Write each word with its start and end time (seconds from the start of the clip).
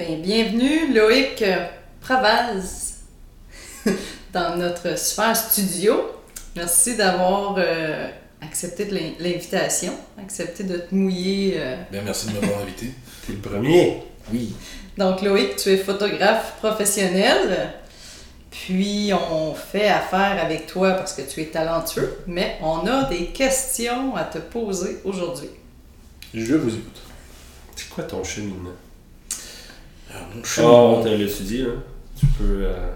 Ben, 0.00 0.22
bienvenue 0.22 0.94
Loïc 0.94 1.44
Pravaz 2.00 3.00
dans 4.32 4.56
notre 4.56 4.98
super 4.98 5.36
studio. 5.36 5.92
Merci 6.56 6.96
d'avoir 6.96 7.56
euh, 7.58 8.08
accepté 8.40 8.86
l'invitation, 9.20 9.92
accepté 10.18 10.64
de 10.64 10.78
te 10.78 10.94
mouiller. 10.94 11.56
euh. 11.58 11.76
Bien, 11.92 12.00
merci 12.00 12.28
de 12.28 12.40
m'avoir 12.40 12.62
invité. 12.62 12.86
T'es 13.26 13.34
le 13.34 13.40
premier. 13.40 14.02
Oui. 14.32 14.54
Donc 14.96 15.20
Loïc, 15.20 15.56
tu 15.56 15.68
es 15.68 15.76
photographe 15.76 16.54
professionnel. 16.60 17.70
Puis 18.50 19.12
on 19.12 19.54
fait 19.54 19.88
affaire 19.88 20.42
avec 20.42 20.66
toi 20.66 20.92
parce 20.92 21.12
que 21.12 21.20
tu 21.20 21.42
es 21.42 21.46
talentueux, 21.48 22.20
mais 22.26 22.56
on 22.62 22.86
a 22.86 23.04
des 23.04 23.26
questions 23.26 24.16
à 24.16 24.24
te 24.24 24.38
poser 24.38 24.96
aujourd'hui. 25.04 25.50
Je 26.32 26.54
vous 26.54 26.70
écoute. 26.70 27.02
C'est 27.76 27.90
quoi 27.90 28.04
ton 28.04 28.24
cheminement? 28.24 28.70
Oh, 30.12 30.44
cheminement. 30.44 30.98
on 30.98 31.02
t'a 31.04 31.10
le 31.10 31.26
dit, 31.26 31.58
là. 31.62 31.68
Tu 32.18 32.26
peux, 32.26 32.64
euh, 32.64 32.88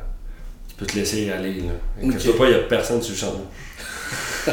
tu 0.68 0.74
peux 0.76 0.86
te 0.86 0.96
laisser 0.96 1.30
aller, 1.30 1.54
là. 1.54 1.72
Ok. 2.02 2.08
Inquiète-toi 2.14 2.36
pas, 2.38 2.44
il 2.46 2.50
n'y 2.50 2.54
a 2.56 2.62
personne 2.64 3.02
sur 3.02 3.12
le 3.12 3.18
champ. 3.18 4.52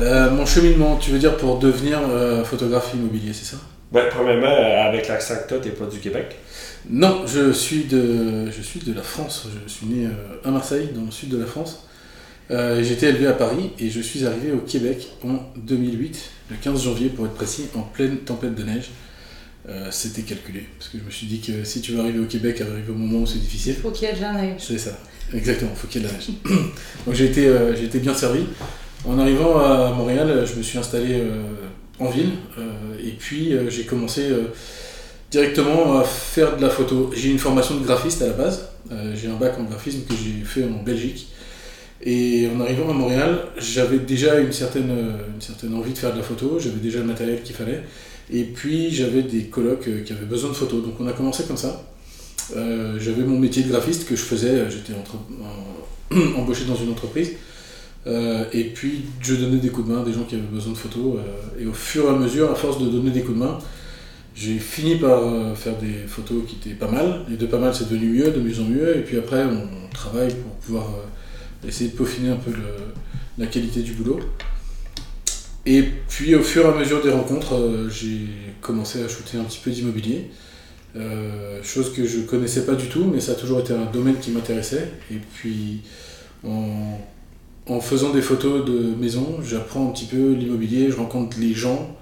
Euh, 0.00 0.30
mon 0.30 0.46
cheminement, 0.46 0.96
tu 0.96 1.10
veux 1.10 1.18
dire 1.18 1.36
pour 1.36 1.58
devenir 1.58 1.98
euh, 2.08 2.42
photographe 2.44 2.94
immobilier, 2.94 3.34
c'est 3.34 3.44
ça? 3.44 3.58
Ben, 3.92 4.06
premièrement, 4.08 4.46
avec 4.88 5.06
l'accent 5.06 5.34
que 5.34 5.50
t'as, 5.50 5.58
t'es 5.58 5.68
pas 5.68 5.84
du 5.84 5.98
Québec. 5.98 6.38
Non, 6.88 7.26
je 7.26 7.52
suis 7.52 7.84
de, 7.84 8.50
je 8.50 8.62
suis 8.62 8.80
de 8.80 8.94
la 8.94 9.02
France. 9.02 9.48
Je 9.66 9.70
suis 9.70 9.84
né 9.84 10.08
à 10.46 10.50
Marseille, 10.50 10.88
dans 10.94 11.04
le 11.04 11.10
sud 11.10 11.28
de 11.28 11.36
la 11.36 11.44
France. 11.44 11.86
Euh, 12.50 12.82
J'ai 12.82 12.94
été 12.94 13.06
élevé 13.06 13.26
à 13.26 13.32
Paris 13.32 13.70
et 13.78 13.88
je 13.88 14.00
suis 14.00 14.26
arrivé 14.26 14.52
au 14.52 14.58
Québec 14.58 15.08
en 15.24 15.38
2008, 15.56 16.30
le 16.50 16.56
15 16.56 16.82
janvier 16.84 17.08
pour 17.08 17.26
être 17.26 17.34
précis, 17.34 17.66
en 17.74 17.82
pleine 17.82 18.18
tempête 18.18 18.54
de 18.54 18.62
neige. 18.62 18.90
Euh, 19.68 19.88
C'était 19.92 20.22
calculé, 20.22 20.64
parce 20.76 20.90
que 20.90 20.98
je 20.98 21.04
me 21.04 21.10
suis 21.10 21.26
dit 21.26 21.40
que 21.40 21.62
si 21.62 21.80
tu 21.80 21.92
veux 21.92 22.00
arriver 22.00 22.18
au 22.18 22.24
Québec, 22.24 22.60
arrive 22.60 22.90
au 22.90 22.94
moment 22.94 23.20
où 23.20 23.26
c'est 23.26 23.38
difficile. 23.38 23.74
Il 23.78 23.82
faut 23.82 23.90
qu'il 23.90 24.08
y 24.08 24.10
ait 24.10 24.14
de 24.16 24.20
la 24.20 24.32
neige. 24.32 24.54
C'est 24.58 24.78
ça, 24.78 24.98
exactement, 25.32 25.70
faut 25.76 25.86
qu'il 25.86 26.02
y 26.02 26.04
ait 26.04 26.08
de 26.08 26.12
la 26.12 26.18
neige. 26.18 26.30
Donc 27.06 27.14
j'ai 27.14 27.26
été, 27.26 27.46
euh, 27.46 27.76
j'ai 27.76 27.84
été 27.84 28.00
bien 28.00 28.14
servi. 28.14 28.40
En 29.04 29.18
arrivant 29.20 29.58
à 29.60 29.92
Montréal, 29.92 30.44
je 30.46 30.56
me 30.56 30.62
suis 30.62 30.78
installé 30.78 31.14
euh, 31.20 31.42
en 31.98 32.08
ville 32.08 32.30
et 33.04 33.10
puis 33.10 33.52
j'ai 33.68 33.84
commencé 33.84 34.28
directement 35.30 35.98
à 35.98 36.04
faire 36.04 36.56
de 36.56 36.62
la 36.62 36.70
photo. 36.70 37.12
J'ai 37.14 37.30
une 37.30 37.38
formation 37.38 37.76
de 37.76 37.84
graphiste 37.84 38.22
à 38.22 38.28
la 38.28 38.32
base, 38.32 38.68
j'ai 39.14 39.28
un 39.28 39.34
bac 39.34 39.58
en 39.58 39.64
graphisme 39.64 40.02
que 40.08 40.14
j'ai 40.14 40.44
fait 40.44 40.64
en 40.64 40.82
Belgique. 40.82 41.28
Et 42.04 42.48
en 42.54 42.60
arrivant 42.60 42.90
à 42.90 42.92
Montréal, 42.92 43.40
j'avais 43.58 43.98
déjà 43.98 44.38
une 44.38 44.52
certaine, 44.52 44.90
une 44.90 45.40
certaine 45.40 45.74
envie 45.74 45.92
de 45.92 45.98
faire 45.98 46.12
de 46.12 46.18
la 46.18 46.24
photo, 46.24 46.58
j'avais 46.60 46.80
déjà 46.80 46.98
le 46.98 47.04
matériel 47.06 47.42
qu'il 47.42 47.54
fallait. 47.56 47.82
Et 48.32 48.44
puis 48.44 48.90
j'avais 48.90 49.22
des 49.22 49.44
colocs 49.44 49.86
euh, 49.88 50.02
qui 50.02 50.12
avaient 50.12 50.24
besoin 50.24 50.50
de 50.50 50.54
photos. 50.54 50.82
Donc 50.82 50.94
on 50.98 51.06
a 51.06 51.12
commencé 51.12 51.44
comme 51.44 51.58
ça. 51.58 51.84
Euh, 52.56 52.98
j'avais 52.98 53.22
mon 53.22 53.38
métier 53.38 53.62
de 53.62 53.68
graphiste 53.68 54.08
que 54.08 54.16
je 54.16 54.22
faisais, 54.22 54.48
euh, 54.48 54.70
j'étais 54.70 54.94
embauché 56.36 56.64
dans 56.64 56.74
une 56.74 56.90
entreprise. 56.90 57.32
Et 58.52 58.64
puis 58.74 59.02
je 59.20 59.34
donnais 59.34 59.58
des 59.58 59.68
coups 59.68 59.86
de 59.86 59.92
main 59.92 60.02
à 60.02 60.04
des 60.04 60.12
gens 60.12 60.24
qui 60.24 60.34
avaient 60.34 60.42
besoin 60.42 60.72
de 60.72 60.78
photos. 60.78 61.18
et 61.60 61.66
au 61.66 61.72
fur 61.72 62.06
et 62.06 62.08
à 62.08 62.16
mesure, 62.16 62.50
à 62.50 62.56
force 62.56 62.80
de 62.80 62.86
donner 62.86 63.10
des 63.10 63.20
coups 63.20 63.38
de 63.38 63.44
main, 63.44 63.58
j'ai 64.34 64.58
fini 64.58 64.96
par 64.96 65.56
faire 65.56 65.78
des 65.78 66.08
photos 66.08 66.42
qui 66.48 66.56
étaient 66.56 66.74
pas 66.74 66.90
mal. 66.90 67.24
Et 67.32 67.36
de 67.36 67.46
pas 67.46 67.60
mal, 67.60 67.72
c'est 67.72 67.88
devenu 67.88 68.08
mieux, 68.08 68.32
de 68.32 68.40
mieux 68.40 68.58
en 68.58 68.64
mieux. 68.64 68.96
Et 68.96 69.02
puis 69.02 69.18
après, 69.18 69.44
on 69.44 69.94
travaille 69.94 70.34
pour 70.34 70.52
pouvoir 70.54 70.86
essayer 71.66 71.90
de 71.90 71.96
peaufiner 71.96 72.30
un 72.30 72.36
peu 72.36 72.50
la 73.38 73.46
qualité 73.46 73.82
du 73.82 73.92
boulot. 73.92 74.18
Et 75.64 75.82
puis 76.08 76.34
au 76.34 76.42
fur 76.42 76.64
et 76.64 76.68
à 76.68 76.72
mesure 76.74 77.02
des 77.02 77.10
rencontres, 77.10 77.54
euh, 77.54 77.88
j'ai 77.88 78.26
commencé 78.60 79.02
à 79.02 79.08
shooter 79.08 79.38
un 79.38 79.44
petit 79.44 79.60
peu 79.62 79.70
d'immobilier. 79.70 80.30
Euh, 80.96 81.62
chose 81.62 81.92
que 81.92 82.04
je 82.04 82.20
connaissais 82.20 82.66
pas 82.66 82.74
du 82.74 82.88
tout, 82.88 83.04
mais 83.04 83.20
ça 83.20 83.32
a 83.32 83.34
toujours 83.36 83.60
été 83.60 83.72
un 83.72 83.86
domaine 83.86 84.18
qui 84.18 84.30
m'intéressait. 84.32 84.88
Et 85.10 85.18
puis 85.34 85.82
en, 86.44 87.80
faisant 87.80 88.10
des 88.12 88.22
photos 88.22 88.64
de 88.64 88.94
maison, 88.96 89.38
j'apprends 89.42 89.88
un 89.88 89.92
petit 89.92 90.06
peu 90.06 90.32
l'immobilier, 90.32 90.90
je 90.90 90.96
rencontre 90.96 91.38
les 91.38 91.54
gens, 91.54 91.96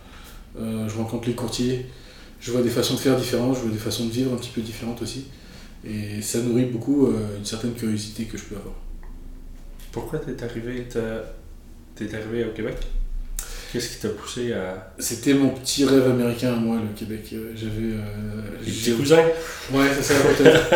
euh, 0.59 0.89
je 0.89 0.97
rencontre 0.97 1.29
les 1.29 1.35
courtiers, 1.35 1.87
je 2.41 2.51
vois 2.51 2.63
des 2.63 2.71
façons 2.71 2.95
de 2.95 2.99
faire 2.99 3.17
différentes, 3.17 3.57
je 3.57 3.61
vois 3.61 3.71
des 3.71 3.79
façons 3.79 4.07
de 4.07 4.11
vivre 4.11 4.33
un 4.33 4.37
petit 4.37 4.51
peu 4.51 4.63
différentes 4.63 5.03
aussi. 5.03 5.27
Et 5.85 6.21
ça 6.23 6.41
nourrit 6.41 6.65
beaucoup 6.67 7.09
une 7.39 7.45
certaine 7.45 7.73
curiosité 7.73 8.25
que 8.25 8.37
je 8.37 8.45
peux 8.45 8.57
avoir. 8.57 8.75
Pourquoi 9.93 10.19
t'es 10.19 10.43
arrivé, 10.45 10.87
t'as- 10.89 11.25
t'es 11.95 12.15
arrivé 12.15 12.45
au 12.45 12.53
Québec? 12.53 12.77
Qu'est-ce 13.73 13.89
qui 13.91 14.01
t'a 14.01 14.09
poussé 14.09 14.53
à. 14.53 14.93
C'était 14.99 15.35
mon 15.35 15.51
petit 15.51 15.85
rêve 15.85 16.09
américain 16.11 16.53
moi, 16.57 16.77
le 16.77 16.99
Québec. 16.99 17.31
Euh, 17.33 17.53
J'avais. 17.55 17.93
euh, 17.95 18.87
Les 18.87 18.93
cousins? 18.93 19.25
Ouais, 19.73 19.87
c'est 19.97 20.03
ça, 20.03 20.15
peut-être. 20.21 20.71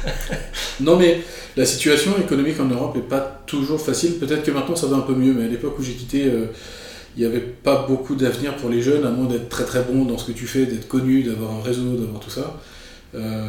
non, 0.80 0.96
mais 0.98 1.20
la 1.56 1.64
situation 1.64 2.12
économique 2.18 2.60
en 2.60 2.66
Europe 2.66 2.96
est 2.96 3.08
pas 3.08 3.42
toujours 3.46 3.80
facile. 3.80 4.14
Peut-être 4.18 4.42
que 4.42 4.50
maintenant 4.50 4.76
ça 4.76 4.86
va 4.86 4.96
un 4.96 5.00
peu 5.00 5.14
mieux, 5.14 5.32
mais 5.32 5.44
à 5.44 5.48
l'époque 5.48 5.78
où 5.78 5.82
j'ai 5.82 5.94
quitté, 5.94 6.24
euh, 6.26 6.46
il 7.16 7.20
n'y 7.20 7.26
avait 7.26 7.40
pas 7.40 7.86
beaucoup 7.88 8.14
d'avenir 8.14 8.56
pour 8.56 8.68
les 8.68 8.82
jeunes, 8.82 9.06
à 9.06 9.10
moins 9.10 9.26
d'être 9.26 9.48
très 9.48 9.64
très 9.64 9.82
bon 9.82 10.04
dans 10.04 10.18
ce 10.18 10.26
que 10.26 10.32
tu 10.32 10.46
fais, 10.46 10.66
d'être 10.66 10.88
connu, 10.88 11.22
d'avoir 11.22 11.52
un 11.54 11.62
réseau, 11.62 11.96
d'avoir 11.96 12.20
tout 12.20 12.30
ça. 12.30 12.60
Euh, 13.14 13.48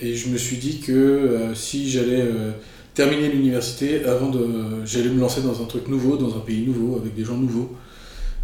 et 0.00 0.14
je 0.14 0.28
me 0.30 0.38
suis 0.38 0.56
dit 0.56 0.80
que 0.80 0.92
euh, 0.92 1.54
si 1.54 1.90
j'allais 1.90 2.22
euh, 2.22 2.52
terminer 2.94 3.28
l'université, 3.28 4.04
avant 4.06 4.30
de. 4.30 4.46
j'allais 4.86 5.10
me 5.10 5.20
lancer 5.20 5.42
dans 5.42 5.60
un 5.62 5.66
truc 5.66 5.88
nouveau, 5.88 6.16
dans 6.16 6.34
un 6.36 6.40
pays 6.40 6.64
nouveau, 6.66 6.96
avec 6.96 7.14
des 7.14 7.24
gens 7.24 7.36
nouveaux. 7.36 7.76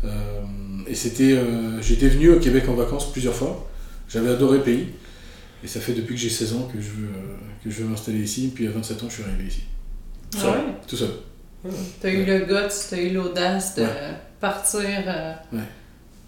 Euh, 0.04 0.41
et 0.87 0.94
c'était. 0.94 1.32
euh, 1.32 1.81
J'étais 1.82 2.09
venu 2.09 2.31
au 2.31 2.38
Québec 2.41 2.65
en 2.69 2.75
vacances 2.75 3.10
plusieurs 3.12 3.34
fois. 3.34 3.69
J'avais 4.09 4.31
adoré 4.31 4.59
le 4.59 4.65
pays. 4.65 4.87
Et 5.62 5.66
ça 5.69 5.81
fait 5.81 5.92
depuis 5.94 6.15
que 6.15 6.20
j'ai 6.20 6.28
16 6.31 6.53
ans 6.54 6.69
que 6.72 6.78
je 6.81 6.88
veux, 6.91 7.06
euh, 7.09 7.37
que 7.65 7.70
je 7.70 7.82
veux 7.82 7.88
m'installer 7.88 8.19
ici. 8.20 8.53
Puis 8.54 8.66
à 8.66 8.70
27 8.70 9.03
ans, 9.03 9.06
je 9.09 9.14
suis 9.14 9.22
arrivé 9.25 9.44
ici. 9.48 9.62
Ah 10.43 10.50
ouais? 10.50 10.59
Tout 10.87 10.97
seul. 10.97 11.10
T'as 12.03 12.10
eu 12.10 12.25
le 12.26 12.41
guts, 12.41 12.75
t'as 12.91 12.98
eu 12.98 13.10
l'audace 13.14 13.76
de 13.76 13.82
Ouais. 13.82 13.88
partir 14.41 14.81
euh, 15.06 15.32
Ouais. 15.54 15.62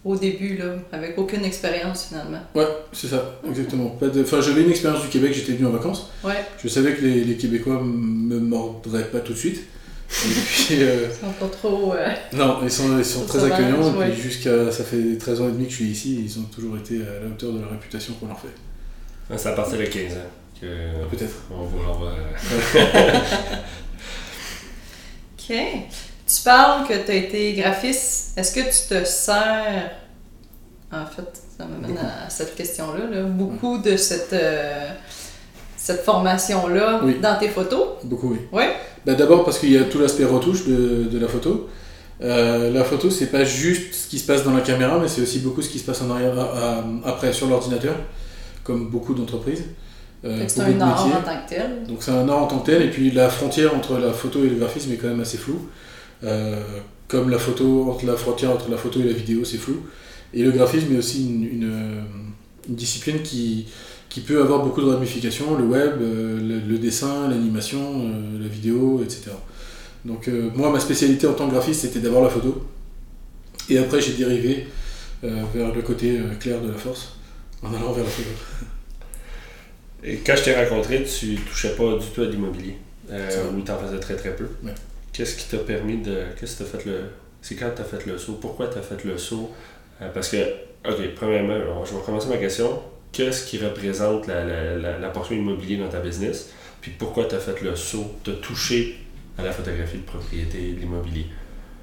au 0.06 0.16
début, 0.16 0.56
là, 0.56 0.76
avec 0.92 1.18
aucune 1.18 1.44
expérience 1.44 2.06
finalement. 2.08 2.40
Ouais, 2.54 2.64
c'est 2.94 3.08
ça, 3.08 3.38
exactement. 3.46 3.90
Pas 3.90 4.08
de... 4.08 4.22
Enfin, 4.22 4.40
j'avais 4.40 4.62
une 4.62 4.70
expérience 4.70 5.02
du 5.02 5.08
Québec, 5.08 5.34
j'étais 5.34 5.52
venu 5.52 5.66
en 5.66 5.70
vacances. 5.72 6.08
Ouais, 6.24 6.42
Je 6.62 6.68
savais 6.68 6.94
que 6.94 7.02
les, 7.02 7.24
les 7.24 7.36
Québécois 7.36 7.82
me 7.84 8.38
mordraient 8.38 9.10
pas 9.10 9.20
tout 9.20 9.34
de 9.34 9.38
suite. 9.38 9.60
Puis, 10.08 10.82
euh, 10.82 11.08
ils 11.10 11.14
sont 11.26 11.32
pas 11.32 11.48
trop. 11.48 11.92
euh, 11.94 12.08
non, 12.32 12.58
ils 12.62 12.70
sont, 12.70 12.98
ils 12.98 13.04
sont 13.04 13.26
très 13.26 13.44
accueillants. 13.44 13.92
Et 13.94 13.96
ouais. 13.98 14.12
jusqu'à. 14.14 14.70
Ça 14.70 14.84
fait 14.84 15.16
13 15.18 15.40
ans 15.40 15.48
et 15.48 15.52
demi 15.52 15.64
que 15.64 15.70
je 15.70 15.76
suis 15.76 15.84
ici. 15.86 16.22
Ils 16.24 16.38
ont 16.38 16.44
toujours 16.44 16.76
été 16.76 17.00
à 17.02 17.20
la 17.24 17.28
hauteur 17.28 17.52
de 17.52 17.60
la 17.60 17.66
réputation 17.68 18.14
qu'on 18.14 18.28
leur 18.28 18.38
fait. 18.40 18.48
Ah, 19.30 19.36
C'est 19.36 19.48
à 19.48 19.52
partir 19.52 19.78
de 19.78 19.84
15 19.84 20.12
ans 20.12 20.16
que. 20.60 20.66
Peut-être. 21.10 21.34
On 21.50 21.56
renvoie. 21.56 22.12
euh, 22.76 23.18
Ok. 25.38 25.56
Tu 26.28 26.42
parles 26.44 26.86
que 26.88 26.94
tu 27.04 27.10
as 27.10 27.14
été 27.14 27.52
graphiste. 27.54 28.32
Est-ce 28.36 28.52
que 28.52 28.60
tu 28.60 28.88
te 28.94 29.04
sers. 29.04 29.90
En 30.92 31.04
fait, 31.06 31.42
ça 31.58 31.64
m'amène 31.66 31.98
à 31.98 32.30
cette 32.30 32.54
question-là. 32.54 33.06
là, 33.10 33.22
beaucoup 33.24 33.78
de 33.78 33.96
cette, 33.96 34.32
euh, 34.32 34.88
cette 35.86 36.02
formation-là 36.04 37.00
Oui. 37.04 37.16
dans 37.22 37.38
tes 37.38 37.48
photos? 37.48 37.84
Beaucoup, 38.04 38.32
oui. 38.32 38.38
Ouais. 38.52 38.70
Bah, 39.04 39.14
D'abord 39.14 39.44
parce 39.44 39.58
qu'il 39.60 39.70
y 39.70 39.78
a 39.78 39.84
tout 39.84 39.98
l'aspect 39.98 40.24
retouche 40.24 40.66
de, 40.66 41.04
de 41.04 41.18
la 41.18 41.28
photo. 41.28 41.68
Euh, 42.22 42.70
la 42.72 42.82
photo, 42.82 43.10
c'est 43.10 43.30
pas 43.30 43.44
juste 43.44 43.94
ce 43.94 44.08
qui 44.08 44.18
se 44.18 44.26
passe 44.26 44.42
dans 44.42 44.52
la 44.54 44.62
caméra, 44.62 44.98
mais 44.98 45.06
c'est 45.06 45.20
aussi 45.22 45.38
beaucoup 45.40 45.62
ce 45.62 45.68
qui 45.68 45.78
se 45.78 45.84
passe 45.84 46.02
en 46.02 46.10
arrière, 46.10 46.36
à- 46.38 46.78
à- 46.78 46.84
après 47.10 47.32
sur 47.32 47.46
l'ordinateur, 47.46 47.94
comme 48.64 48.88
beaucoup 48.90 49.14
d'entreprises. 49.14 49.64
Euh, 50.24 50.42
c'est 50.48 50.60
un 50.62 50.80
art 50.80 51.06
en 51.06 51.10
tant 51.10 51.36
que 51.44 51.48
tel. 51.54 51.84
Donc 51.86 51.98
c'est 52.00 52.10
un 52.10 52.28
art 52.28 52.42
en 52.42 52.46
tant 52.46 52.58
que 52.60 52.66
tel, 52.66 52.82
et 52.82 52.90
puis 52.90 53.10
la 53.12 53.28
frontière 53.28 53.74
entre 53.76 53.98
la 53.98 54.12
photo 54.12 54.42
et 54.44 54.48
le 54.48 54.56
graphisme 54.56 54.90
est 54.92 54.96
quand 54.96 55.08
même 55.08 55.20
assez 55.20 55.36
floue. 55.36 55.68
Euh, 56.24 56.62
comme 57.06 57.28
la 57.30 57.38
photo, 57.38 57.88
entre 57.90 58.06
la 58.06 58.16
frontière 58.16 58.50
entre 58.50 58.70
la 58.70 58.76
photo 58.78 58.98
et 59.00 59.04
la 59.04 59.12
vidéo, 59.12 59.44
c'est 59.44 59.58
flou. 59.58 59.76
Et 60.34 60.42
le 60.42 60.50
graphisme 60.50 60.92
est 60.94 60.98
aussi 60.98 61.26
une, 61.28 61.44
une, 61.44 61.70
euh, 61.72 62.00
une 62.68 62.74
discipline 62.74 63.22
qui, 63.22 63.66
qui 64.08 64.20
peut 64.20 64.40
avoir 64.40 64.62
beaucoup 64.62 64.82
de 64.82 64.90
ramifications, 64.90 65.56
le 65.56 65.64
web, 65.64 66.00
euh, 66.00 66.38
le, 66.40 66.60
le 66.60 66.78
dessin, 66.78 67.28
l'animation, 67.28 67.80
euh, 67.80 68.42
la 68.42 68.48
vidéo, 68.48 69.02
etc. 69.02 69.30
Donc 70.04 70.28
euh, 70.28 70.50
moi, 70.54 70.70
ma 70.70 70.80
spécialité 70.80 71.26
en 71.26 71.34
tant 71.34 71.46
que 71.46 71.52
graphiste, 71.52 71.82
c'était 71.82 72.00
d'abord 72.00 72.22
la 72.22 72.30
photo. 72.30 72.64
Et 73.68 73.78
après, 73.78 74.00
j'ai 74.00 74.12
dérivé 74.12 74.68
vers 75.22 75.74
le 75.74 75.82
côté 75.82 76.20
clair 76.38 76.60
de 76.60 76.70
la 76.70 76.78
force, 76.78 77.16
en 77.62 77.74
allant 77.74 77.90
vers 77.90 78.04
la 78.04 78.10
photo. 78.10 78.28
Et 80.04 80.18
quand 80.18 80.36
je 80.36 80.44
t'ai 80.44 80.54
rencontré, 80.54 81.02
tu 81.02 81.34
touchais 81.34 81.74
pas 81.74 81.96
du 81.96 82.06
tout 82.14 82.22
à 82.22 82.26
l'immobilier. 82.26 82.76
Euh, 83.10 83.50
ou 83.56 83.60
t'en 83.60 83.78
faisais 83.78 84.00
très 84.00 84.16
très 84.16 84.34
peu. 84.34 84.48
Ouais. 84.62 84.74
Qu'est-ce 85.12 85.36
qui 85.36 85.48
t'a 85.48 85.58
permis 85.58 85.98
de. 85.98 86.24
Qu'est-ce 86.38 86.58
que 86.58 86.64
t'as 86.64 86.78
fait 86.78 86.86
le. 86.86 87.00
C'est 87.40 87.54
quand 87.54 87.70
t'as 87.74 87.84
fait 87.84 88.04
le 88.06 88.18
saut? 88.18 88.34
Pourquoi 88.34 88.66
t'as 88.66 88.82
fait 88.82 89.04
le 89.04 89.16
saut? 89.16 89.52
Euh, 90.02 90.08
parce 90.12 90.28
que, 90.28 90.36
ok, 90.88 91.14
premièrement, 91.14 91.54
alors, 91.54 91.86
je 91.86 91.92
vais 91.92 91.98
recommencer 91.98 92.28
ma 92.28 92.36
question. 92.36 92.80
Qu'est-ce 93.16 93.46
qui 93.46 93.56
représente 93.56 94.26
la, 94.26 94.44
la, 94.44 94.98
la, 94.98 95.08
portion 95.08 95.34
immobilier 95.34 95.78
dans 95.78 95.88
ta 95.88 96.00
business? 96.00 96.50
Puis 96.82 96.92
pourquoi 96.98 97.24
t'as 97.24 97.38
fait 97.38 97.62
le 97.62 97.74
saut 97.74 98.12
de 98.26 98.32
toucher 98.32 98.98
à 99.38 99.42
la 99.42 99.52
photographie 99.52 99.96
de 99.96 100.02
propriété 100.02 100.72
de 100.72 100.80
l'immobilier? 100.80 101.24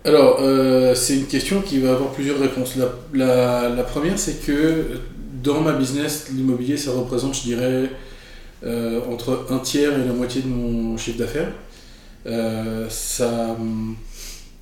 Alors, 0.06 0.38
euh, 0.41 0.94
c'est 0.94 1.15
une 1.15 1.25
question 1.25 1.62
qui 1.62 1.80
va 1.80 1.94
avoir 1.94 2.12
plusieurs 2.12 2.38
réponses. 2.38 2.75
La, 3.15 3.83
première, 3.83 4.19
c'est 4.19 4.45
que 4.45 5.00
dans 5.41 5.62
ma 5.62 5.74
business, 5.74 6.27
l'immobilier, 6.35 6.77
ça 6.77 6.91
représente, 6.91 7.36
je 7.36 7.41
dirais, 7.41 7.89
euh, 8.63 9.01
entre 9.12 9.47
un 9.50 9.57
tiers 9.57 9.97
et 9.97 10.06
la 10.06 10.13
moitié 10.13 10.44
de 10.44 10.50
mon 10.50 10.95
chiffre 10.97 11.18
d'affaires. 11.18 11.51
Euh, 12.27 12.86
ça, 12.89 13.57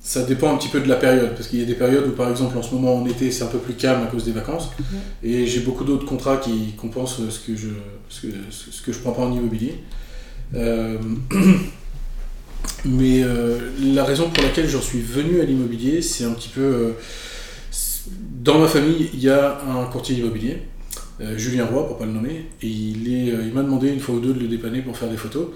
ça 0.02 0.24
dépend 0.24 0.52
un 0.52 0.58
petit 0.58 0.68
peu 0.68 0.80
de 0.80 0.88
la 0.88 0.96
période, 0.96 1.30
parce 1.34 1.48
qu'il 1.48 1.60
y 1.60 1.62
a 1.62 1.66
des 1.66 1.74
périodes 1.74 2.06
où, 2.08 2.10
par 2.10 2.28
exemple, 2.28 2.58
en 2.58 2.62
ce 2.62 2.74
moment, 2.74 2.96
en 2.96 3.06
été, 3.06 3.30
c'est 3.30 3.44
un 3.44 3.48
peu 3.48 3.58
plus 3.58 3.74
calme 3.74 4.02
à 4.02 4.06
cause 4.06 4.24
des 4.24 4.32
vacances, 4.32 4.70
et 5.22 5.46
j'ai 5.46 5.60
beaucoup 5.60 5.84
d'autres 5.84 6.06
contrats 6.06 6.38
qui 6.38 6.74
compensent 6.76 7.22
ce 7.30 7.38
que 7.38 7.56
je 7.56 7.68
ce 8.08 8.26
que, 8.26 8.32
ce 8.50 8.82
que 8.82 8.92
je 8.92 8.98
prends 8.98 9.12
pas 9.12 9.22
en 9.22 9.32
immobilier. 9.32 9.76
Euh, 10.54 10.98
mais 12.84 13.22
euh, 13.22 13.58
la 13.80 14.04
raison 14.04 14.28
pour 14.28 14.42
laquelle 14.42 14.68
j'en 14.68 14.82
suis 14.82 15.00
venu 15.00 15.40
à 15.40 15.44
l'immobilier, 15.44 16.02
c'est 16.02 16.24
un 16.24 16.32
petit 16.32 16.50
peu... 16.50 16.60
euh, 16.60 16.90
dans 18.42 18.58
ma 18.58 18.66
famille, 18.66 19.08
il 19.14 19.20
y 19.20 19.30
a 19.30 19.60
un 19.68 19.84
courtier 19.84 20.16
immobilier, 20.16 20.62
euh, 21.20 21.38
Julien 21.38 21.66
Roy, 21.66 21.86
pour 21.86 21.98
pas 21.98 22.06
le 22.06 22.12
nommer, 22.12 22.46
et 22.60 22.66
il, 22.66 23.14
est, 23.14 23.32
euh, 23.32 23.44
il 23.46 23.52
m'a 23.52 23.62
demandé 23.62 23.88
une 23.88 24.00
fois 24.00 24.16
ou 24.16 24.20
deux 24.20 24.34
de 24.34 24.40
le 24.40 24.48
dépanner 24.48 24.80
pour 24.82 24.96
faire 24.96 25.08
des 25.08 25.16
photos. 25.16 25.48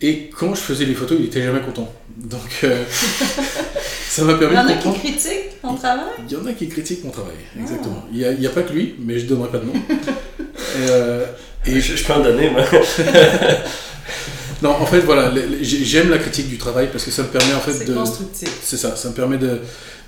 Et 0.00 0.30
quand 0.34 0.54
je 0.54 0.60
faisais 0.60 0.86
les 0.86 0.94
photos, 0.94 1.18
il 1.20 1.26
était 1.26 1.42
jamais 1.42 1.60
content. 1.60 1.92
Donc 2.16 2.60
euh, 2.64 2.84
ça 4.10 4.24
m'a 4.24 4.32
Il 4.32 4.38
permis 4.38 4.56
y 4.56 4.58
en 4.58 4.64
de 4.64 4.68
a 4.68 4.72
qui 4.72 4.74
comprendre. 4.82 4.98
critiquent 4.98 5.60
ton 5.62 5.74
travail? 5.74 6.04
Il 6.28 6.32
y 6.32 6.36
en 6.36 6.46
a 6.46 6.52
qui 6.52 6.68
critiquent 6.68 7.04
mon 7.04 7.10
travail, 7.10 7.34
Ah. 7.56 7.60
exactement. 7.60 8.04
Il 8.12 8.18
n'y 8.18 8.24
a, 8.24 8.32
il 8.32 8.42
y 8.42 8.46
a 8.46 8.50
pas 8.50 8.62
que 8.62 8.72
lui, 8.72 8.94
mais 8.98 9.18
je 9.18 9.24
ne 9.24 9.28
donnerai 9.30 9.48
pas 9.50 9.58
de 9.58 9.66
nom. 9.66 9.72
et, 9.74 9.78
euh, 10.90 11.24
et 11.66 11.80
je, 11.80 11.96
je 11.96 12.04
peux 12.04 12.12
en 12.12 12.20
donner, 12.20 12.50
moi. 12.50 12.62
non, 14.62 14.70
en 14.70 14.86
fait, 14.86 15.00
voilà, 15.00 15.32
j'aime 15.62 16.10
la 16.10 16.18
critique 16.18 16.48
du 16.48 16.58
travail 16.58 16.88
parce 16.92 17.04
que 17.04 17.10
ça 17.10 17.22
me 17.22 17.28
permet 17.28 17.54
en 17.54 17.60
fait 17.60 17.72
C'est 17.72 17.84
de. 17.86 17.94
constructif. 17.94 18.58
C'est 18.62 18.76
ça, 18.76 18.96
ça 18.96 19.08
me 19.08 19.14
permet 19.14 19.38
de- 19.38 19.58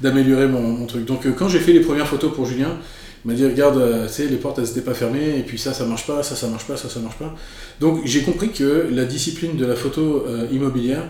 d'améliorer 0.01 0.47
mon, 0.47 0.61
mon 0.63 0.87
truc. 0.87 1.05
Donc 1.05 1.27
euh, 1.27 1.33
quand 1.33 1.49
j'ai 1.49 1.61
fait 1.61 1.73
les 1.73 1.81
premières 1.81 2.09
photos 2.09 2.35
pour 2.35 2.47
Julien, 2.47 2.77
il 3.25 3.31
m'a 3.31 3.35
dit 3.37 3.45
regarde, 3.47 3.79
euh, 3.79 4.07
tu 4.09 4.15
sais, 4.15 4.27
les 4.27 4.37
portes 4.37 4.59
elles 4.59 4.65
n'étaient 4.65 4.81
pas 4.81 4.95
fermées, 4.95 5.39
et 5.39 5.43
puis 5.43 5.59
ça, 5.59 5.73
ça 5.73 5.85
marche 5.85 6.07
pas, 6.07 6.23
ça, 6.23 6.35
ça 6.37 6.49
marche 6.49 6.65
pas, 6.67 6.77
ça, 6.77 6.89
ça 6.89 7.01
marche 7.01 7.17
pas. 7.19 7.35
Donc 7.81 8.01
j'ai 8.05 8.23
compris 8.23 8.51
que 8.51 8.89
la 8.91 9.05
discipline 9.05 9.57
de 9.57 9.65
la 9.65 9.77
photo 9.77 10.25
euh, 10.29 10.47
immobilière, 10.53 11.05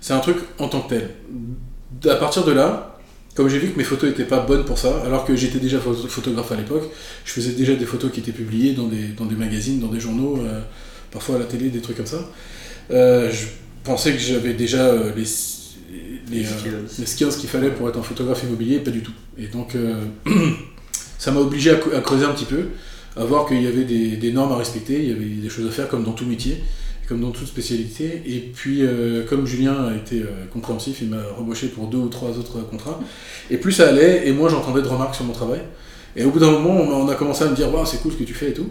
c'est 0.00 0.12
un 0.12 0.20
truc 0.20 0.36
en 0.58 0.68
tant 0.68 0.80
que 0.82 0.90
tel. 0.94 1.10
À 2.08 2.16
partir 2.16 2.44
de 2.44 2.52
là, 2.52 2.98
comme 3.34 3.48
j'ai 3.48 3.58
vu 3.58 3.70
que 3.70 3.78
mes 3.78 3.84
photos 3.84 4.10
n'étaient 4.10 4.24
pas 4.24 4.40
bonnes 4.40 4.64
pour 4.64 4.78
ça, 4.78 5.02
alors 5.04 5.24
que 5.24 5.36
j'étais 5.36 5.58
déjà 5.58 5.78
photo- 5.78 6.08
photographe 6.08 6.50
à 6.52 6.56
l'époque, 6.56 6.84
je 7.24 7.32
faisais 7.32 7.52
déjà 7.52 7.74
des 7.74 7.84
photos 7.84 8.10
qui 8.10 8.20
étaient 8.20 8.32
publiées 8.32 8.72
dans 8.72 8.86
des, 8.88 9.08
dans 9.08 9.26
des 9.26 9.34
magazines, 9.36 9.78
dans 9.78 9.88
des 9.88 10.00
journaux, 10.00 10.38
euh, 10.40 10.60
parfois 11.12 11.36
à 11.36 11.38
la 11.38 11.44
télé, 11.44 11.68
des 11.68 11.80
trucs 11.80 11.96
comme 11.98 12.06
ça. 12.06 12.28
Euh, 12.90 13.30
je 13.30 13.46
pensais 13.84 14.12
que 14.12 14.18
j'avais 14.18 14.54
déjà 14.54 14.86
euh, 14.86 15.12
les, 15.14 15.24
les, 16.30 16.46
Les 16.98 17.06
skills. 17.06 17.28
qu'il 17.38 17.48
fallait 17.48 17.70
pour 17.70 17.88
être 17.88 17.98
un 17.98 18.02
photographe 18.02 18.42
immobilier, 18.42 18.78
pas 18.80 18.90
du 18.90 19.02
tout. 19.02 19.12
Et 19.38 19.46
donc, 19.48 19.76
ça 21.18 21.30
m'a 21.30 21.40
obligé 21.40 21.70
à, 21.70 22.00
creuser 22.00 22.24
un 22.24 22.32
petit 22.32 22.46
peu, 22.46 22.64
à 23.16 23.24
voir 23.24 23.46
qu'il 23.46 23.62
y 23.62 23.66
avait 23.66 23.84
des, 23.84 24.16
des 24.16 24.32
normes 24.32 24.52
à 24.52 24.56
respecter, 24.56 24.98
il 25.02 25.08
y 25.08 25.12
avait 25.12 25.24
des 25.24 25.48
choses 25.48 25.66
à 25.66 25.70
faire 25.70 25.88
comme 25.88 26.04
dans 26.04 26.12
tout 26.12 26.26
métier, 26.26 26.62
comme 27.06 27.20
dans 27.20 27.30
toute 27.30 27.46
spécialité. 27.46 28.22
Et 28.26 28.40
puis, 28.40 28.82
euh, 28.82 29.24
comme 29.24 29.46
Julien 29.46 29.86
a 29.86 29.96
été 29.96 30.22
euh, 30.22 30.46
compréhensif, 30.52 30.98
il 31.00 31.08
m'a 31.08 31.22
embauché 31.38 31.68
pour 31.68 31.86
deux 31.86 31.98
ou 31.98 32.08
trois 32.08 32.30
autres 32.30 32.60
contrats. 32.62 33.00
Et 33.50 33.56
plus 33.56 33.72
ça 33.72 33.88
allait, 33.88 34.26
et 34.28 34.32
moi 34.32 34.48
j'entendais 34.48 34.82
de 34.82 34.88
remarques 34.88 35.14
sur 35.14 35.24
mon 35.24 35.32
travail. 35.32 35.60
Et 36.16 36.24
au 36.24 36.30
bout 36.30 36.38
d'un 36.38 36.50
moment, 36.50 36.70
on 36.70 37.08
a- 37.08 37.14
commencé 37.14 37.44
à 37.44 37.48
me 37.48 37.54
dire, 37.54 37.72
waouh, 37.72 37.84
c'est 37.86 37.98
cool 37.98 38.12
ce 38.12 38.16
que 38.16 38.24
tu 38.24 38.34
fais 38.34 38.50
et 38.50 38.54
tout. 38.54 38.70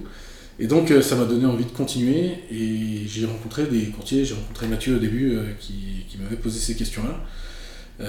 Et 0.58 0.68
donc, 0.68 0.90
euh, 0.92 1.02
ça 1.02 1.16
m'a 1.16 1.26
donné 1.26 1.46
envie 1.46 1.66
de 1.66 1.72
continuer. 1.72 2.32
Et 2.52 3.02
j'ai 3.08 3.26
rencontré 3.26 3.66
des 3.66 3.86
courtiers, 3.88 4.26
j'ai 4.26 4.34
rencontré 4.34 4.68
Mathieu 4.68 4.96
au 4.96 5.00
début, 5.00 5.38
qui, 5.60 6.06
m'avait 6.22 6.38
posé 6.38 6.60
ces 6.60 6.76
questions-là. 6.76 8.06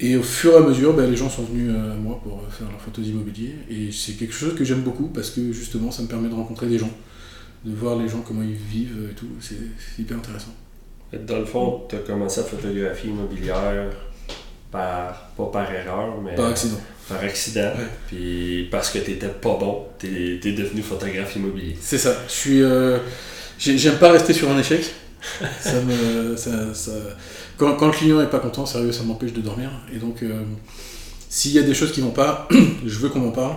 Et 0.00 0.16
au 0.16 0.22
fur 0.22 0.52
et 0.52 0.56
à 0.56 0.60
mesure, 0.60 0.94
ben, 0.94 1.10
les 1.10 1.16
gens 1.16 1.28
sont 1.28 1.42
venus 1.42 1.70
à 1.70 1.94
moi 1.94 2.20
pour 2.22 2.40
faire 2.50 2.68
leurs 2.70 2.80
photos 2.80 3.04
d'immobilier. 3.04 3.54
Et 3.68 3.90
c'est 3.90 4.12
quelque 4.12 4.32
chose 4.32 4.54
que 4.54 4.64
j'aime 4.64 4.82
beaucoup 4.82 5.08
parce 5.08 5.30
que 5.30 5.52
justement, 5.52 5.90
ça 5.90 6.02
me 6.02 6.08
permet 6.08 6.28
de 6.28 6.34
rencontrer 6.34 6.66
des 6.66 6.78
gens, 6.78 6.90
de 7.64 7.74
voir 7.74 7.96
les 7.96 8.08
gens 8.08 8.20
comment 8.26 8.42
ils 8.42 8.54
vivent 8.54 9.08
et 9.10 9.14
tout. 9.14 9.26
C'est 9.40 9.56
hyper 10.00 10.16
intéressant. 10.18 10.54
Dans 11.12 11.38
le 11.38 11.44
fond, 11.44 11.82
tu 11.88 11.96
as 11.96 12.00
commencé 12.00 12.40
à 12.40 12.44
photographier 12.44 13.10
immobilière 13.10 13.90
par, 14.70 15.30
pas 15.36 15.46
par 15.46 15.72
erreur, 15.72 16.20
mais 16.22 16.34
Par 16.34 16.48
accident. 16.48 16.76
par 17.08 17.22
accident. 17.22 17.70
Ouais. 17.78 17.86
Puis 18.08 18.68
parce 18.70 18.90
que 18.90 18.98
tu 18.98 19.12
n'étais 19.12 19.28
pas 19.28 19.56
bon, 19.58 19.86
tu 19.98 20.06
es, 20.44 20.52
devenu 20.52 20.82
photographe 20.82 21.34
immobilier. 21.36 21.76
C'est 21.80 21.98
ça. 21.98 22.14
Je 22.26 22.32
suis. 22.32 22.62
euh, 22.62 22.98
j'ai- 23.58 23.78
J'aime 23.78 23.96
pas 23.96 24.12
rester 24.12 24.32
sur 24.34 24.50
un 24.50 24.58
échec. 24.58 24.84
ça 25.60 25.80
me, 25.80 26.36
ça, 26.36 26.72
ça- 26.74 26.92
Quand, 27.56 27.74
quand 27.76 27.86
le 27.86 27.92
client 27.92 28.20
est 28.20 28.30
pas 28.30 28.38
content, 28.40 28.66
sérieux, 28.66 28.92
ça 28.92 29.02
m'empêche 29.02 29.32
de 29.32 29.40
dormir. 29.40 29.70
Et 29.92 29.96
donc, 29.98 30.22
euh, 30.22 30.42
s'il 31.28 31.52
y 31.52 31.58
a 31.58 31.62
des 31.62 31.74
choses 31.74 31.90
qui 31.92 32.00
vont 32.02 32.10
pas, 32.10 32.46
je 32.86 32.98
veux 32.98 33.08
qu'on 33.08 33.20
m'en 33.20 33.32
parle. 33.32 33.56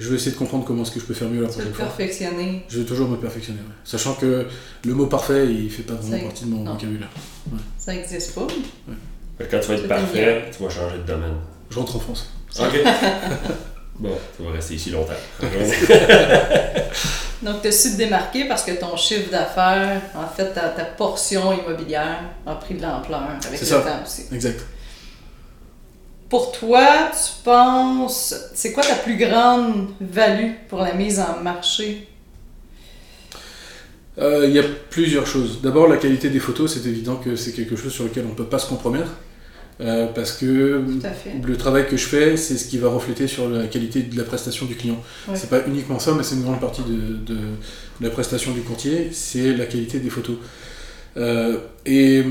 Je 0.00 0.08
veux 0.08 0.16
essayer 0.16 0.32
de 0.32 0.36
comprendre 0.38 0.64
comment 0.64 0.82
est-ce 0.82 0.90
que 0.92 0.98
je 1.00 1.04
peux 1.04 1.12
faire 1.14 1.28
mieux 1.28 1.42
la 1.42 1.48
prochaine 1.48 1.74
fois. 1.74 1.84
perfectionner. 1.84 2.64
Je 2.70 2.78
veux 2.78 2.86
toujours 2.86 3.06
me 3.08 3.16
perfectionner, 3.18 3.58
ouais. 3.60 3.74
sachant 3.84 4.14
que 4.14 4.46
le 4.84 4.94
mot 4.94 5.06
parfait, 5.06 5.46
il 5.46 5.70
fait 5.70 5.82
pas 5.82 5.92
vraiment 5.94 6.16
Ça- 6.16 6.24
partie 6.24 6.44
de 6.46 6.50
mon 6.50 6.64
non. 6.64 6.72
vocabulaire. 6.72 7.10
Ça 7.78 7.92
n'existe 7.92 8.34
pas. 8.34 8.46
Quand 9.50 9.60
tu 9.60 9.68
vas 9.68 9.74
être 9.74 9.88
parfait, 9.88 10.50
tu 10.56 10.62
vas 10.62 10.70
changer 10.70 10.96
de 10.98 11.02
domaine. 11.02 11.34
Je 11.70 11.78
rentre 11.78 11.96
en 11.96 12.00
France. 12.00 12.30
Ok. 12.58 12.82
bon, 13.98 14.12
tu 14.36 14.42
vas 14.42 14.52
rester 14.52 14.74
ici 14.74 14.90
longtemps. 14.90 15.12
Donc, 17.42 17.62
tu 17.62 17.68
as 17.68 17.72
su 17.72 17.92
te 17.92 17.96
démarquer 17.96 18.44
parce 18.48 18.62
que 18.64 18.72
ton 18.72 18.96
chiffre 18.96 19.30
d'affaires, 19.30 20.00
en 20.14 20.26
fait, 20.26 20.52
ta, 20.52 20.68
ta 20.70 20.84
portion 20.84 21.52
immobilière 21.52 22.20
a 22.46 22.54
pris 22.56 22.74
de 22.74 22.82
l'ampleur 22.82 23.22
avec 23.46 23.60
le 23.60 23.66
ça. 23.66 23.80
temps 23.80 24.00
aussi. 24.04 24.24
Exact. 24.32 24.60
Pour 26.30 26.52
toi, 26.52 27.10
tu 27.12 27.42
penses, 27.44 28.34
c'est 28.54 28.72
quoi 28.72 28.82
ta 28.84 28.94
plus 28.94 29.16
grande 29.16 29.88
value 30.00 30.52
pour 30.68 30.78
la 30.80 30.94
mise 30.94 31.18
en 31.20 31.42
marché? 31.42 32.06
Euh, 34.18 34.46
Il 34.46 34.52
y 34.54 34.58
a 34.58 34.64
plusieurs 34.90 35.26
choses. 35.26 35.60
D'abord, 35.60 35.88
la 35.88 35.96
qualité 35.96 36.28
des 36.30 36.38
photos, 36.40 36.72
c'est 36.74 36.88
évident 36.88 37.16
que 37.16 37.34
c'est 37.36 37.52
quelque 37.52 37.74
chose 37.76 37.92
sur 37.92 38.04
lequel 38.04 38.24
on 38.26 38.30
ne 38.30 38.34
peut 38.34 38.44
pas 38.44 38.58
se 38.60 38.68
compromettre. 38.68 39.10
euh, 39.80 40.06
parce 40.14 40.32
que 40.32 40.84
le 41.42 41.56
travail 41.56 41.86
que 41.88 41.96
je 41.96 42.04
fais, 42.06 42.36
c'est 42.36 42.58
ce 42.58 42.66
qui 42.68 42.76
va 42.76 42.90
refléter 42.90 43.26
sur 43.26 43.48
la 43.48 43.66
qualité 43.66 44.02
de 44.02 44.14
la 44.16 44.24
prestation 44.24 44.66
du 44.66 44.74
client. 44.76 45.02
Ouais. 45.26 45.34
C'est 45.34 45.48
pas 45.48 45.62
uniquement 45.66 45.98
ça, 45.98 46.12
mais 46.14 46.22
c'est 46.22 46.34
une 46.34 46.42
grande 46.42 46.60
partie 46.60 46.82
de, 46.82 47.16
de- 47.30 47.34
de 48.00 48.04
la 48.06 48.10
prestation 48.10 48.52
du 48.52 48.60
courtier, 48.60 49.08
c'est 49.12 49.56
la 49.56 49.64
qualité 49.64 49.98
des 49.98 50.10
photos. 50.10 50.36
Euh, 51.16 51.56
et 51.86 52.22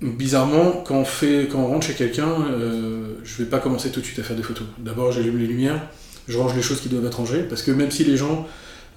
bizarrement, 0.00 0.84
quand 0.86 0.96
on, 0.96 1.04
fait, 1.04 1.48
quand 1.50 1.58
on 1.58 1.66
rentre 1.66 1.86
chez 1.86 1.94
quelqu'un, 1.94 2.28
euh, 2.50 3.14
je 3.24 3.42
vais 3.42 3.48
pas 3.48 3.58
commencer 3.58 3.90
tout 3.90 4.00
de 4.00 4.04
suite 4.04 4.18
à 4.18 4.22
faire 4.22 4.36
des 4.36 4.42
photos. 4.42 4.66
D'abord, 4.78 5.12
j'allume 5.12 5.38
les 5.38 5.46
lumières, 5.46 5.80
je 6.28 6.38
range 6.38 6.54
les 6.54 6.62
choses 6.62 6.80
qui 6.80 6.88
doivent 6.88 7.06
être 7.06 7.18
rangées, 7.18 7.42
parce 7.42 7.62
que 7.62 7.70
même 7.70 7.90
si 7.90 8.04
les 8.04 8.16
gens 8.16 8.46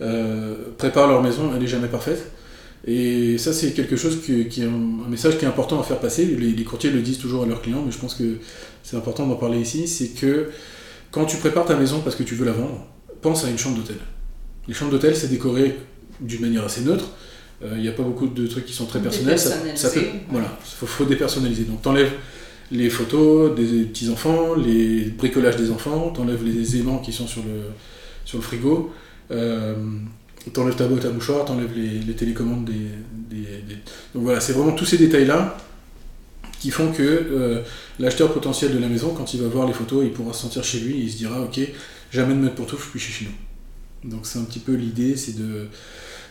euh, 0.01 0.55
préparent 0.77 1.07
leur 1.07 1.23
maison, 1.23 1.51
elle 1.53 1.61
n'est 1.61 1.67
jamais 1.67 1.87
parfaite. 1.87 2.31
Et 2.85 3.37
ça, 3.37 3.53
c'est 3.53 3.73
quelque 3.73 3.95
chose 3.95 4.19
qui 4.23 4.41
est 4.41 4.63
un, 4.63 5.05
un 5.05 5.09
message 5.09 5.37
qui 5.37 5.45
est 5.45 5.47
important 5.47 5.79
à 5.79 5.83
faire 5.83 5.99
passer. 5.99 6.25
Les, 6.25 6.51
les 6.51 6.63
courtiers 6.63 6.89
le 6.89 7.01
disent 7.01 7.19
toujours 7.19 7.43
à 7.43 7.45
leurs 7.45 7.61
clients, 7.61 7.83
mais 7.85 7.91
je 7.91 7.99
pense 7.99 8.15
que 8.15 8.37
c'est 8.81 8.97
important 8.97 9.27
d'en 9.27 9.35
parler 9.35 9.59
ici. 9.59 9.87
C'est 9.87 10.09
que 10.09 10.49
quand 11.11 11.25
tu 11.25 11.37
prépares 11.37 11.65
ta 11.65 11.75
maison 11.75 11.99
parce 11.99 12.15
que 12.15 12.23
tu 12.23 12.33
veux 12.33 12.45
la 12.45 12.53
vendre, 12.53 12.87
pense 13.21 13.45
à 13.45 13.49
une 13.49 13.57
chambre 13.57 13.77
d'hôtel. 13.77 13.97
Les 14.67 14.73
chambres 14.73 14.91
d'hôtel, 14.91 15.15
c'est 15.15 15.27
décoré 15.29 15.77
d'une 16.19 16.41
manière 16.41 16.63
assez 16.63 16.81
neutre. 16.81 17.09
Euh, 17.63 17.73
Il 17.75 17.81
n'y 17.81 17.87
a 17.87 17.91
pas 17.91 18.03
beaucoup 18.03 18.27
de 18.27 18.47
trucs 18.47 18.65
qui 18.65 18.73
sont 18.73 18.85
très 18.85 18.99
personnels. 18.99 19.37
Ça, 19.39 19.49
ça 19.75 19.89
peut, 19.89 19.99
voilà, 20.29 20.57
faut, 20.63 20.85
faut 20.87 21.05
dépersonnaliser. 21.05 21.63
Donc 21.65 21.81
t'enlèves 21.81 22.11
les 22.71 22.89
photos 22.89 23.53
des 23.55 23.83
petits 23.83 24.09
enfants, 24.09 24.55
les 24.55 25.05
bricolages 25.05 25.57
des 25.57 25.69
enfants, 25.71 26.09
t'enlèves 26.09 26.43
les 26.45 26.77
aimants 26.77 26.99
qui 26.99 27.11
sont 27.11 27.27
sur 27.27 27.43
le, 27.43 27.63
sur 28.25 28.37
le 28.37 28.43
frigo, 28.43 28.91
euh, 29.31 29.75
t'enlèves 30.53 30.75
ta 30.75 30.87
boîte 30.87 31.05
à 31.05 31.09
mouchoirs, 31.11 31.45
t'enlèves 31.45 31.73
les, 31.75 31.99
les 31.99 32.13
télécommandes 32.13 32.65
des, 32.65 32.73
des- 33.35 33.43
des- 33.67 33.75
Donc 34.15 34.23
voilà, 34.23 34.39
c'est 34.39 34.53
vraiment 34.53 34.71
tous 34.71 34.85
ces 34.85 34.97
détails-là 34.97 35.57
qui 36.59 36.71
font 36.71 36.91
que 36.91 37.01
euh, 37.03 37.61
l'acheteur 37.99 38.31
potentiel 38.33 38.73
de 38.73 38.79
la 38.79 38.87
maison, 38.87 39.13
quand 39.15 39.33
il 39.33 39.41
va 39.41 39.47
voir 39.47 39.67
les 39.67 39.73
photos, 39.73 40.03
il 40.05 40.11
pourra 40.11 40.31
se 40.33 40.41
sentir 40.43 40.63
chez 40.63 40.79
lui 40.79 40.95
et 40.99 41.03
il 41.03 41.11
se 41.11 41.17
dira 41.17 41.41
ok, 41.41 41.59
jamais 42.11 42.33
de 42.33 42.39
mettre 42.39 42.55
pantoufles, 42.55 42.87
puis 42.91 42.99
je 42.99 43.05
suis 43.05 43.13
chez 43.13 43.25
nous. 43.25 44.09
Donc 44.11 44.21
c'est 44.25 44.39
un 44.39 44.43
petit 44.43 44.59
peu 44.59 44.73
l'idée, 44.73 45.15
c'est 45.17 45.37
de 45.37 45.67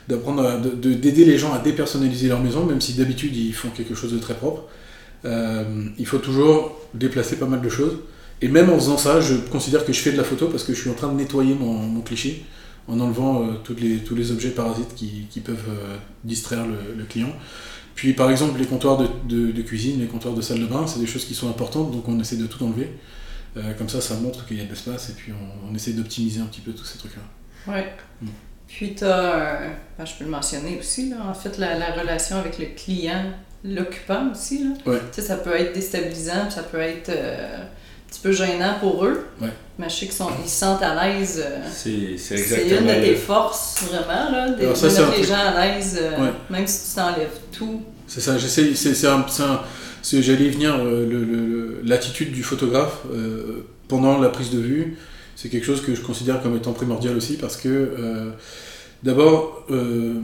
d'apprendre 0.08 0.58
d'aider 0.76 1.24
les 1.24 1.38
gens 1.38 1.52
à 1.52 1.58
dépersonnaliser 1.58 2.28
leur 2.28 2.40
maison, 2.40 2.64
même 2.66 2.80
si 2.80 2.94
d'habitude 2.94 3.34
ils 3.36 3.52
font 3.54 3.68
quelque 3.70 3.94
chose 3.94 4.12
de 4.12 4.18
très 4.18 4.34
propre. 4.34 4.64
Euh, 5.24 5.64
il 5.98 6.06
faut 6.06 6.18
toujours 6.18 6.78
déplacer 6.94 7.36
pas 7.36 7.46
mal 7.46 7.60
de 7.60 7.68
choses. 7.68 7.98
Et 8.42 8.48
même 8.48 8.70
en 8.70 8.76
faisant 8.76 8.96
ça, 8.96 9.20
je 9.20 9.34
considère 9.34 9.84
que 9.84 9.92
je 9.92 10.00
fais 10.00 10.12
de 10.12 10.16
la 10.16 10.24
photo 10.24 10.46
parce 10.48 10.64
que 10.64 10.72
je 10.72 10.80
suis 10.80 10.90
en 10.90 10.94
train 10.94 11.08
de 11.08 11.16
nettoyer 11.16 11.54
mon, 11.54 11.74
mon 11.74 12.00
cliché 12.00 12.44
en 12.88 12.98
enlevant 12.98 13.42
euh, 13.42 13.52
toutes 13.62 13.80
les, 13.80 13.98
tous 13.98 14.14
les 14.14 14.32
objets 14.32 14.50
parasites 14.50 14.94
qui, 14.96 15.26
qui 15.30 15.40
peuvent 15.40 15.68
euh, 15.68 15.96
distraire 16.24 16.66
le, 16.66 16.96
le 16.96 17.04
client. 17.04 17.32
Puis 17.94 18.14
par 18.14 18.30
exemple, 18.30 18.58
les 18.58 18.66
comptoirs 18.66 18.96
de, 18.96 19.06
de- 19.28 19.52
de 19.52 19.62
cuisine, 19.62 20.00
les 20.00 20.06
comptoirs 20.06 20.34
de 20.34 20.40
salle 20.40 20.60
de 20.60 20.66
bain, 20.66 20.86
c'est 20.86 21.00
des 21.00 21.06
choses 21.06 21.26
qui 21.26 21.34
sont 21.34 21.50
importantes, 21.50 21.90
donc 21.92 22.08
on 22.08 22.18
essaie 22.18 22.36
de 22.36 22.46
tout 22.46 22.64
enlever. 22.64 22.88
Euh, 23.56 23.74
comme 23.74 23.88
ça, 23.90 24.00
ça 24.00 24.14
montre 24.16 24.46
qu'il 24.46 24.56
y 24.56 24.60
a 24.60 24.64
de 24.64 24.70
l'espace 24.70 25.10
et 25.10 25.12
puis 25.12 25.32
on, 25.32 25.70
on 25.70 25.74
essaie 25.74 25.92
d'optimiser 25.92 26.40
un 26.40 26.46
petit 26.46 26.60
peu 26.62 26.72
tous 26.72 26.84
ces 26.84 26.98
trucs-là. 26.98 27.22
Ouais. 27.72 27.92
Mm. 28.22 28.28
Puis 28.76 28.94
tu 28.94 29.04
as, 29.04 29.60
je 29.98 30.12
peux 30.18 30.24
le 30.24 30.30
mentionner 30.30 30.78
aussi, 30.78 31.10
là, 31.10 31.16
en 31.28 31.34
fait, 31.34 31.58
la, 31.58 31.76
la 31.78 31.90
relation 31.92 32.36
avec 32.38 32.58
le 32.58 32.66
client, 32.76 33.24
l'occupant 33.64 34.30
aussi. 34.32 34.64
Là. 34.64 34.70
Ouais. 34.92 34.98
Tu 35.12 35.20
sais, 35.20 35.28
ça 35.28 35.36
peut 35.36 35.54
être 35.54 35.74
déstabilisant, 35.74 36.48
ça 36.50 36.62
peut 36.62 36.78
être 36.80 37.10
euh, 37.10 37.58
petit 38.08 38.20
peu 38.20 38.32
gênant 38.32 38.74
pour 38.80 39.04
eux. 39.04 39.26
Ouais. 39.40 39.48
Mais 39.78 39.88
je 39.88 39.94
sais 39.94 40.06
qu'ils 40.06 40.14
sont- 40.14 40.30
ils 40.42 40.48
se 40.48 40.56
sentent 40.60 40.82
à 40.82 40.94
l'aise. 41.08 41.42
euh, 41.44 41.58
C'est 41.72 42.16
c'est 42.16 42.36
c'est 42.38 42.60
exactement. 42.60 42.92
une 42.92 43.00
de 43.00 43.04
tes 43.06 43.16
forces, 43.16 43.82
vraiment, 43.90 44.30
là, 44.30 44.48
de, 44.50 44.62
Alors 44.62 44.76
ça, 44.76 44.86
de 44.86 44.92
c'est 44.92 44.98
un 44.98 45.06
mettre 45.06 45.16
les 45.18 45.22
truc- 45.24 45.36
gens 45.36 45.44
à 45.44 45.66
l'aise, 45.66 45.98
euh, 46.00 46.20
Ouais. 46.24 46.32
même 46.50 46.66
si 46.66 46.88
tu 46.90 46.96
t'enlèves 46.96 47.38
tout. 47.52 47.82
C'est 48.06 48.20
ça, 48.20 48.38
j'essaie, 48.38 48.74
c'est, 48.74 48.94
c'est 48.94 49.06
un- 49.08 49.24
c'est 49.28 49.42
un- 49.42 49.60
c'est- 50.02 50.22
j'allais 50.22 50.48
venir, 50.48 50.74
euh, 50.76 51.06
le- 51.06 51.24
le- 51.24 51.46
le- 51.46 51.80
l'attitude 51.84 52.32
du 52.32 52.42
photographe 52.42 52.98
euh, 53.12 53.66
pendant 53.88 54.18
la 54.18 54.28
prise 54.30 54.50
de 54.50 54.58
vue, 54.60 54.96
c'est 55.40 55.48
quelque 55.48 55.64
chose 55.64 55.80
que 55.80 55.94
je 55.94 56.02
considère 56.02 56.42
comme 56.42 56.54
étant 56.54 56.72
primordial 56.74 57.16
aussi 57.16 57.38
parce 57.38 57.56
que, 57.56 57.68
euh, 57.68 58.30
d'abord, 59.02 59.64
euh, 59.70 60.20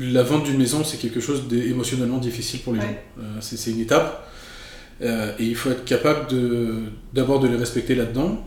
la 0.00 0.22
vente 0.22 0.44
d'une 0.44 0.56
maison, 0.56 0.84
c'est 0.84 0.96
quelque 0.96 1.20
chose 1.20 1.48
d'émotionnellement 1.48 2.16
difficile 2.16 2.60
pour 2.60 2.72
les 2.72 2.78
Ouais. 2.78 2.86
gens. 2.86 3.22
Euh, 3.22 3.22
c'est, 3.40 3.58
c'est 3.58 3.72
une 3.72 3.80
étape 3.80 4.24
et 5.02 5.44
il 5.44 5.54
faut 5.54 5.70
être 5.70 5.84
capable 5.84 6.28
de, 6.30 6.76
d'abord 7.12 7.40
de 7.40 7.46
les 7.46 7.56
respecter 7.56 7.94
là-dedans. 7.94 8.42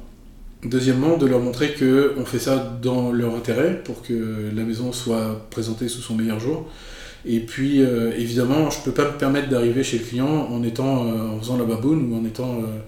Deuxièmement, 0.66 1.18
de 1.18 1.26
leur 1.28 1.40
montrer 1.40 1.74
que 1.74 2.14
on 2.18 2.26
fait 2.26 2.40
ça 2.40 2.78
dans 2.82 3.12
leur 3.12 3.36
intérêt 3.36 3.82
pour 3.84 4.02
que 4.02 4.50
la 4.54 4.64
maison 4.64 4.92
soit 4.92 5.48
présentée 5.52 5.88
sous 5.88 6.02
son 6.02 6.16
meilleur 6.16 6.40
jour. 6.40 6.68
Et 7.26 7.40
puis, 7.42 7.82
euh, 7.84 8.12
évidemment, 8.18 8.70
je 8.72 8.80
ne 8.80 8.84
peux 8.86 8.92
pas 8.92 9.06
me 9.12 9.18
permettre 9.18 9.50
d'arriver 9.50 9.84
chez 9.84 10.00
le 10.00 10.04
client 10.04 10.28
en, 10.28 10.64
étant, 10.64 11.06
euh, 11.06 11.30
en 11.36 11.40
faisant 11.40 11.58
la 11.58 11.64
baboune 11.64 12.12
ou 12.12 12.18
en, 12.18 12.26
étant, 12.26 12.56
euh, 12.56 12.80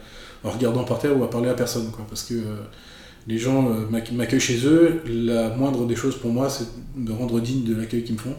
en 0.44 0.50
regardant 0.50 0.84
par 0.84 0.98
terre 1.00 1.16
ou 1.18 1.24
à 1.24 1.30
parler 1.30 1.50
à 1.50 1.54
personne. 1.54 1.90
Quoi, 1.92 2.06
parce 2.10 2.24
que 2.24 2.34
les 3.28 3.38
gens 3.38 3.70
euh, 3.70 3.88
m'ac- 3.90 4.12
m'accueillent 4.12 4.40
chez 4.40 4.66
eux. 4.66 5.02
La 5.08 5.50
moindre 5.50 5.86
des 5.86 5.96
choses 5.96 6.18
pour 6.18 6.32
moi, 6.32 6.50
c'est 6.50 6.66
de 6.96 7.10
me 7.12 7.14
rendre 7.14 7.40
digne 7.40 7.64
de 7.64 7.76
l'accueil 7.76 8.04
qu'ils 8.04 8.16
me 8.16 8.20
font 8.20 8.36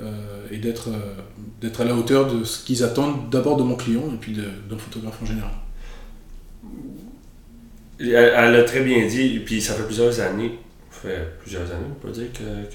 euh, 0.00 0.12
et 0.52 0.58
d'être 0.58 0.88
euh, 0.90 1.14
d'être 1.60 1.80
à 1.82 1.84
la 1.84 1.94
hauteur 1.96 2.32
de 2.32 2.44
ce 2.44 2.64
qu'ils 2.64 2.84
attendent 2.84 3.30
d'abord 3.30 3.56
de 3.56 3.62
mon 3.64 3.76
client 3.76 4.04
et 4.12 4.18
puis 4.20 4.32
d'un 4.34 4.78
photographe 4.78 5.18
en 5.22 5.26
général. 5.26 5.50
Elle, 7.98 8.10
elle 8.14 8.56
a 8.56 8.64
très 8.64 8.80
bien 8.82 9.06
dit, 9.06 9.40
puis 9.44 9.60
ça 9.60 9.74
fait 9.74 9.84
plusieurs 9.84 10.20
années, 10.20 10.58
ça 10.90 11.08
fait 11.08 11.28
plusieurs 11.40 11.62
années, 11.70 11.86
on 11.90 11.94
peut 12.06 12.12
dire, 12.12 12.26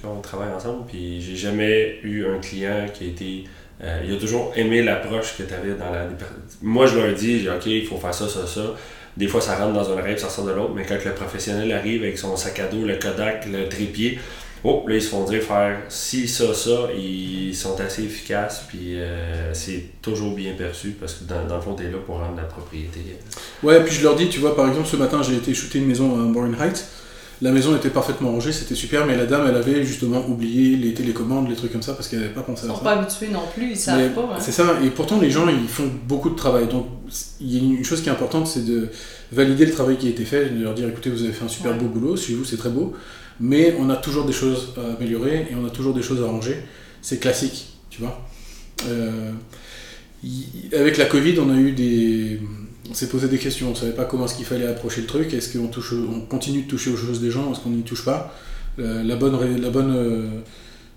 qu'on 0.02 0.20
travaille 0.22 0.52
ensemble, 0.52 0.86
puis 0.88 1.22
j'ai 1.22 1.36
jamais 1.36 2.00
eu 2.04 2.26
un 2.26 2.40
client 2.40 2.86
qui 2.94 3.04
a 3.06 3.08
été. 3.08 3.44
il 4.06 4.14
a 4.14 4.18
toujours 4.18 4.52
aimé 4.56 4.82
l'approche 4.82 5.38
que 5.38 5.44
tu 5.44 5.54
avais 5.54 5.76
dans 5.76 5.92
la. 5.92 6.08
Moi, 6.62 6.88
je 6.88 6.98
leur 6.98 7.14
dis, 7.14 7.48
OK, 7.50 7.66
il 7.68 7.86
faut 7.86 7.98
faire 7.98 8.14
ça, 8.14 8.28
ça, 8.28 8.48
ça. 8.48 8.74
Des 9.18 9.28
fois, 9.28 9.42
ça 9.42 9.56
rentre 9.56 9.74
dans 9.74 9.90
un 9.92 10.00
oreille, 10.00 10.18
ça 10.18 10.30
sort 10.30 10.46
de 10.46 10.52
l'autre, 10.52 10.74
mais 10.76 10.86
quand 10.86 10.98
le 11.04 11.14
professionnel 11.14 11.72
arrive 11.72 12.04
avec 12.04 12.18
son 12.18 12.36
sac 12.38 12.60
à 12.60 12.68
dos, 12.68 12.86
le 12.86 12.96
Kodak, 12.96 13.46
le 13.46 13.68
trépied, 13.68 14.20
oh, 14.64 14.86
là, 14.88 14.96
ils 14.96 15.02
se 15.02 15.10
font 15.10 15.26
dire 15.26 15.42
faire 15.42 15.80
ci, 15.90 16.28
ça, 16.28 16.54
ça, 16.54 16.88
ils 16.98 17.54
sont 17.54 17.80
assez 17.80 18.04
efficaces, 18.04 18.64
puis 18.68 19.00
euh, 19.00 19.54
c'est 19.54 20.02
toujours 20.02 20.34
bien 20.34 20.54
perçu, 20.54 20.92
parce 20.92 21.16
que 21.16 21.26
dans, 21.26 21.56
le 21.56 21.62
fond, 21.62 21.76
tu 21.76 21.84
es 21.84 21.92
là 21.92 21.98
pour 22.06 22.20
rendre 22.20 22.38
la 22.38 22.44
propriété. 22.44 23.00
Ouais, 23.64 23.84
puis 23.84 23.94
je 23.94 24.04
leur 24.04 24.16
dis, 24.16 24.30
tu 24.30 24.40
vois, 24.40 24.56
par 24.56 24.70
exemple, 24.70 24.88
ce 24.88 24.96
matin, 24.96 25.22
j'ai 25.22 25.36
été 25.36 25.54
shooter 25.54 25.80
une 25.80 25.88
maison 25.88 26.14
à 26.14 26.32
Boring 26.32 26.56
Heights. 26.60 26.86
La 27.44 27.52
maison 27.52 27.76
était 27.76 27.90
parfaitement 27.90 28.32
rangée, 28.32 28.52
c'était 28.52 28.76
super, 28.76 29.08
mais 29.08 29.18
la 29.18 29.26
dame, 29.26 29.48
elle 29.50 29.56
avait 29.56 29.84
justement 29.84 30.24
oublié 30.28 30.78
les 30.78 30.94
télécommandes, 30.94 31.50
les 31.50 31.56
trucs 31.56 31.72
comme 31.72 31.82
ça, 31.82 31.94
parce 31.94 32.08
qu'elle 32.08 32.20
n'avait 32.20 32.34
pas 32.34 32.44
pensé 32.44 32.66
Ils 32.66 32.70
à 32.70 32.74
sont 32.74 32.78
ça. 32.78 32.84
pas 32.84 32.92
habitués 33.00 33.30
non 33.30 33.42
plus, 33.52 33.72
ils 33.72 33.76
savent 33.78 33.98
Mais 34.00 34.10
pas. 34.10 34.22
hein. 34.36 34.40
C'est 34.40 34.52
ça, 34.52 34.78
et 34.84 34.92
pourtant 34.92 35.20
les 35.20 35.32
gens 35.32 35.48
ils 35.50 35.68
font 35.68 35.90
beaucoup 36.08 36.30
de 36.30 36.36
travail. 36.36 36.68
Donc 36.68 36.86
il 37.40 37.52
y 37.52 37.60
a 37.60 37.64
une 37.80 37.84
chose 37.84 38.02
qui 38.02 38.10
est 38.10 38.12
importante, 38.12 38.46
c'est 38.46 38.64
de 38.64 38.90
valider 39.32 39.66
le 39.66 39.72
travail 39.72 39.98
qui 39.98 40.06
a 40.06 40.12
été 40.12 40.24
fait, 40.24 40.50
de 40.50 40.64
leur 40.64 40.76
dire 40.76 40.88
écoutez, 40.88 41.10
vous 41.10 41.24
avez 41.24 41.34
fait 41.34 41.44
un 41.44 41.48
super 41.48 41.72
Ouais. 41.72 41.78
beau 41.80 41.88
boulot, 41.88 42.16
chez 42.16 42.34
vous 42.36 42.46
c'est 42.46 42.58
très 42.58 42.70
beau, 42.70 42.94
mais 43.40 43.76
on 43.80 43.90
a 43.90 43.96
toujours 43.96 44.26
des 44.26 44.34
choses 44.34 44.76
à 44.78 44.96
améliorer 44.98 45.48
et 45.50 45.56
on 45.60 45.66
a 45.66 45.72
toujours 45.72 45.96
des 45.96 46.04
choses 46.04 46.22
à 46.22 46.28
ranger. 46.28 46.58
C'est 47.02 47.18
classique, 47.20 47.70
tu 47.90 48.02
vois. 48.02 48.22
Euh, 48.88 49.32
y- 50.24 50.76
avec 50.76 50.98
la 50.98 51.06
Covid, 51.06 51.40
on 51.40 51.50
a 51.50 51.56
eu 51.58 51.72
des. 51.72 52.40
On 52.92 52.94
s'est 52.94 53.08
posé 53.08 53.30
des 53.30 53.38
questions, 53.38 53.72
on 53.72 53.76
savait 53.76 53.94
pas 53.94 54.04
comment 54.04 54.26
est-ce 54.26 54.36
qu'il 54.36 54.46
fallait 54.46 54.68
approcher 54.68 55.00
le 55.00 55.08
truc, 55.08 55.34
est-ce 55.34 55.58
qu'on 55.58 55.68
touche, 55.68 55.94
on 55.94 56.20
continue 56.26 56.64
de 56.64 56.68
toucher 56.68 56.92
aux 56.92 56.98
choses 56.98 57.22
des 57.22 57.32
gens, 57.32 57.50
est-ce 57.50 57.62
qu'on 57.62 57.70
n'y 57.70 57.84
touche 57.84 58.04
pas? 58.04 58.36
Euh, 58.80 59.02
La 59.04 59.16
bonne, 59.16 59.62
la 59.62 59.70
bonne 59.70 59.96
euh, 59.96 60.28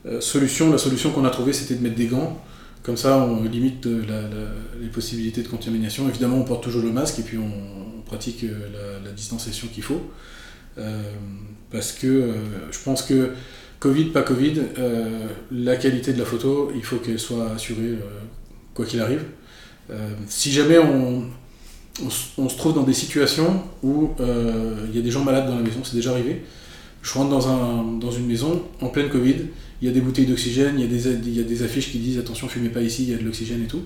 euh, 0.06 0.20
solution, 0.20 0.72
la 0.72 0.78
solution 0.78 1.12
qu'on 1.12 1.24
a 1.24 1.30
trouvée, 1.30 1.52
c'était 1.52 1.76
de 1.76 1.82
mettre 1.84 1.94
des 1.94 2.06
gants. 2.06 2.42
Comme 2.82 2.96
ça, 2.96 3.18
on 3.18 3.44
limite 3.44 3.86
les 3.86 4.88
possibilités 4.88 5.42
de 5.42 5.46
contamination. 5.46 6.08
Évidemment, 6.08 6.38
on 6.38 6.42
porte 6.42 6.64
toujours 6.64 6.82
le 6.82 6.90
masque 6.90 7.20
et 7.20 7.22
puis 7.22 7.38
on, 7.38 8.02
pratique 8.04 8.44
la, 9.04 9.12
distanciation 9.12 9.68
qu'il 9.68 9.84
faut. 9.84 10.02
Parce 11.70 11.92
que 11.92 12.34
je 12.70 12.78
pense 12.84 13.02
que 13.02 13.30
Covid, 13.78 14.06
pas 14.06 14.22
Covid, 14.22 14.60
la 15.50 15.76
qualité 15.76 16.12
de 16.12 16.18
la 16.18 16.26
photo, 16.26 16.72
il 16.74 16.84
faut 16.84 16.96
qu'elle 16.96 17.18
soit 17.18 17.52
assurée 17.52 17.94
quoi 18.74 18.84
qu'il 18.84 19.00
arrive. 19.00 19.22
Si 20.28 20.52
jamais 20.52 20.78
on, 20.78 21.24
on, 22.02 22.48
se 22.48 22.56
trouve 22.56 22.74
dans 22.74 22.82
des 22.82 22.92
situations 22.92 23.62
où 23.82 24.10
euh, 24.20 24.86
il 24.90 24.96
y 24.96 24.98
a 24.98 25.02
des 25.02 25.10
gens 25.10 25.22
malades 25.22 25.46
dans 25.46 25.56
la 25.56 25.62
maison, 25.62 25.80
c'est 25.82 25.94
déjà 25.94 26.10
arrivé. 26.10 26.42
Je 27.02 27.12
rentre 27.12 27.30
dans, 27.30 27.48
un, 27.48 27.98
dans 27.98 28.10
une 28.10 28.26
maison 28.26 28.62
en 28.80 28.88
pleine 28.88 29.10
Covid, 29.10 29.36
il 29.82 29.88
y 29.88 29.90
a 29.90 29.94
des 29.94 30.00
bouteilles 30.00 30.26
d'oxygène, 30.26 30.74
il 30.78 30.80
y, 30.80 30.84
a 30.84 30.88
des, 30.88 31.08
il 31.26 31.36
y 31.36 31.40
a 31.40 31.44
des 31.44 31.62
affiches 31.62 31.90
qui 31.90 31.98
disent 31.98 32.18
attention, 32.18 32.48
fumez 32.48 32.70
pas 32.70 32.80
ici, 32.80 33.04
il 33.04 33.10
y 33.10 33.14
a 33.14 33.18
de 33.18 33.24
l'oxygène 33.24 33.62
et 33.62 33.66
tout. 33.66 33.82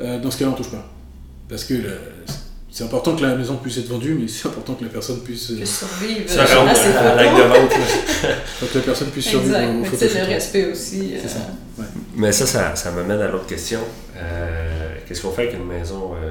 Euh, 0.00 0.18
dans 0.20 0.30
ce 0.30 0.38
cas-là, 0.38 0.52
on 0.52 0.54
touche 0.54 0.70
pas. 0.70 0.90
Parce 1.48 1.64
que 1.64 1.74
c'est 2.70 2.84
important 2.84 3.16
que 3.16 3.22
la 3.22 3.34
maison 3.34 3.56
puisse 3.56 3.78
être 3.78 3.88
vendue, 3.88 4.14
mais 4.14 4.28
c'est 4.28 4.46
important 4.46 4.74
que 4.74 4.84
la 4.84 4.90
personne 4.90 5.20
puisse, 5.20 5.50
euh, 5.50 5.64
survivre 5.64 6.28
Ça 6.28 6.46
ces 6.46 6.96
à 6.96 7.14
l'acte 7.14 7.36
de 7.36 7.42
photos. 7.42 7.58
vente. 7.58 7.72
faut 8.60 8.66
que 8.66 8.78
la 8.78 8.84
personne 8.84 9.08
puisse 9.08 9.26
survivre. 9.26 9.56
C'est 9.96 10.14
le 10.14 10.26
respect 10.26 10.70
aussi. 10.70 11.14
C'est 11.20 11.28
ça. 11.28 11.40
Mais 12.14 12.30
ça, 12.30 12.46
ça, 12.46 12.76
ça 12.76 12.90
m'amène 12.90 13.20
à 13.20 13.28
l'autre 13.28 13.46
question. 13.46 13.80
Euh, 14.16 14.94
Qu'est-ce 15.06 15.22
qu'on 15.22 15.30
fait 15.30 15.48
avec 15.48 15.54
une 15.54 15.66
maison 15.66 16.12
euh, 16.14 16.30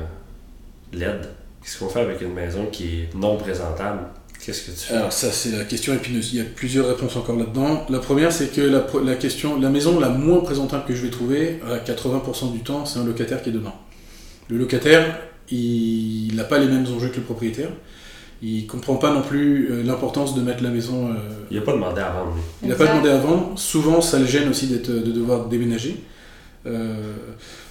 LED? 0.94 1.22
Qu'est-ce 1.62 1.80
qu'on 1.80 1.90
fait 1.90 2.02
avec 2.02 2.22
une 2.22 2.34
maison 2.34 2.68
qui 2.72 3.02
est 3.02 3.16
non 3.16 3.38
présentable? 3.38 4.00
Qu'est-ce 4.44 4.62
que 4.62 4.72
tu 4.72 4.78
fais? 4.78 4.94
Alors 4.96 5.12
ça 5.12 5.32
c'est 5.32 5.52
la 5.52 5.66
question 5.66 5.94
épineuse, 5.94 6.34
il 6.34 6.38
y 6.38 6.42
a 6.42 6.46
plusieurs 6.46 6.88
réponses 6.88 7.16
encore 7.16 7.36
là-dedans. 7.36 7.86
La 7.90 8.00
première 8.00 8.32
c'est 8.32 8.48
que 8.54 8.62
la, 8.62 8.86
la 9.04 9.16
question, 9.16 9.60
la 9.60 9.70
maison 9.70 10.00
la 10.00 10.10
moins 10.10 10.40
présentable 10.42 10.86
que 10.86 10.96
je 10.96 11.02
vais 11.04 11.10
trouver 11.10 11.60
à 11.70 11.78
80% 11.80 12.54
du 12.54 12.60
temps 12.60 12.86
c'est 12.86 13.00
un 13.00 13.06
locataire 13.06 13.42
qui 13.42 13.50
est 13.50 13.54
dedans. 13.54 13.76
Le 14.50 14.58
locataire 14.58 15.20
il 15.50 16.36
n'a 16.36 16.44
pas 16.44 16.60
les 16.60 16.68
mêmes 16.68 16.86
enjeux 16.96 17.10
que 17.10 17.18
le 17.18 17.22
propriétaire, 17.24 17.70
il 18.42 18.68
comprend 18.68 18.98
pas 18.98 19.14
non 19.14 19.22
plus 19.22 19.70
euh, 19.72 19.84
l'importance 19.84 20.36
de 20.36 20.42
mettre 20.42 20.62
la 20.62 20.70
maison, 20.70 21.08
euh, 21.10 21.14
Il 21.50 21.58
n'a 21.58 21.64
pas 21.64 21.72
demandé 21.74 22.02
à 22.02 22.10
vendre, 22.12 22.34
lui. 22.36 22.42
il 22.64 22.70
n'a 22.70 22.76
pas 22.76 22.86
demandé 22.86 23.10
avant, 23.10 23.56
souvent 23.56 24.02
ça 24.02 24.20
le 24.20 24.26
gêne 24.26 24.50
aussi 24.50 24.68
d'être, 24.68 24.92
de 24.92 25.12
devoir 25.12 25.46
déménager. 25.48 25.96
Il 26.66 26.72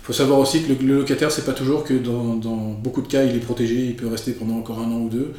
faut 0.06 0.12
savoir 0.12 0.38
aussi 0.38 0.62
que 0.62 0.72
le, 0.72 0.98
locataire, 0.98 1.32
c'est 1.32 1.44
pas 1.44 1.52
toujours 1.52 1.82
que 1.82 1.94
dans, 1.94 2.36
beaucoup 2.80 3.02
de 3.02 3.08
cas, 3.08 3.24
il 3.24 3.34
est 3.34 3.40
protégé, 3.40 3.86
il 3.86 3.96
peut 3.96 4.06
rester 4.06 4.30
pendant 4.30 4.56
encore 4.56 4.78
un 4.78 4.84
an 4.84 5.00
ou 5.00 5.08
deux. 5.08 5.32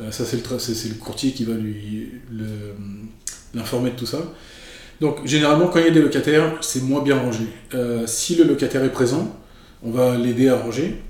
Euh, 0.00 0.12
ça, 0.12 0.24
c'est 0.24 0.36
le, 0.36 0.58
c'est, 0.60 0.88
le 0.88 0.94
courtier 0.94 1.32
qui 1.32 1.42
va 1.42 1.54
lui 1.54 2.08
l'informer 3.52 3.90
de 3.90 3.96
tout 3.96 4.06
ça. 4.06 4.18
Donc, 5.00 5.26
généralement, 5.26 5.66
quand 5.66 5.80
il 5.80 5.86
y 5.86 5.88
a 5.88 5.90
des 5.90 6.00
locataires, 6.00 6.54
c'est 6.60 6.84
moins 6.84 7.02
bien 7.02 7.18
rangé. 7.18 7.46
Euh, 7.74 8.04
si 8.06 8.36
le 8.36 8.44
locataire 8.44 8.84
est 8.84 8.92
présent, 8.92 9.36
on 9.82 9.90
va 9.90 10.16
l'aider 10.16 10.48
à 10.48 10.56
ranger. 10.56 11.02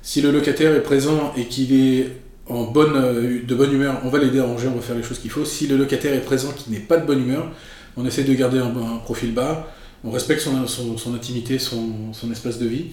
Si 0.00 0.22
le 0.22 0.30
locataire 0.30 0.72
est 0.72 0.84
présent 0.84 1.32
et 1.36 1.46
qu'il 1.46 1.74
est 1.74 2.10
en 2.46 2.62
bonne, 2.62 2.94
euh, 2.94 3.40
de 3.44 3.54
bonne 3.56 3.72
humeur, 3.72 4.00
on 4.04 4.08
va 4.08 4.20
l'aider 4.20 4.38
à 4.38 4.44
ranger, 4.44 4.68
on 4.68 4.76
va 4.76 4.82
faire 4.82 4.94
les 4.96 5.02
choses 5.02 5.18
qu'il 5.18 5.32
faut. 5.32 5.44
Si 5.44 5.66
le 5.66 5.76
locataire 5.76 6.14
est 6.14 6.24
présent 6.24 6.52
qui 6.56 6.70
n'est 6.70 6.78
pas 6.78 6.98
de 6.98 7.06
bonne 7.06 7.22
humeur, 7.22 7.50
on 7.96 8.06
essaie 8.06 8.22
de 8.22 8.32
garder 8.34 8.60
un 8.60 8.98
profil 9.02 9.34
bas, 9.34 9.66
on 10.04 10.10
respecte 10.10 10.40
son, 10.40 10.66
son, 10.66 10.96
son 10.98 11.14
intimité, 11.14 11.58
son, 11.58 12.12
son 12.12 12.30
espace 12.32 12.58
de 12.58 12.66
vie, 12.66 12.86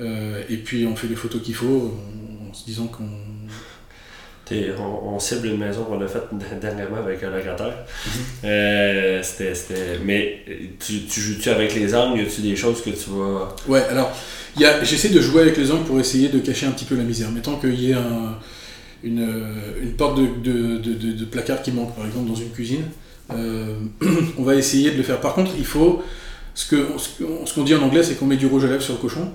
euh, 0.00 0.42
et 0.48 0.56
puis 0.56 0.86
on 0.86 0.94
fait 0.96 1.06
les 1.08 1.16
photos 1.16 1.42
qu'il 1.42 1.54
faut 1.54 1.92
en, 2.46 2.50
en 2.50 2.54
se 2.54 2.64
disant 2.64 2.86
qu'on... 2.86 3.04
On, 4.50 5.14
on 5.14 5.18
cible 5.18 5.48
une 5.48 5.58
maison 5.58 5.84
qu'on 5.84 6.00
a 6.00 6.08
faite 6.08 6.22
dernièrement 6.58 6.96
avec 6.96 7.22
un 7.22 7.28
locataire. 7.28 7.74
Euh, 8.44 9.22
c'était, 9.22 9.54
c'était- 9.54 9.98
Mais 10.02 10.42
tu, 10.80 11.00
tu 11.02 11.20
joues-tu 11.20 11.50
avec 11.50 11.74
les 11.74 11.94
angles? 11.94 12.20
Y 12.20 12.22
a-tu 12.22 12.40
des 12.40 12.56
choses 12.56 12.80
que 12.80 12.88
tu 12.88 13.10
vas. 13.10 13.54
Ouais, 13.66 13.82
alors, 13.90 14.10
il 14.56 14.62
y 14.62 14.64
a- 14.64 14.82
j'essaie 14.84 15.10
de 15.10 15.20
jouer 15.20 15.42
avec 15.42 15.58
les 15.58 15.70
angles 15.70 15.84
pour 15.84 16.00
essayer 16.00 16.28
de 16.28 16.38
cacher 16.38 16.64
un 16.64 16.70
petit 16.70 16.86
peu 16.86 16.96
la 16.96 17.02
misère. 17.04 17.30
Mettons 17.30 17.56
qu'il 17.58 17.78
y 17.78 17.90
ait 17.90 17.94
un- 17.94 18.38
une, 19.04 19.20
euh, 19.20 19.82
une 19.82 19.92
porte 19.92 20.16
de, 20.18 20.26
de, 20.42 20.78
de- 20.78 20.94
de- 20.94 21.12
de 21.12 21.24
placard 21.26 21.60
qui 21.62 21.70
manque, 21.70 21.94
par 21.94 22.06
exemple, 22.06 22.28
dans 22.30 22.34
une 22.34 22.50
cuisine, 22.50 22.84
euh, 23.34 23.74
on 24.38 24.42
va 24.44 24.54
essayer 24.54 24.92
de 24.92 24.96
le 24.96 25.02
faire. 25.02 25.20
Par 25.20 25.34
contre, 25.34 25.50
il 25.58 25.66
faut... 25.66 26.02
Ce 26.58 26.66
que- 26.66 26.86
ce 26.98 27.22
qu'on 27.22 27.46
ce 27.46 27.54
qu'on 27.54 27.62
dit 27.62 27.72
en 27.76 27.82
anglais, 27.82 28.02
c'est 28.02 28.16
qu'on 28.16 28.26
met 28.26 28.36
du 28.36 28.46
rouge 28.46 28.64
à 28.64 28.68
lèvres 28.68 28.82
sur 28.82 28.94
le 28.94 28.98
cochon. 29.00 29.30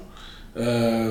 Euh, 0.58 1.10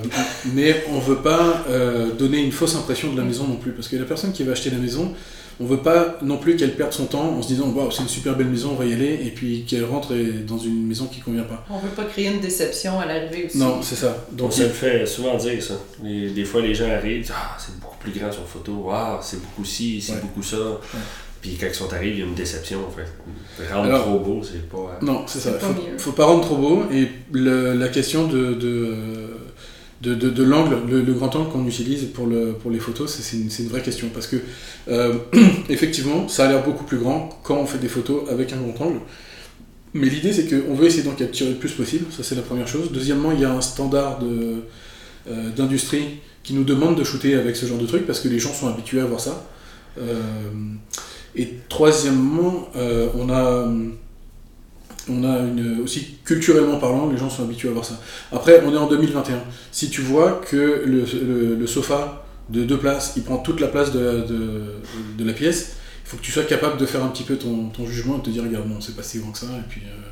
mais 0.54 0.84
on 0.90 0.98
veut 0.98 1.16
pas 1.30 1.64
euh, 1.70 2.10
donner 2.12 2.38
une 2.42 2.52
fausse 2.52 2.76
impression 2.76 3.10
de 3.12 3.16
la 3.18 3.24
maison 3.24 3.46
non 3.48 3.56
plus, 3.56 3.72
parce 3.72 3.88
que 3.88 3.96
la 3.96 4.04
personne 4.04 4.30
qui 4.32 4.42
va 4.44 4.52
acheter 4.52 4.68
la 4.70 4.76
maison, 4.76 5.14
on 5.58 5.64
veut 5.64 5.78
pas 5.78 6.18
non 6.22 6.36
plus 6.36 6.54
qu'elle 6.56 6.74
perde 6.76 6.92
son 6.92 7.06
temps 7.06 7.30
en 7.38 7.40
se 7.42 7.48
disant 7.48 7.68
waouh 7.70 7.90
c'est 7.90 8.02
une 8.02 8.08
super 8.08 8.36
belle 8.36 8.48
maison, 8.48 8.72
on 8.72 8.74
va 8.76 8.84
y 8.84 8.92
aller, 8.92 9.20
et 9.26 9.30
puis 9.30 9.64
qu'elle 9.66 9.84
rentre 9.86 10.12
et- 10.14 10.44
dans 10.46 10.58
une 10.58 10.86
maison 10.86 11.06
qui 11.06 11.20
convient 11.20 11.42
pas. 11.44 11.64
On 11.70 11.78
veut 11.78 11.88
pas 11.96 12.04
créer 12.04 12.26
une 12.28 12.40
déception 12.40 13.00
à 13.00 13.06
l'arrivée 13.06 13.46
aussi. 13.46 13.56
Non, 13.58 13.80
c'est 13.82 13.96
ça. 13.96 14.26
On 14.32 14.36
Donc 14.36 14.52
se 14.52 14.62
le 14.64 14.68
fait 14.68 15.06
souvent 15.06 15.36
dire 15.38 15.60
ça. 15.62 15.74
Les- 16.04 16.28
des 16.30 16.44
fois, 16.44 16.60
les 16.60 16.74
gens 16.74 16.90
arrivent, 16.90 17.22
disent, 17.22 17.32
ah, 17.34 17.56
c'est 17.58 17.80
beaucoup 17.80 17.96
plus 17.98 18.12
grand 18.12 18.30
sur 18.30 18.46
photo, 18.46 18.72
waouh, 18.84 19.18
c'est 19.22 19.40
beaucoup 19.40 19.64
ci, 19.64 20.00
c'est 20.00 20.12
Ouais. 20.12 20.18
beaucoup 20.20 20.42
ça. 20.42 20.56
Puis 21.42 21.56
quand 21.60 21.66
ils 21.68 21.74
sont 21.74 21.92
arrivés, 21.92 22.12
il 22.14 22.18
y 22.20 22.22
a 22.22 22.26
une 22.26 22.34
déception. 22.34 22.78
Fait. 22.96 23.64
Rendre 23.74 23.86
Alors- 23.88 24.02
trop 24.04 24.18
beau, 24.20 24.42
c'est 24.42 24.66
pas. 24.68 24.98
Non, 25.02 25.24
c'est 25.26 25.40
ça. 25.40 25.52
Pas 25.52 25.66
Faut, 25.66 25.72
mieux. 25.74 25.98
faut 25.98 26.12
pas 26.12 26.24
rendre 26.24 26.40
trop 26.42 26.56
beau. 26.56 26.84
Et 26.92 27.08
le- 27.32 27.74
la 27.74 27.88
question 27.88 28.28
de, 28.28 28.54
de, 28.54 28.94
de, 30.02 30.14
de, 30.14 30.30
de 30.30 30.42
l'angle, 30.44 30.78
le, 30.88 31.02
le 31.02 31.12
grand 31.12 31.34
angle 31.36 31.50
qu'on 31.50 31.66
utilise 31.66 32.04
pour, 32.14 32.26
le, 32.26 32.52
pour 32.52 32.70
les 32.70 32.78
photos, 32.78 33.12
c'est 33.12 33.36
une, 33.36 33.50
c'est 33.50 33.64
une 33.64 33.68
vraie 33.68 33.82
question. 33.82 34.08
Parce 34.14 34.28
que, 34.28 34.36
euh, 34.88 35.14
effectivement, 35.68 36.28
ça 36.28 36.46
a 36.46 36.48
l'air 36.48 36.62
beaucoup 36.64 36.84
plus 36.84 36.98
grand 36.98 37.28
quand 37.42 37.56
on 37.56 37.66
fait 37.66 37.78
des 37.78 37.88
photos 37.88 38.28
avec 38.30 38.52
un 38.52 38.58
grand 38.58 38.86
angle. 38.86 39.00
Mais 39.94 40.06
l'idée, 40.08 40.32
c'est 40.32 40.46
qu'on 40.48 40.74
veut 40.74 40.86
essayer 40.86 41.02
d'en 41.02 41.10
capturer 41.12 41.50
le 41.50 41.56
plus 41.56 41.72
possible, 41.72 42.06
ça 42.10 42.22
c'est 42.22 42.34
la 42.36 42.40
première 42.42 42.66
chose. 42.68 42.92
Deuxièmement, 42.92 43.30
il 43.32 43.40
y 43.40 43.44
a 43.44 43.52
un 43.52 43.60
standard 43.60 44.20
de, 44.20 44.62
euh, 45.28 45.50
d'industrie 45.50 46.20
qui 46.42 46.54
nous 46.54 46.64
demande 46.64 46.96
de 46.98 47.04
shooter 47.04 47.34
avec 47.34 47.56
ce 47.56 47.66
genre 47.66 47.78
de 47.78 47.86
truc 47.86 48.06
parce 48.06 48.20
que 48.20 48.28
les 48.28 48.38
gens 48.38 48.52
sont 48.54 48.68
habitués 48.68 49.00
à 49.00 49.04
voir 49.04 49.20
ça. 49.20 49.46
Euh, 50.00 50.18
et 51.34 51.48
troisièmement, 51.68 52.68
euh, 52.76 53.08
on 53.18 53.30
a, 53.30 53.66
on 55.08 55.24
a 55.24 55.38
une, 55.40 55.80
aussi 55.82 56.16
culturellement 56.24 56.78
parlant, 56.78 57.10
les 57.10 57.16
gens 57.16 57.30
sont 57.30 57.42
habitués 57.42 57.68
à 57.68 57.72
voir 57.72 57.84
ça. 57.84 57.98
Après, 58.30 58.62
on 58.64 58.72
est 58.72 58.76
en 58.76 58.86
2021. 58.86 59.42
Si 59.70 59.88
tu 59.88 60.02
vois 60.02 60.42
que 60.48 60.84
le, 60.84 61.66
sofa 61.66 62.24
de 62.50 62.64
deux 62.64 62.76
places, 62.78 63.14
il 63.16 63.22
prend 63.22 63.38
toute 63.38 63.60
la 63.60 63.68
place 63.68 63.92
de, 63.92 64.24
la 65.18 65.32
pièce, 65.32 65.76
il 66.04 66.08
faut 66.08 66.16
que 66.18 66.22
tu 66.22 66.32
sois 66.32 66.44
capable 66.44 66.78
de 66.78 66.84
faire 66.84 67.02
un 67.02 67.08
petit 67.08 67.22
peu 67.22 67.36
ton, 67.36 67.72
jugement 67.86 68.16
et 68.16 68.18
de 68.18 68.24
te 68.24 68.30
dire, 68.30 68.42
regarde, 68.42 68.68
bon, 68.68 68.80
c'est 68.80 68.94
pas 68.94 69.02
si 69.02 69.18
grand 69.18 69.32
que 69.32 69.38
ça. 69.38 69.46
Et 69.46 69.68
puis, 69.68 69.82
euh, 69.86 70.10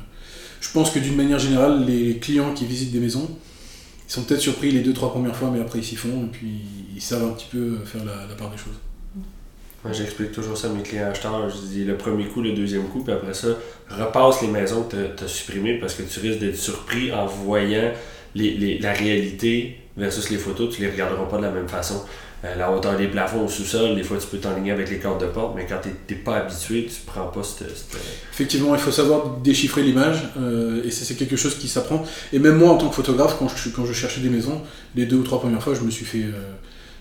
je 0.59 0.71
pense 0.71 0.89
que 0.89 0.99
d'une 0.99 1.15
manière 1.15 1.39
générale, 1.39 1.85
les 1.85 2.17
clients 2.17 2.53
qui 2.53 2.65
visitent 2.65 2.91
des 2.91 2.99
maisons, 2.99 3.29
ils 4.07 4.11
sont 4.11 4.23
peut-être 4.23 4.41
surpris 4.41 4.71
les 4.71 4.81
deux, 4.81 4.93
trois 4.93 5.11
premières 5.11 5.35
fois, 5.35 5.51
mais 5.53 5.61
après 5.61 5.79
ils 5.79 5.85
s'y 5.85 5.95
font 5.95 6.25
et 6.25 6.29
puis 6.29 6.59
ils 6.93 7.01
savent 7.01 7.23
un 7.23 7.31
petit 7.31 7.47
peu 7.49 7.77
faire 7.85 8.03
la 8.03 8.35
part 8.35 8.49
des 8.49 8.57
choses. 8.57 8.75
J'explique 9.91 10.31
toujours 10.31 10.55
ça 10.57 10.67
à 10.67 10.69
mes 10.71 10.83
clients 10.83 11.09
acheteurs. 11.09 11.49
Je 11.49 11.57
dis 11.67 11.83
le 11.85 11.97
premier 11.97 12.25
coup, 12.25 12.41
le 12.41 12.51
deuxième 12.53 12.83
coup, 12.83 13.03
puis 13.03 13.13
après 13.13 13.33
ça, 13.33 13.47
repasse 13.89 14.41
les 14.43 14.47
maisons 14.47 14.83
que 14.83 14.95
tu 15.17 15.23
as 15.23 15.27
supprimées 15.27 15.79
parce 15.79 15.95
que 15.95 16.03
tu 16.03 16.19
risques 16.19 16.39
d'être 16.39 16.55
surpris 16.57 17.11
en 17.11 17.25
voyant 17.25 17.91
les, 18.35 18.51
les- 18.51 18.77
la 18.77 18.93
réalité 18.93 19.77
versus 19.97 20.29
les 20.29 20.37
photos. 20.37 20.75
Tu 20.75 20.81
les 20.83 20.89
regarderas 20.91 21.25
pas 21.25 21.37
de 21.37 21.41
la 21.43 21.49
même 21.51 21.67
façon. 21.67 22.03
Euh, 22.45 22.55
la 22.55 22.71
hauteur 22.71 22.95
des 22.97 23.07
plafonds 23.07 23.45
au 23.45 23.47
sous-sol, 23.47 23.95
des 23.95 24.03
fois 24.03 24.17
tu 24.17 24.25
peux 24.27 24.37
t'enligner 24.37 24.71
avec 24.71 24.89
les 24.89 24.97
cordes 24.97 25.21
de 25.21 25.27
porte, 25.27 25.53
mais 25.55 25.65
quand 25.67 25.77
tu 25.81 25.89
n'es 26.13 26.19
pas 26.19 26.37
habitué, 26.37 26.85
tu 26.85 27.01
prends 27.05 27.27
pas 27.27 27.41
cette. 27.43 27.67
Effectivement, 28.33 28.73
il 28.75 28.81
faut 28.81 28.91
savoir 28.91 29.37
déchiffrer 29.43 29.81
l'image 29.83 30.23
euh, 30.39 30.81
et 30.83 30.89
c'est 30.91 31.13
quelque 31.15 31.35
chose 31.35 31.55
qui 31.57 31.67
s'apprend. 31.67 32.03
Et 32.33 32.39
même 32.39 32.57
moi, 32.57 32.69
en 32.71 32.77
tant 32.77 32.89
que 32.89 32.95
photographe, 32.95 33.35
quand 33.39 33.47
je, 33.47 33.69
quand 33.69 33.85
je 33.85 33.93
cherchais 33.93 34.21
des 34.21 34.29
maisons, 34.29 34.61
les 34.95 35.05
deux 35.07 35.17
ou 35.17 35.23
trois 35.23 35.39
premières 35.39 35.61
fois, 35.63 35.73
je 35.73 35.81
me 35.81 35.89
suis 35.91 36.05
fait. 36.05 36.19
euh, 36.23 36.31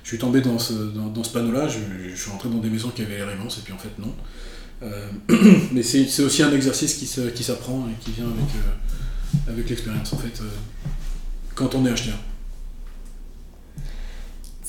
je 0.03 0.09
suis 0.09 0.19
tombé 0.19 0.41
dans 0.41 0.59
ce, 0.59 0.73
dans, 0.73 1.23
ce 1.25 1.31
panneau-là, 1.33 1.69
je, 1.69 2.15
suis 2.15 2.31
rentré 2.31 2.49
dans 2.49 2.59
des 2.59 2.71
maisons 2.71 2.91
qui 2.91 3.03
avaient 3.03 3.17
l'air 3.19 3.33
immenses 3.33 3.59
et 3.59 3.63
puis 3.63 3.73
en 3.73 3.79
fait, 3.79 3.99
non. 3.99 4.15
Euh, 4.83 5.09
mais 5.73 5.83
c'est 5.83 6.23
aussi 6.23 6.43
un 6.43 6.53
exercice 6.53 6.95
qui 6.95 7.07
se- 7.07 7.29
qui 7.31 7.45
s'apprend 7.45 7.87
et 7.89 8.03
qui 8.03 8.13
vient 8.13 8.27
avec, 8.27 8.39
euh, 8.57 9.53
avec 9.53 9.69
l'expérience 9.69 10.13
en 10.13 10.17
fait, 10.19 10.41
euh, 10.41 10.49
quand 11.55 11.75
on 11.75 11.85
est 11.87 11.91
acheteur. 11.91 12.17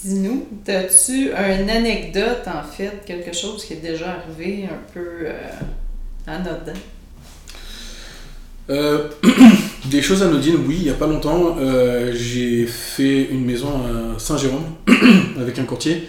Dis-nous, 0.03 0.47
as-tu 0.67 1.29
une 1.31 1.69
anecdote 1.69 2.47
en 2.47 2.63
fait, 2.63 3.03
quelque 3.05 3.33
chose 3.33 3.63
qui 3.63 3.73
est 3.73 3.81
déjà 3.81 4.13
arrivé 4.15 4.65
un 4.65 4.79
peu 4.93 5.05
euh, 5.25 5.49
anodin? 6.27 6.73
Euh, 8.71 9.09
des 9.89 10.01
choses 10.01 10.23
anodines, 10.23 10.55
oui, 10.65 10.77
il 10.79 10.83
n'y 10.83 10.89
a 10.89 10.93
pas 10.93 11.07
longtemps, 11.07 11.57
euh, 11.59 12.13
j'ai 12.15 12.65
fait 12.65 13.23
une 13.29 13.43
maison 13.43 13.67
à 13.67 14.17
Saint-Jérôme 14.17 14.63
avec 15.39 15.59
un 15.59 15.65
courtier. 15.65 16.07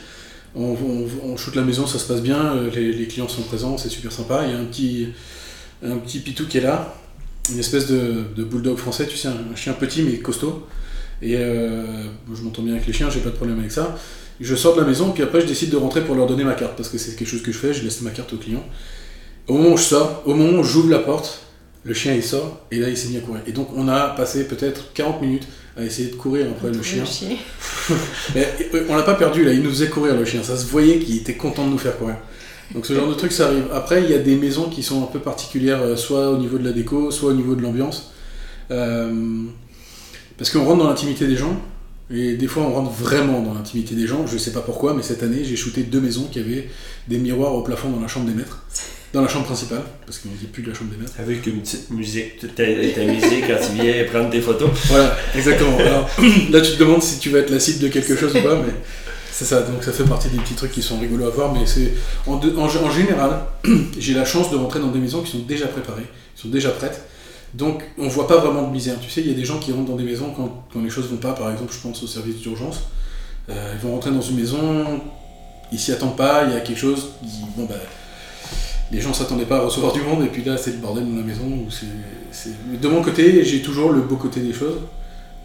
On, 0.55 0.77
on, 1.25 1.37
shoot 1.37 1.57
la 1.57 1.63
maison, 1.63 1.87
ça 1.87 1.99
se 1.99 2.07
passe 2.07 2.23
bien, 2.23 2.55
euh, 2.55 2.71
les, 2.71 3.07
clients 3.07 3.27
sont 3.27 3.43
présents, 3.43 3.77
c'est 3.79 3.89
super 3.89 4.13
sympa. 4.13 4.45
Il 4.47 4.53
y 4.53 4.55
a 4.55 4.59
un 4.59 4.65
petit, 4.65 5.09
un 5.85 5.97
pitou 5.97 6.47
qui 6.47 6.59
est 6.59 6.61
là, 6.61 6.95
une 7.51 7.59
espèce 7.59 7.89
de, 7.89 8.25
bulldog 8.45 8.77
français, 8.77 9.07
tu 9.07 9.17
sais, 9.17 9.29
un, 9.29 9.57
chien 9.57 9.73
petit 9.73 10.03
mais 10.03 10.19
costaud. 10.19 10.67
Et 11.21 11.37
je 11.37 12.43
m'entends 12.43 12.63
bien 12.63 12.75
avec 12.75 12.87
les 12.87 12.93
chiens, 12.93 13.09
j'ai 13.09 13.21
pas 13.21 13.31
de 13.31 13.37
problème 13.37 13.59
avec 13.61 13.73
ça. 13.73 13.97
Je 14.41 14.55
sors 14.57 14.75
de 14.75 14.81
la 14.81 14.87
maison, 14.87 15.13
puis 15.13 15.23
après 15.23 15.41
je 15.41 15.47
décide 15.47 15.71
de 15.71 15.77
rentrer 15.77 16.05
pour 16.05 16.17
leur 16.17 16.27
donner 16.27 16.45
ma 16.45 16.55
carte, 16.55 16.77
parce 16.77 16.89
que 16.89 16.99
c'est 16.99 17.17
quelque 17.17 17.29
chose 17.29 17.43
que 17.43 17.53
je 17.53 17.59
fais, 17.59 17.73
je 17.73 17.83
laisse 17.83 18.03
ma 18.03 18.11
carte 18.11 18.33
au 18.33 18.37
client. 18.37 18.65
Au 19.47 19.55
moment 19.55 19.71
où 19.71 19.77
je 19.77 19.85
sors, 19.85 20.23
au 20.27 20.35
moment 20.35 20.59
où 20.59 20.65
j'ouvre 20.65 20.91
la 20.91 20.99
porte, 20.99 21.43
le 21.85 21.95
chien 21.95 22.15
il 22.15 22.23
sort, 22.23 22.61
et 22.71 22.79
là 22.79 22.89
il 22.89 22.97
s'est 22.97 23.09
mis 23.09 23.17
à 23.17 23.21
courir. 23.21 23.43
Et 23.47 23.53
donc 23.53 23.69
on 23.77 23.89
a 23.89 24.09
passé 24.09 24.45
peut-être 24.45 24.93
40 24.95 25.21
minutes 25.21 25.49
à 25.77 25.83
essayer 25.83 26.11
de 26.11 26.15
courir 26.15 26.47
après 26.51 26.71
le 26.71 26.83
chien. 26.83 27.05
Euh, 28.37 28.85
on 28.89 28.95
l'a 28.95 29.03
pas 29.03 29.15
perdu 29.15 29.45
là, 29.45 29.53
il 29.53 29.61
nous 29.61 29.71
faisait 29.71 29.89
courir 29.89 30.15
le 30.15 30.25
chien, 30.25 30.45
ça 30.45 30.57
se 30.57 30.67
voyait 30.67 31.01
qu'il 31.01 31.17
était 31.17 31.35
content 31.35 31.67
de 31.67 31.71
nous 31.71 31.79
faire 31.79 31.99
courir. 31.99 32.15
Donc 32.73 32.87
ce 32.87 32.95
genre 32.95 33.09
de 33.09 33.15
truc 33.15 33.33
ça 33.33 33.49
arrive. 33.49 33.65
Après 33.73 34.03
il 34.05 34.11
y 34.11 34.15
a 34.15 34.19
des 34.19 34.37
maisons 34.37 34.69
qui 34.69 34.85
sont 34.85 35.03
un 35.03 35.07
peu 35.07 35.19
particulières, 35.19 35.83
euh, 35.83 35.97
soit 35.97 36.31
au 36.31 36.39
niveau 36.39 36.59
de 36.59 36.65
la 36.65 36.71
déco, 36.71 37.11
soit 37.11 37.31
au 37.31 37.35
niveau 37.35 37.57
de 37.57 37.63
l'ambiance. 37.63 38.13
Euh, 38.71 39.43
parce 40.39 40.51
qu'on 40.51 40.65
rentre 40.65 40.79
dans 40.85 40.89
l'intimité 40.89 41.27
des 41.27 41.37
gens, 41.37 41.61
et 42.11 42.35
des 42.35 42.47
fois 42.47 42.63
on 42.63 42.73
rentre 42.73 42.93
vraiment 42.93 43.41
dans 43.43 43.55
l'intimité 43.55 43.97
des 43.97 44.07
gens. 44.07 44.27
Je 44.27 44.39
sais 44.39 44.53
pas 44.53 44.61
pourquoi, 44.61 44.95
mais 44.95 45.03
cette 45.03 45.25
année 45.25 45.43
j'ai 45.43 45.57
shooté 45.57 45.83
deux 45.83 46.01
maisons 46.01 46.29
qui 46.31 46.39
avaient 46.39 46.69
des 47.09 47.19
miroirs 47.19 47.55
au 47.55 47.63
plafond 47.63 47.91
dans 47.91 48.01
la 48.01 48.09
chambre 48.09 48.27
des 48.27 48.35
maîtres. 48.35 48.63
Dans 49.13 49.21
la 49.21 49.29
chambre 49.29 49.45
principale, 49.45 49.83
parce 50.07 50.19
qu'on 50.19 50.31
dit 50.31 50.47
plus 50.47 50.63
de 50.63 50.71
la 50.71 50.75
chambre 50.75 50.91
des 50.91 50.97
maîtres. 50.97 51.13
Avec 51.19 51.47
une 51.47 51.61
petite 51.61 51.91
musique, 51.91 52.39
tu 52.39 52.49
t'es 52.49 52.95
amusé 52.99 53.43
quand 53.47 53.57
tu 53.61 53.83
viens 53.83 54.05
prendre 54.11 54.31
des 54.31 54.41
photos. 54.41 54.71
Voilà, 54.87 55.15
exactement. 55.37 55.77
Alors 55.79 56.09
là, 56.51 56.61
tu 56.63 56.73
te 56.73 56.79
demandes 56.79 57.03
si 57.03 57.19
tu 57.19 57.29
vas 57.29 57.41
être 57.41 57.51
la 57.51 57.61
cible 57.61 57.81
de 57.81 57.89
quelque 57.89 58.17
chose 58.17 58.35
ou 58.35 58.41
pas, 58.43 58.57
mais 58.57 58.73
c'est 59.31 59.45
ça. 59.45 59.61
Donc 59.63 59.85
ça 59.85 59.93
fait 59.93 60.05
partie 60.05 60.29
des 60.29 60.39
petits 60.39 60.55
trucs 60.55 60.73
qui 60.73 60.81
sont 60.81 60.99
rigolos 60.99 61.27
à 61.27 61.31
voir, 61.31 61.53
mais 61.53 61.67
c'est 61.67 61.93
en, 62.27 62.37
de- 62.37 62.57
en, 62.57 62.63
en 62.65 62.91
général, 62.91 63.41
j'ai 63.99 64.15
la 64.15 64.25
chance 64.25 64.51
de 64.51 64.57
rentrer 64.57 64.81
dans 64.81 64.89
des 64.91 64.99
maisons 64.99 65.21
qui 65.21 65.33
sont 65.33 65.41
déjà 65.47 65.67
préparées, 65.67 66.07
qui 66.35 66.43
sont 66.43 66.49
déjà 66.49 66.71
prêtes. 66.71 67.03
Donc 67.53 67.83
on 67.99 68.09
voit 68.09 68.27
pas 68.27 68.39
vraiment 68.39 68.67
de 68.67 68.73
misère. 68.73 68.97
Tu 68.99 69.11
sais, 69.11 69.21
il 69.21 69.29
y 69.29 69.31
a 69.31 69.37
des 69.37 69.45
gens 69.45 69.59
qui 69.59 69.73
rentrent 69.73 69.91
dans 69.91 69.97
des 69.97 70.05
maisons 70.05 70.33
quand, 70.35 70.65
quand 70.73 70.81
les 70.83 70.89
choses 70.89 71.09
vont 71.11 71.17
pas. 71.19 71.33
Par 71.35 71.51
exemple, 71.53 71.75
je 71.75 71.81
pense 71.87 72.03
au 72.03 72.07
service 72.07 72.37
d'urgence. 72.37 72.81
Euh, 73.51 73.75
ils 73.75 73.87
vont 73.87 73.93
rentrer 73.93 74.11
dans 74.11 74.23
une 74.23 74.37
maison, 74.37 75.03
ils 75.71 75.79
s'y 75.79 75.93
attendent 75.93 76.17
pas, 76.17 76.45
il 76.47 76.55
y 76.55 76.57
a 76.57 76.61
quelque 76.61 76.79
chose. 76.81 77.09
ils- 77.23 77.29
bon 77.61 77.67
bah, 77.67 77.75
les 78.93 79.01
gens 79.01 79.13
s'attendaient 79.13 79.47
pas 79.47 79.57
à 79.57 79.61
recevoir 79.63 79.93
du 79.93 80.01
monde 80.03 80.23
et 80.25 80.29
puis 80.29 80.45
là 80.45 80.57
c'est 80.57 80.73
le 80.73 80.77
bordel 80.77 81.05
dans 81.09 81.17
la 81.17 81.23
maison. 81.23 81.45
où 81.47 82.77
De 82.77 82.89
mon 82.89 83.03
côté, 83.03 83.43
j'ai 83.45 83.63
toujours 83.63 83.91
le 83.93 84.03
beau 84.03 84.17
côté 84.17 84.41
des 84.41 84.53
choses. 84.53 84.79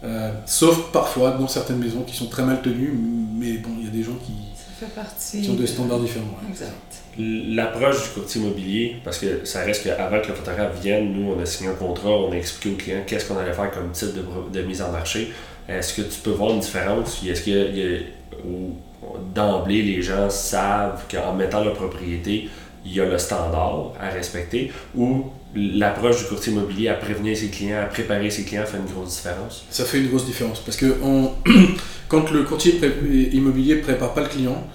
Euh, 0.04 0.30
sauf 0.46 0.92
parfois 0.92 1.32
dans 1.32 1.48
certaines 1.48 1.78
maisons 1.78 2.02
qui 2.02 2.14
sont 2.16 2.26
très 2.26 2.44
mal 2.44 2.62
tenues, 2.62 2.92
mais 3.36 3.54
bon, 3.54 3.70
il 3.80 3.86
y 3.86 3.88
a 3.88 3.90
des 3.90 4.02
gens 4.04 4.16
qui, 4.24 4.32
Ça 4.54 4.86
fait 4.86 4.94
partie. 4.94 5.42
qui 5.42 5.50
ont 5.50 5.54
des 5.54 5.66
standards 5.66 5.98
différents. 6.00 6.26
ouais. 6.42 6.50
Exact. 6.50 6.72
L'approche 7.18 8.04
du 8.04 8.08
courtier 8.10 8.40
immobilier, 8.40 8.96
parce 9.02 9.18
que 9.18 9.44
ça 9.44 9.62
reste 9.64 9.82
qu'avant 9.82 10.20
que 10.22 10.28
le 10.28 10.34
photographe 10.34 10.80
vienne, 10.80 11.12
nous, 11.12 11.32
on 11.32 11.40
a 11.42 11.46
signé 11.46 11.70
un 11.70 11.74
contrat, 11.74 12.10
on 12.10 12.30
a 12.30 12.36
expliqué 12.36 12.74
au 12.74 12.76
client 12.78 13.00
qu'est-ce 13.04 13.24
qu'on 13.26 13.36
allait 13.38 13.52
faire 13.52 13.72
comme 13.72 13.90
type 13.90 14.10
de, 14.14 14.22
de 14.56 14.64
mise 14.64 14.80
en 14.82 14.92
marché. 14.92 15.32
Est-ce 15.68 15.94
que 15.94 16.02
tu 16.02 16.20
peux 16.22 16.30
voir 16.30 16.52
une 16.54 16.60
différence? 16.60 17.20
Est-ce 17.26 17.42
que 17.42 17.50
il 17.70 17.76
y 17.76 17.82
a- 17.82 17.98
ou 18.46 18.76
d'emblée, 19.34 19.82
les 19.82 20.00
gens 20.00 20.30
savent 20.30 21.02
qu'en 21.10 21.34
mettant 21.34 21.64
leur 21.64 21.74
propriété, 21.74 22.48
il 22.84 22.94
y 22.94 23.00
a 23.00 23.04
le 23.04 23.18
standard 23.18 23.92
à 24.00 24.08
respecter, 24.08 24.72
ou 24.96 25.26
l'approche 25.54 26.18
du 26.18 26.24
courtier 26.24 26.52
immobilier 26.52 26.88
à 26.88 26.94
prévenir 26.94 27.36
ses 27.36 27.48
clients, 27.48 27.80
à 27.82 27.86
préparer 27.86 28.30
ses 28.30 28.44
clients 28.44 28.64
fait 28.66 28.78
une 28.78 28.92
grosse 28.92 29.16
différence? 29.16 29.64
Ça 29.70 29.84
fait 29.84 29.98
une 29.98 30.08
grosse 30.08 30.26
différence 30.26 30.60
parce 30.60 30.76
que 30.76 30.96
quand 32.08 32.30
le 32.30 32.42
courtier 32.44 32.80
immobilier 33.32 33.76
prépare 33.76 34.14
pas 34.14 34.22
le 34.22 34.28
client, 34.28 34.66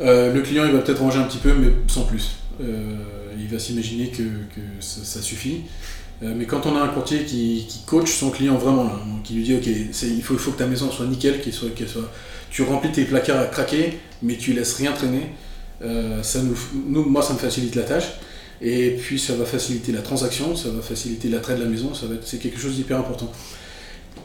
euh, 0.00 0.32
le 0.32 0.40
client 0.42 0.64
il 0.66 0.72
va 0.72 0.80
peut-être 0.80 1.00
ranger 1.00 1.18
un 1.18 1.24
petit 1.24 1.38
peu, 1.38 1.52
mais 1.54 1.68
sans 1.86 2.02
plus. 2.02 2.36
Euh, 2.60 2.96
il 3.38 3.48
va 3.48 3.58
s'imaginer 3.58 4.08
que, 4.08 4.22
ça, 4.80 5.20
suffit. 5.20 5.62
Euh, 6.22 6.32
mais 6.36 6.44
quand 6.44 6.66
on 6.66 6.76
a 6.76 6.80
un 6.80 6.88
courtier 6.88 7.24
qui, 7.24 7.66
coach 7.86 8.10
son 8.10 8.30
client 8.30 8.56
vraiment 8.56 8.84
là, 8.84 9.00
qui 9.24 9.34
lui 9.34 9.42
dit 9.42 9.54
ok, 9.54 9.66
il 9.66 10.22
faut, 10.22 10.36
faut 10.38 10.52
que 10.52 10.58
ta 10.58 10.66
maison 10.66 10.90
soit 10.90 11.06
nickel, 11.06 11.40
qu'elle 11.40 11.52
soit, 11.52 11.70
qu'elle 11.70 11.88
soit, 11.88 12.10
tu 12.50 12.62
remplis 12.62 12.92
tes 12.92 13.04
placards 13.04 13.40
à 13.40 13.46
craquer, 13.46 13.98
mais 14.22 14.36
tu 14.36 14.52
laisses 14.52 14.74
rien 14.74 14.92
traîner. 14.92 15.30
Euh, 15.84 16.22
ça 16.22 16.40
nous, 16.42 17.04
moi, 17.04 17.22
ça 17.22 17.34
me 17.34 17.38
facilite 17.38 17.74
la 17.74 17.82
tâche. 17.82 18.12
Et 18.60 18.96
puis 19.00 19.18
ça 19.18 19.34
va 19.34 19.44
faciliter 19.44 19.92
la 19.92 20.00
transaction, 20.00 20.56
ça 20.56 20.70
va 20.70 20.80
faciliter 20.80 21.28
l'attrait 21.28 21.56
de 21.56 21.62
la 21.62 21.68
maison, 21.68 21.92
c'est 22.24 22.38
quelque 22.38 22.58
chose 22.58 22.76
d'hyper 22.76 22.98
important. 22.98 23.30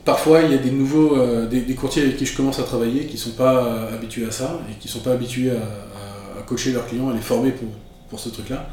Parfois, 0.05 0.41
il 0.43 0.51
y 0.51 0.53
a 0.53 0.57
des 0.57 0.71
nouveaux, 0.71 1.17
euh, 1.17 1.45
des, 1.47 1.75
courtiers 1.75 2.03
avec 2.03 2.17
qui 2.17 2.25
je 2.25 2.37
commence 2.37 2.59
à 2.59 2.63
travailler 2.63 3.05
qui 3.05 3.17
sont 3.17 3.31
pas 3.31 3.65
euh, 3.65 3.93
habitués 3.93 4.25
à 4.25 4.31
ça 4.31 4.59
et 4.69 4.79
qui 4.79 4.87
sont 4.87 4.99
pas 4.99 5.11
habitués 5.13 5.51
à, 5.51 6.39
à- 6.39 6.41
coacher 6.43 6.71
leurs 6.71 6.87
clients, 6.87 7.09
à 7.09 7.13
les 7.13 7.19
former 7.19 7.51
pour, 7.51 7.67
pour 8.09 8.19
ce 8.19 8.29
truc-là. 8.29 8.69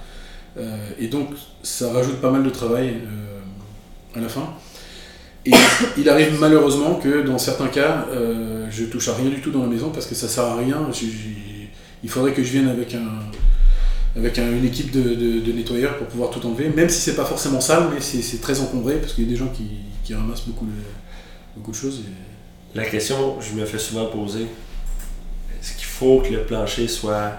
Et 0.99 1.09
donc, 1.09 1.29
ça 1.63 1.93
rajoute 1.93 2.23
pas 2.23 2.31
mal 2.31 2.43
de 2.43 2.49
travail 2.49 2.95
à 4.15 4.21
la 4.21 4.29
fin. 4.31 4.55
Et 5.45 5.51
il 5.99 6.09
arrive 6.09 6.41
malheureusement 6.41 6.95
que 6.95 7.21
dans 7.21 7.37
certains 7.37 7.67
cas, 7.67 8.07
je 8.71 8.85
touche 8.85 9.09
à 9.09 9.15
rien 9.15 9.29
du 9.29 9.43
tout 9.43 9.51
dans 9.51 9.61
la 9.61 9.69
maison 9.69 9.91
parce 9.91 10.07
que 10.07 10.15
ça 10.15 10.29
sert 10.29 10.45
à 10.45 10.57
rien. 10.57 10.89
Il 12.05 12.11
faudrait 12.11 12.33
que 12.33 12.43
je 12.43 12.51
vienne 12.53 12.69
avec 12.69 12.95
un, 12.95 13.09
avec 14.17 14.39
un- 14.39 14.51
une 14.53 14.65
équipe 14.65 14.91
de, 14.93 15.03
de- 15.15 15.41
de 15.41 15.53
nettoyeurs 15.53 15.97
pour 15.99 16.07
pouvoir 16.07 16.31
tout 16.31 16.45
enlever, 16.47 16.69
même 16.71 16.89
si 16.89 17.01
c'est 17.01 17.17
pas 17.17 17.25
forcément 17.25 17.61
sale, 17.61 17.89
mais 17.95 18.01
c'est 18.01 18.41
très 18.41 18.61
encombré 18.61 18.97
parce 18.97 19.13
qu'il 19.15 19.25
y 19.25 19.27
a 19.27 19.31
des 19.31 19.37
gens 19.37 19.49
qui, 19.49 19.67
qui 20.05 20.15
ramassent 20.15 20.47
beaucoup, 20.47 20.67
le- 20.67 20.73
beaucoup 21.57 21.71
de 21.73 21.77
choses. 21.77 22.03
La 22.75 22.85
question 22.85 23.37
que 23.37 23.45
je 23.45 23.53
me 23.55 23.65
fais 23.65 23.79
souvent 23.79 24.07
poser, 24.07 24.43
est-ce 25.61 25.73
qu'il 25.75 25.87
faut 25.87 26.21
que 26.21 26.33
le 26.33 26.43
plancher 26.45 26.87
soit 26.89 27.33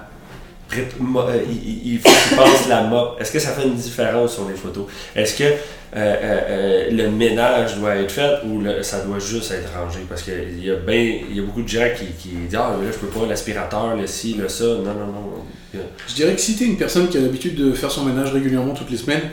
il, 0.76 1.94
il 1.94 2.00
faut 2.00 2.10
qu'il 2.10 2.38
passe 2.38 2.68
la 2.68 2.84
mop. 2.84 3.18
Est-ce 3.20 3.32
que 3.32 3.40
ça 3.40 3.52
fait 3.52 3.64
une 3.64 3.76
différence 3.76 4.34
sur 4.34 4.48
les 4.48 4.56
photos? 4.56 4.86
Est-ce 5.16 5.38
que 5.38 5.44
euh, 5.44 5.54
euh, 5.96 6.42
euh, 6.50 6.92
le 6.92 7.10
ménage 7.10 7.78
doit 7.78 7.96
être 7.96 8.12
fait 8.12 8.40
ou 8.46 8.64
ça 8.82 9.02
doit 9.02 9.20
juste 9.20 9.52
être 9.52 9.70
rangé? 9.74 10.00
Parce 10.08 10.24
qu'il 10.24 10.64
y 10.64 10.72
a 10.72 10.76
ben, 10.76 11.20
y 11.32 11.40
a 11.40 11.44
beaucoup 11.44 11.62
de 11.62 11.68
gens 11.68 11.88
qui, 11.96 12.06
qui 12.20 12.36
disent 12.36 12.56
Ah, 12.60 12.76
mais 12.80 12.86
là, 12.86 12.92
je 12.92 12.98
peux 12.98 13.08
pas, 13.08 13.26
l'aspirateur, 13.26 13.96
le 13.96 14.08
ci, 14.08 14.34
le 14.34 14.50
ça. 14.50 14.66
Non, 14.66 14.94
non, 14.94 15.08
non. 15.08 15.82
Je 16.08 16.14
dirais 16.16 16.34
que 16.34 16.42
si 16.42 16.56
t'es 16.56 16.66
une 16.66 16.78
personne 16.78 17.08
qui 17.08 17.18
a 17.18 17.22
l'habitude 17.22 17.56
de 17.56 17.74
faire 17.74 17.92
son 17.92 18.04
ménage 18.04 18.32
régulièrement 18.32 18.74
toutes 18.74 18.90
les 18.90 18.98
semaines, 18.98 19.30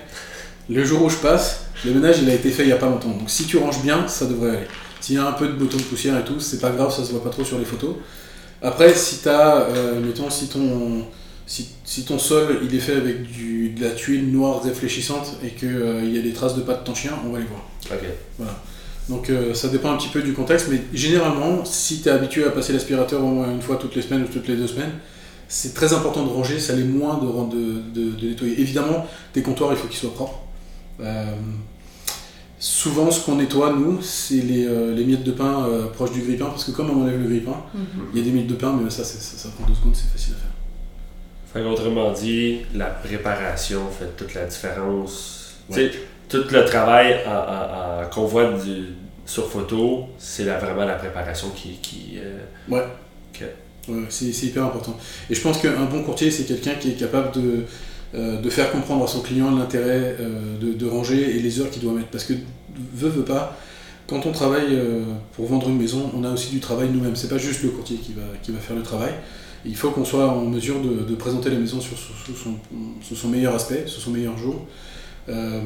le 0.69 0.85
jour 0.85 1.03
où 1.03 1.11
je 1.11 1.17
passe, 1.17 1.67
le 1.85 1.93
ménage 1.93 2.17
il 2.23 2.29
a 2.31 2.35
été 2.35 2.51
fait 2.51 2.63
il 2.65 2.69
y 2.69 2.73
a 2.73 2.77
pas 2.77 2.87
longtemps. 2.87 3.09
Donc 3.09 3.29
si 3.29 3.45
tu 3.47 3.57
ranges 3.57 3.83
bien, 3.83 4.07
ça 4.09 4.27
devrait 4.27 4.51
aller. 4.51 4.67
S'il 5.01 5.17
y 5.17 5.19
a 5.19 5.27
un 5.27 5.33
peu 5.33 5.47
de 5.47 5.53
bouton 5.53 5.77
de 5.77 5.83
poussière 5.83 6.19
et 6.19 6.25
tout, 6.25 6.41
c'est 6.41 6.61
pas 6.61 6.71
grave, 6.71 6.91
ça 6.91 7.05
se 7.05 7.11
voit 7.11 7.23
pas 7.23 7.29
trop 7.29 7.45
sur 7.45 7.59
les 7.59 7.67
photos. 7.67 7.97
Après, 8.63 8.95
si 8.95 9.19
t'as, 9.19 9.69
euh, 9.69 10.01
mettons, 10.01 10.31
si 10.31 10.49
ton, 10.49 11.05
si, 11.47 11.69
si 11.85 12.05
ton 12.05 12.19
sol 12.19 12.61
il 12.65 12.75
est 12.75 12.81
fait 12.81 12.97
avec 12.97 13.23
du, 13.23 13.71
de 13.71 13.83
la 13.85 13.91
tuile 13.91 14.31
noire 14.31 14.63
réfléchissante 14.63 15.37
et 15.45 15.51
qu'il 15.51 16.13
y 16.15 16.19
a 16.19 16.23
des 16.23 16.33
traces 16.33 16.55
de 16.57 16.63
pas 16.63 16.75
de 16.75 16.85
ton 16.85 16.95
chien, 16.95 17.13
on 17.27 17.31
va 17.31 17.39
les 17.39 17.45
voir. 17.47 17.63
Ok. 17.91 18.47
Donc 19.11 19.29
euh, 19.29 19.53
ça 19.53 19.69
dépend 19.69 19.93
un 19.93 19.97
petit 19.99 20.09
peu 20.09 20.23
du 20.23 20.33
contexte, 20.33 20.69
mais 20.71 20.81
généralement, 20.95 21.65
si 21.67 22.01
tu 22.01 22.09
es 22.09 22.13
habitué 22.13 22.45
à 22.45 22.51
passer 22.51 22.73
l'aspirateur 22.73 23.23
au 23.23 23.27
moins 23.29 23.51
une 23.51 23.61
fois 23.61 23.77
toutes 23.77 23.95
les 23.97 24.01
semaines 24.03 24.23
ou 24.23 24.29
toutes 24.29 24.49
les 24.49 24.57
deux 24.57 24.67
semaines, 24.67 24.93
c'est 25.47 25.75
très 25.75 25.93
important 25.93 26.25
de 26.25 26.31
ranger, 26.31 26.59
ça 26.59 26.75
l'est 26.75 26.85
moins 26.85 27.19
de, 27.19 27.27
de, 27.55 27.81
de- 28.11 28.17
de 28.17 28.27
nettoyer. 28.29 28.59
Évidemment, 28.59 29.07
tes 29.35 29.43
comptoirs, 29.43 29.73
il 29.73 29.77
faut 29.77 29.89
qu'ils 29.89 29.99
soient 29.99 30.15
propres. 30.15 30.39
Euh, 31.01 31.27
souvent, 32.59 33.11
ce 33.11 33.21
qu'on 33.25 33.37
nettoie, 33.37 33.75
nous, 33.75 34.01
c'est 34.01 34.41
les, 34.41 34.65
euh, 34.67 34.95
les 34.95 35.05
miettes 35.05 35.23
de 35.25 35.33
pain 35.33 35.67
euh, 35.69 35.87
proches 35.89 36.13
du 36.13 36.21
grille-pain, 36.23 36.47
parce 36.47 36.65
que 36.65 36.71
comme 36.71 36.89
on 36.91 37.03
enlève 37.03 37.21
le 37.21 37.27
grille-pain, 37.29 37.63
il 38.15 38.19
y 38.19 38.23
a 38.23 38.25
des 38.25 38.31
miettes 38.33 38.47
de 38.47 38.55
pain, 38.55 38.75
mais 38.83 38.89
ça, 38.91 39.05
ça 39.05 39.49
prend 39.51 39.67
deux 39.69 39.75
secondes, 39.75 39.95
c'est 39.95 40.11
facile 40.11 40.33
à 40.35 40.41
faire. 40.41 40.51
Fait 41.55 41.63
qu'autrement 41.63 42.11
dit, 42.13 42.59
la 42.75 42.87
préparation 42.87 43.83
fait 43.97 44.15
toute 44.17 44.35
la 44.35 44.45
différence. 44.47 45.55
Ouais. 45.71 45.77
Tout 46.29 46.45
le 46.51 46.65
travail 46.65 47.21
qu'on 48.13 48.25
voit 48.27 48.53
du- 48.53 48.89
sur 49.27 49.49
photo, 49.51 50.05
c'est 50.19 50.45
vraiment 50.45 50.85
la 50.85 50.97
préparation 50.97 51.49
qui. 51.51 51.79
qui 51.81 52.19
euh, 52.19 52.39
Ouais, 53.89 54.05
c'est 54.11 54.33
c'est 54.33 54.47
hyper 54.47 54.65
important. 54.65 54.97
Et 55.31 55.35
je 55.35 55.41
pense 55.41 55.59
qu'un 55.59 55.85
bon 55.85 56.03
courtier, 56.03 56.31
c'est 56.31 56.45
quelqu'un 56.45 56.75
qui 56.75 56.91
est 56.91 56.95
capable 56.95 57.33
de, 57.33 57.65
euh, 58.15 58.41
de 58.41 58.51
faire 58.51 58.71
comprendre 58.73 59.05
à 59.05 59.07
son 59.07 59.21
client 59.21 59.51
l'intérêt 59.55 60.17
euh, 60.21 60.59
de, 60.61 60.73
de 60.73 60.87
ranger 60.87 61.37
et 61.37 61.41
les 61.41 61.61
heures 61.61 61.71
qu'il 61.71 61.83
doit 61.83 61.93
mettre. 61.93 62.09
Parce 62.09 62.25
que, 62.25 62.33
veut, 62.95 63.09
veut 63.11 63.25
pas, 63.25 63.57
quand 64.07 64.27
on 64.27 64.33
travaille 64.33 64.79
pour 65.35 65.47
vendre 65.47 65.69
une 65.69 65.79
maison, 65.79 66.11
on 66.17 66.25
a 66.25 66.31
aussi 66.31 66.51
du 66.51 66.61
travail 66.61 66.89
nous-mêmes. 66.91 67.17
C'est 67.17 67.29
pas 67.31 67.39
juste 67.39 67.63
le 67.63 67.71
courtier 67.71 67.97
qui 67.99 68.13
va, 68.13 68.23
qui 68.43 68.51
va 68.53 68.59
faire 68.59 68.77
le 68.77 68.83
travail. 68.83 69.13
Il 69.65 69.77
faut 69.77 69.91
qu'on 69.91 70.05
soit 70.05 70.29
en 70.29 70.45
mesure 70.45 70.81
de, 70.81 71.05
de 71.05 71.15
présenter 71.15 71.51
la 71.51 71.57
maison 71.57 71.81
sur, 71.81 71.97
sous, 71.97 72.13
sous 72.27 72.37
son, 72.37 72.55
sous 73.01 73.17
son 73.17 73.29
meilleur 73.29 73.55
aspect, 73.55 73.85
sous 73.87 74.01
son 74.01 74.11
meilleur 74.11 74.37
jour. 74.37 74.67
Euh, 75.29 75.63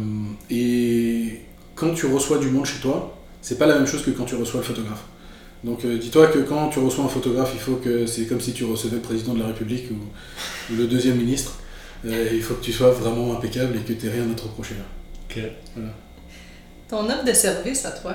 et 0.50 1.40
quand 1.74 1.92
tu 1.94 2.06
reçois 2.06 2.38
du 2.38 2.48
monde 2.48 2.66
chez 2.66 2.78
toi, 2.80 3.16
c'est 3.42 3.58
pas 3.58 3.66
la 3.66 3.74
même 3.74 3.86
chose 3.86 4.02
que 4.02 4.10
quand 4.10 4.24
tu 4.24 4.36
reçois 4.36 4.60
le 4.60 4.66
photographe. 4.66 5.04
Donc 5.64 5.84
euh, 5.84 5.98
dis-toi 5.98 6.28
que 6.28 6.38
quand 6.38 6.68
tu 6.68 6.78
reçois 6.78 7.04
un 7.04 7.08
photographe, 7.08 7.50
il 7.54 7.60
faut 7.60 7.76
que 7.76 8.06
c'est 8.06 8.26
comme 8.26 8.40
si 8.40 8.52
tu 8.52 8.64
recevais 8.64 8.96
le 8.96 9.02
président 9.02 9.34
de 9.34 9.40
la 9.40 9.46
République 9.46 9.90
ou, 9.90 10.72
ou 10.72 10.76
le 10.76 10.86
deuxième 10.86 11.16
ministre. 11.16 11.54
Euh, 12.06 12.28
il 12.32 12.42
faut 12.42 12.54
que 12.54 12.64
tu 12.64 12.72
sois 12.72 12.90
vraiment 12.90 13.36
impeccable 13.36 13.76
et 13.76 13.80
que 13.80 13.92
tu 13.92 14.06
n'aies 14.06 14.12
rien 14.12 14.30
à 14.30 14.34
te 14.34 14.42
reprocher 14.42 14.74
là. 14.76 14.84
Ton 16.88 17.04
offre 17.10 17.24
de 17.24 17.32
service 17.32 17.84
à 17.84 17.90
toi? 17.90 18.14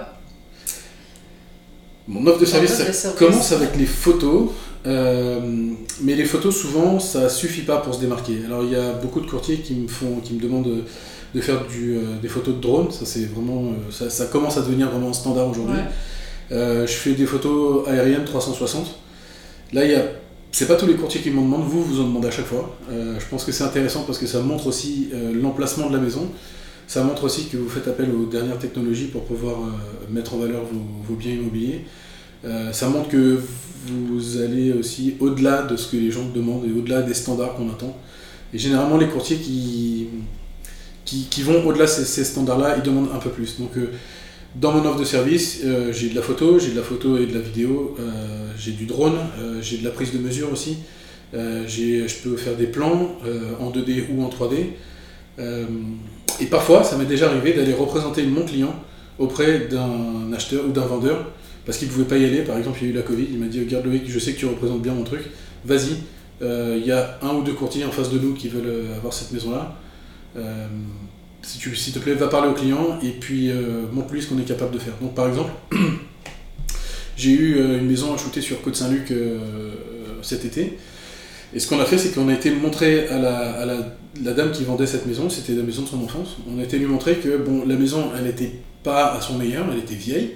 Mon 2.08 2.26
offre 2.28 2.40
de 2.40 2.46
service, 2.46 2.72
offre 2.72 2.88
de 2.88 2.92
ça 2.92 2.94
service. 2.94 3.20
commence 3.20 3.52
avec 3.52 3.76
les 3.76 3.86
photos, 3.86 4.50
mais 4.86 6.16
les 6.16 6.26
photos 6.26 6.56
souvent 6.56 7.00
ça 7.00 7.30
suffit 7.30 7.62
pas 7.62 7.78
pour 7.78 7.94
se 7.94 8.00
démarquer. 8.00 8.40
Alors 8.46 8.64
il 8.64 8.72
y 8.72 8.76
a 8.76 8.94
beaucoup 8.94 9.22
de 9.22 9.28
courtiers 9.28 9.58
qui 9.58 9.76
me 9.76 9.88
font, 9.88 10.20
qui 10.24 10.34
me 10.34 10.42
demandent 10.42 10.84
de, 11.34 11.42
faire 11.42 11.66
du, 11.66 11.96
euh, 11.96 12.20
des 12.22 12.28
photos 12.28 12.56
de 12.56 12.60
drone. 12.60 12.92
Ça 12.92 13.06
c'est 13.06 13.26
vraiment, 13.26 13.72
euh, 13.72 13.92
ça, 13.92 14.10
ça 14.10 14.26
commence 14.26 14.58
à 14.58 14.62
devenir 14.62 14.90
vraiment 14.90 15.10
un 15.10 15.14
standard 15.14 15.48
aujourd'hui. 15.48 15.76
Ouais. 15.76 15.86
Euh, 16.52 16.86
je 16.86 16.94
fais 16.94 17.14
des 17.14 17.26
photos 17.26 17.88
aériennes 17.88 18.26
360. 18.26 18.96
Là, 19.74 19.86
il 19.86 19.92
y 19.92 19.96
a... 19.96 20.04
c'est 20.52 20.68
pas 20.68 20.76
tous 20.76 20.86
les 20.86 20.96
courtiers 20.96 21.22
qui 21.22 21.32
m'en 21.32 21.42
demandent, 21.42 21.66
vous, 21.68 21.84
vous 21.84 22.00
en 22.00 22.06
demandez 22.06 22.28
à 22.28 22.32
chaque 22.32 22.46
fois. 22.46 22.78
Euh, 22.92 23.20
je 23.20 23.26
pense 23.26 23.44
que 23.44 23.52
c'est 23.52 23.64
intéressant 23.64 24.04
parce 24.04 24.20
que 24.20 24.28
ça 24.28 24.42
montre 24.42 24.68
aussi 24.68 25.10
euh, 25.14 25.34
l'emplacement 25.34 25.88
de 25.90 25.96
la 25.96 26.02
maison. 26.02 26.30
Ça 26.86 27.04
montre 27.04 27.24
aussi 27.24 27.46
que 27.46 27.58
vous 27.58 27.70
faites 27.70 27.88
appel 27.88 28.10
aux 28.12 28.26
dernières 28.26 28.60
technologies 28.60 29.08
pour 29.08 29.24
pouvoir 29.24 29.56
euh, 29.56 30.14
mettre 30.14 30.36
en 30.36 30.38
valeur 30.38 30.62
vos, 30.64 30.82
vos 31.08 31.16
biens 31.16 31.34
immobiliers. 31.34 31.86
Euh, 32.46 32.72
ça 32.72 32.90
montre 32.90 33.10
que 33.10 33.40
vous 33.86 34.42
allez 34.42 34.74
aussi 34.74 35.16
au-delà 35.20 35.64
de 35.64 35.76
ce 35.76 35.92
que 35.92 35.98
les 35.98 36.12
gens 36.12 36.28
demandent 36.34 36.66
et 36.66 36.72
au-delà 36.72 37.02
des 37.02 37.14
standards 37.14 37.56
qu'on 37.56 37.70
attend. 37.70 37.96
Et 38.54 38.58
généralement, 38.58 38.98
les 38.98 39.08
courtiers 39.08 39.38
qui, 39.38 40.08
qui, 41.06 41.28
qui 41.30 41.42
vont 41.42 41.66
au-delà 41.66 41.86
de 41.86 41.90
ces, 41.90 42.24
standards-là, 42.24 42.76
ils 42.78 42.84
demandent 42.84 43.10
un 43.14 43.20
peu 43.20 43.30
plus. 43.30 43.60
Donc, 43.60 43.78
euh, 43.78 43.92
dans 44.56 44.72
mon 44.72 44.86
offre 44.88 45.00
de 45.00 45.06
service, 45.06 45.62
euh, 45.64 45.92
j'ai 45.92 46.10
de 46.10 46.16
la 46.16 46.22
photo, 46.22 46.60
j'ai 46.60 46.72
de 46.72 46.78
la 46.78 46.84
photo 46.84 47.18
et 47.18 47.26
de 47.26 47.34
la 47.34 47.40
vidéo, 47.40 47.96
euh, 48.00 48.52
j'ai 48.58 48.72
du 48.72 48.86
drone, 48.86 49.18
j'ai 49.62 49.80
de 49.80 49.84
la 49.84 49.90
prise 49.90 50.14
de 50.14 50.20
mesure 50.20 50.52
aussi, 50.52 50.78
je 51.34 52.24
peux 52.24 52.38
faire 52.38 52.56
des 52.56 52.68
plans 52.68 53.18
en 53.60 53.72
2D 53.72 54.04
ou 54.14 54.24
en 54.24 54.30
3D. 54.30 54.74
Euh, 55.40 55.66
et 56.40 56.46
parfois, 56.46 56.84
ça 56.84 56.98
m'est 56.98 57.06
déjà 57.06 57.30
arrivé 57.30 57.54
d'aller 57.54 57.74
représenter 57.74 58.24
mon 58.24 58.46
client 58.46 58.74
auprès 59.20 59.68
d'un 59.68 60.32
acheteur 60.34 60.66
ou 60.68 60.72
d'un 60.72 60.86
vendeur 60.86 61.32
parce 61.66 61.78
qu'il 61.78 61.88
pouvait 61.88 62.06
pas 62.06 62.18
y 62.18 62.26
aller. 62.26 62.42
Par 62.42 62.58
exemple, 62.58 62.80
il 62.82 62.88
y 62.88 62.92
a 62.92 62.94
eu 62.94 62.96
la 62.96 63.02
Covid, 63.04 63.28
il 63.32 63.40
m'a 63.40 63.48
dit 63.48 63.60
Regarde 63.60 63.86
Loïc, 63.86 64.04
je 64.08 64.20
sais 64.20 64.34
que 64.34 64.40
tu 64.40 64.46
représentes 64.46 64.82
bien 64.82 64.94
mon 64.94 65.04
truc, 65.04 65.22
vas-y. 65.66 65.98
Euh, 66.42 66.78
Il 66.80 66.86
y 66.86 66.92
a 66.92 67.20
un 67.22 67.36
ou 67.36 67.44
deux 67.44 67.54
courtiers 67.54 67.86
en 67.86 67.92
face 67.92 68.10
de 68.10 68.20
nous 68.20 68.34
qui 68.34 68.50
veulent 68.50 68.64
euh, 68.66 68.98
avoir 68.98 69.14
cette 69.14 69.32
maison-là. 69.32 69.78
Euh, 70.36 70.68
si 71.44 71.60
tu, 71.60 71.76
s'il 71.76 71.94
te 71.94 72.00
plaît, 72.00 72.14
va 72.14 72.28
parler 72.28 72.50
au 72.50 72.54
client 72.54 73.00
et 73.04 73.10
puis 73.10 73.50
euh, 73.50 73.84
montre-lui 73.92 74.22
ce 74.22 74.30
qu'on 74.30 74.40
est 74.40 74.48
capable 74.48 74.74
de 74.74 74.80
faire. 74.80 74.94
Donc, 75.02 75.14
par 75.14 75.28
exemple, 75.28 75.52
j'ai 77.18 77.32
eu 77.32 77.58
euh, 77.58 77.80
une 77.80 77.88
maison 77.88 78.14
à 78.14 78.18
shooter 78.18 78.42
sur 78.42 78.62
Côte-Saint-Luc 78.62 79.12
euh, 79.12 79.40
cet 80.22 80.46
été. 80.46 80.78
Et 81.54 81.60
ce 81.60 81.68
qu'on 81.68 81.80
a 81.80 81.86
fait, 81.86 81.98
c'est 81.98 82.16
qu'on 82.16 82.30
a 82.30 82.34
été 82.34 82.50
montrer 82.50 83.08
à 83.10 83.20
la, 83.20 83.38
à 83.38 83.66
la, 83.66 83.78
la 84.24 84.34
dame 84.34 84.52
qui 84.52 84.64
vendait 84.64 84.88
cette 84.88 85.06
maison, 85.06 85.30
c'était 85.30 85.54
la 85.54 85.64
maison 85.64 85.84
de 85.84 85.88
son 85.88 86.02
enfance, 86.04 86.38
on 86.52 86.60
a 86.60 86.64
été 86.64 86.80
lui 86.80 86.88
montrer 86.88 87.16
que 87.16 87.38
bon, 87.38 87.64
la 87.68 87.76
maison, 87.76 88.10
elle 88.18 88.24
n'était 88.24 88.52
pas 88.82 89.14
à 89.14 89.22
son 89.22 89.38
meilleur, 89.38 89.66
elle 89.72 89.80
était 89.80 89.94
vieille, 89.94 90.32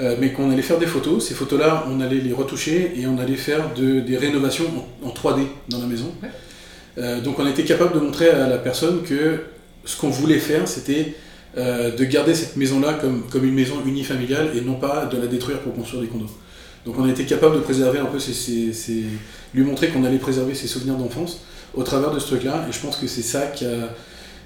euh, 0.00 0.16
mais 0.20 0.32
qu'on 0.32 0.50
allait 0.50 0.62
faire 0.62 0.78
des 0.78 0.86
photos. 0.86 1.26
Ces 1.28 1.34
photos-là, 1.34 1.84
on 1.88 2.00
allait 2.00 2.20
les 2.20 2.32
retoucher 2.32 2.92
et 2.96 3.06
on 3.06 3.18
allait 3.18 3.36
faire 3.36 3.74
de- 3.74 4.00
des 4.00 4.16
rénovations 4.16 4.64
en, 5.02 5.08
en 5.08 5.12
3D 5.12 5.42
dans 5.68 5.78
la 5.78 5.86
maison. 5.86 6.12
Ouais. 6.22 6.28
Euh, 6.98 7.20
donc 7.20 7.38
on 7.38 7.46
était 7.46 7.64
capable 7.64 7.94
de 7.94 8.00
montrer 8.00 8.30
à 8.30 8.48
la 8.48 8.58
personne 8.58 9.02
que 9.02 9.40
ce 9.84 9.96
qu'on 9.98 10.10
voulait 10.10 10.38
faire, 10.38 10.66
c'était 10.66 11.14
euh, 11.58 11.94
de 11.94 12.04
garder 12.04 12.34
cette 12.34 12.56
maison-là 12.56 12.94
comme, 12.94 13.24
comme 13.30 13.44
une 13.44 13.54
maison 13.54 13.74
unifamiliale 13.86 14.50
et 14.56 14.60
non 14.60 14.74
pas 14.74 15.06
de 15.06 15.16
la 15.18 15.26
détruire 15.26 15.58
pour 15.60 15.74
construire 15.74 16.02
des 16.02 16.08
condos. 16.08 16.30
Donc 16.86 16.94
on 16.98 17.08
été 17.08 17.24
capable 17.24 17.56
de 17.56 17.60
préserver 17.60 17.98
un 17.98 18.06
peu 18.06 18.18
ses- 18.72 19.04
lui 19.54 19.64
montrer 19.64 19.88
qu'on 19.88 20.04
allait 20.04 20.18
préserver 20.18 20.54
ses 20.54 20.66
souvenirs 20.66 20.94
d'enfance 20.94 21.42
au 21.74 21.82
travers 21.82 22.10
de 22.10 22.18
ce 22.18 22.26
truc-là. 22.28 22.66
Et 22.68 22.72
je 22.72 22.78
pense 22.80 22.96
que 22.96 23.06
c'est 23.06 23.22
ça 23.22 23.46
qui 23.48 23.64
a, 23.66 23.68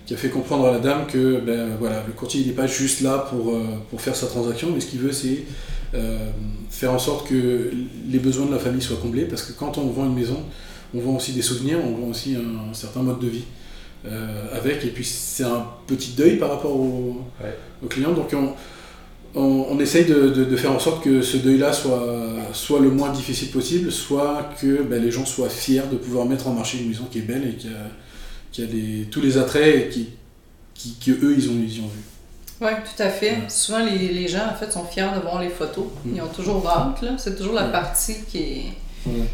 qui 0.06 0.14
a 0.14 0.16
fait 0.16 0.28
comprendre 0.28 0.66
à 0.66 0.72
la 0.72 0.78
dame 0.80 1.06
que 1.06 1.40
ben, 1.40 1.70
voilà, 1.80 2.02
le 2.06 2.12
courtier 2.12 2.44
n'est 2.44 2.52
pas 2.52 2.66
juste 2.66 3.00
là 3.00 3.26
pour, 3.30 3.54
euh, 3.54 3.62
pour 3.90 4.00
faire 4.00 4.14
sa 4.14 4.26
transaction, 4.26 4.68
mais 4.74 4.80
ce 4.80 4.86
qu'il 4.86 5.00
veut 5.00 5.12
c'est 5.12 5.44
euh, 5.94 6.18
faire 6.70 6.92
en 6.92 6.98
sorte 6.98 7.26
que 7.28 7.70
les 8.10 8.18
besoins 8.18 8.46
de 8.46 8.52
la 8.52 8.58
famille 8.58 8.82
soient 8.82 8.98
comblés. 9.00 9.24
Parce 9.24 9.42
que 9.42 9.52
quand 9.52 9.78
on 9.78 9.86
vend 9.86 10.04
une 10.06 10.14
maison, 10.14 10.40
on 10.94 11.00
vend 11.00 11.16
aussi 11.16 11.32
des 11.32 11.42
souvenirs, 11.42 11.78
on 11.82 11.96
vend 12.02 12.08
aussi 12.10 12.36
un, 12.36 12.74
certain 12.74 13.00
mode 13.02 13.18
de 13.20 13.28
vie 13.28 13.44
euh, 14.06 14.54
avec. 14.54 14.84
Et 14.84 14.88
puis 14.88 15.04
c'est 15.04 15.44
un 15.44 15.64
petit 15.86 16.10
deuil 16.12 16.36
par 16.36 16.50
rapport 16.50 16.74
au, 16.76 17.22
Ouais. 17.42 17.56
au 17.82 17.86
client. 17.86 18.12
Donc 18.12 18.34
on, 18.34 18.50
on, 19.40 19.66
on 19.70 19.78
essaye 19.80 20.04
de, 20.04 20.28
de- 20.30 20.44
de 20.44 20.56
faire 20.56 20.72
en 20.72 20.78
sorte 20.78 21.02
que 21.02 21.22
ce 21.22 21.38
deuil-là 21.38 21.72
soit, 21.72 22.04
soit 22.52 22.80
le 22.80 22.90
moins 22.90 23.10
difficile 23.10 23.48
possible, 23.50 23.90
soit 23.90 24.50
que 24.60 24.82
ben, 24.82 25.02
les 25.02 25.10
gens 25.10 25.24
soient 25.24 25.48
fiers 25.48 25.82
de 25.90 25.96
pouvoir 25.96 26.26
mettre 26.26 26.46
en 26.48 26.52
marché 26.52 26.78
une 26.80 26.88
maison 26.88 27.04
qui 27.10 27.18
est 27.20 27.22
belle 27.22 27.48
et 27.48 27.56
qui 27.56 27.68
a, 27.68 27.70
qui 28.54 28.62
a 28.62 28.66
tous 29.10 29.20
les 29.20 29.36
attraits 29.36 29.74
et 29.96 30.06
qui, 30.74 31.10
eux 31.10 31.34
ils 31.36 31.48
ont, 31.50 31.54
ils 31.62 31.78
y 31.78 31.80
ont 31.80 31.88
vu. 31.88 32.00
Oui, 32.60 32.70
tout 32.84 33.02
à 33.02 33.08
fait. 33.08 33.30
Ouais. 33.30 33.42
Souvent, 33.48 33.84
les, 33.84 34.08
les 34.08 34.28
gens, 34.28 34.46
en 34.50 34.54
fait, 34.54 34.72
sont 34.72 34.84
fiers 34.84 35.08
de 35.14 35.20
voir 35.20 35.42
les 35.42 35.48
photos. 35.48 35.86
Mm. 36.04 36.16
Ils 36.16 36.22
ont 36.22 36.28
toujours 36.28 36.66
hâte, 36.68 37.02
là. 37.02 37.10
C'est 37.18 37.36
toujours 37.36 37.54
la 37.54 37.66
Ouais. 37.66 37.72
partie 37.72 38.14
qui, 38.30 38.38
est, 38.38 38.64
Ouais. 39.06 39.24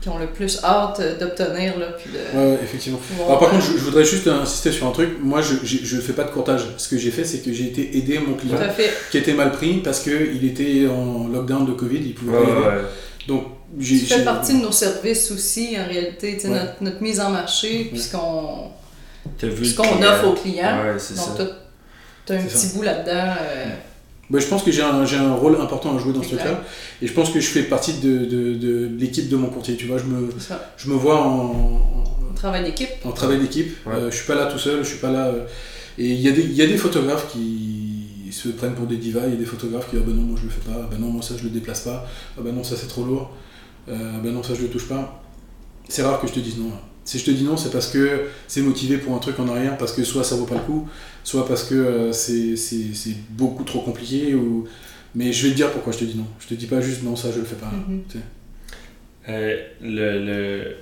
qui 0.00 0.08
ont 0.08 0.18
le 0.18 0.28
plus 0.28 0.60
hâte 0.62 1.00
euh, 1.00 1.18
d'obtenir, 1.18 1.78
là, 1.78 1.86
puis 1.98 2.10
de 2.12 2.38
Ouais, 2.38 2.46
ouais, 2.52 2.58
effectivement. 2.62 3.00
Alors, 3.26 3.40
par 3.40 3.50
contre, 3.50 3.64
je, 3.66 3.72
je 3.72 3.82
voudrais 3.82 4.04
juste 4.04 4.28
insister 4.28 4.70
sur 4.70 4.86
un 4.86 4.92
truc. 4.92 5.10
Moi, 5.20 5.40
je 5.42 5.96
ne 5.96 6.00
fais 6.00 6.12
pas 6.12 6.24
de 6.24 6.30
courtage. 6.30 6.62
Ce 6.76 6.88
que 6.88 6.96
j'ai 6.96 7.10
fait, 7.10 7.24
c'est 7.24 7.38
que 7.44 7.52
j'ai 7.52 7.64
été 7.66 7.96
aider 7.98 8.18
mon 8.20 8.34
Tout 8.34 8.46
client 8.46 8.56
à 8.60 8.68
fait. 8.68 8.90
qui 9.10 9.18
était 9.18 9.34
mal 9.34 9.50
pris 9.50 9.78
parce 9.82 10.00
qu'il 10.00 10.44
était 10.44 10.86
en 10.86 11.26
lockdown 11.26 11.66
de 11.66 11.72
Covid, 11.72 11.98
il 11.98 12.14
pouvait 12.14 12.38
Ouais, 12.38 12.44
pas 12.44 12.50
y 12.50 12.52
aller. 12.52 12.76
ouais. 12.82 12.88
Donc. 13.26 13.44
Ça 13.78 13.86
fait 13.86 14.18
j'ai- 14.18 14.24
partie 14.24 14.54
de 14.54 14.62
nos 14.62 14.72
services 14.72 15.30
aussi, 15.30 15.76
en 15.78 15.86
réalité. 15.86 16.34
tu 16.36 16.42
sais, 16.42 16.48
Ouais. 16.48 16.54
Notre, 16.58 16.82
notre 16.82 17.02
mise 17.02 17.20
en 17.20 17.30
marché, 17.30 17.86
puis 17.90 18.00
ce 18.00 18.10
qu'on 18.12 18.70
offre 20.02 20.26
aux 20.28 20.32
clients. 20.34 20.82
Ouais, 20.82 20.98
c'est 20.98 21.14
Donc, 21.16 21.36
t'as- 21.36 21.56
t'as 22.26 22.34
un 22.36 22.40
C'est 22.48 22.68
petit 22.68 22.76
bout 22.76 22.82
là-dedans. 22.82 23.34
euh, 23.40 23.66
Bah, 24.28 24.38
je 24.38 24.46
pense 24.46 24.62
que 24.62 24.70
j'ai 24.70 24.82
un, 24.82 25.04
j'ai 25.04 25.16
un 25.16 25.34
rôle 25.34 25.56
important 25.60 25.96
à 25.96 25.98
jouer 25.98 26.12
dans 26.12 26.22
C'est 26.22 26.30
ce 26.30 26.34
truc-là. 26.36 26.62
Et 27.02 27.06
je 27.08 27.12
pense 27.12 27.30
que 27.30 27.40
je 27.40 27.46
fais 27.48 27.64
partie 27.64 27.94
de, 27.94 28.24
de, 28.26 28.54
de 28.54 28.88
l'équipe 28.98 29.28
de 29.28 29.34
mon 29.36 29.48
courtier. 29.48 29.74
Tu 29.76 29.86
vois, 29.86 29.98
je 29.98 30.04
me, 30.04 30.30
je 30.76 30.88
me 30.90 30.94
vois 30.94 31.20
en, 31.20 31.80
travail 32.36 32.62
d'équipe. 32.64 32.88
en, 33.04 33.10
travail 33.12 33.38
d'équipe. 33.40 33.74
Ouais. 33.86 33.94
Euh, 33.94 34.10
je 34.10 34.16
suis 34.16 34.26
pas 34.26 34.36
là 34.36 34.46
tout 34.46 34.58
seul, 34.58 34.84
je 34.84 34.88
suis 34.88 34.98
pas 34.98 35.10
là. 35.10 35.26
euh, 35.26 35.46
et 35.98 36.06
il 36.06 36.20
y, 36.20 36.28
a 36.28 36.32
des- 36.32 36.42
il 36.42 36.52
y 36.54 36.62
a 36.62 36.66
des 36.68 36.76
photographes 36.76 37.26
qui 37.32 38.30
se 38.32 38.48
prennent 38.50 38.74
pour 38.74 38.86
des 38.86 38.96
divas, 38.96 39.22
il 39.26 39.30
y 39.32 39.36
a 39.36 39.38
des 39.38 39.44
photographes 39.44 39.90
qui 39.90 39.96
disent 39.96 40.04
ah 40.06 40.08
ben 40.08 40.16
non, 40.16 40.22
moi 40.22 40.38
je 40.40 40.44
le 40.44 40.50
fais 40.50 40.60
pas, 40.70 40.78
ah 40.84 40.88
ben 40.90 40.98
non, 41.00 41.08
moi 41.08 41.20
ça 41.22 41.34
je 41.36 41.42
le 41.42 41.50
déplace 41.50 41.80
pas, 41.80 42.06
ah 42.38 42.40
ben 42.42 42.54
non, 42.54 42.62
ça 42.62 42.76
c'est 42.76 42.86
trop 42.86 43.02
lourd, 43.04 43.32
ben 44.22 44.32
non, 44.32 44.42
ça 44.42 44.54
je 44.54 44.62
le 44.62 44.68
touche 44.68 44.88
pas. 44.88 45.22
C'est 45.88 46.02
rare 46.02 46.20
que 46.20 46.26
je 46.28 46.32
te 46.32 46.40
dise 46.40 46.58
non. 46.58 46.72
Si 47.04 47.18
je 47.18 47.24
te 47.24 47.30
dis 47.30 47.42
non, 47.44 47.56
c'est 47.56 47.70
parce 47.70 47.88
que 47.88 48.26
c'est 48.46 48.60
motivé 48.62 48.98
pour 48.98 49.14
un 49.14 49.18
truc 49.18 49.38
en 49.40 49.48
arrière, 49.48 49.76
parce 49.78 49.92
que 49.92 50.04
soit 50.04 50.22
ça 50.22 50.36
vaut 50.36 50.44
pas 50.46 50.54
le 50.56 50.60
coup, 50.60 50.88
soit 51.24 51.46
parce 51.46 51.64
que 51.64 51.74
euh, 51.74 52.12
c'est 52.12 52.56
c'est- 52.56 52.94
c'est 52.94 53.16
beaucoup 53.30 53.64
trop 53.64 53.80
compliqué, 53.80 54.34
ou... 54.34 54.66
mais 55.14 55.32
je 55.32 55.44
vais 55.46 55.50
te 55.52 55.56
dire 55.56 55.70
pourquoi 55.72 55.92
je 55.92 55.98
te 55.98 56.04
dis 56.04 56.16
non. 56.16 56.26
Je 56.38 56.46
te 56.48 56.54
dis 56.54 56.66
pas 56.66 56.80
juste 56.80 57.02
non, 57.02 57.16
ça 57.16 57.30
je 57.32 57.38
le 57.40 57.44
fais 57.44 57.56
pas. 57.56 57.70
Mhm. 57.88 58.02
Euh, 59.28 59.56
le, 59.80 60.24
le- 60.24 60.76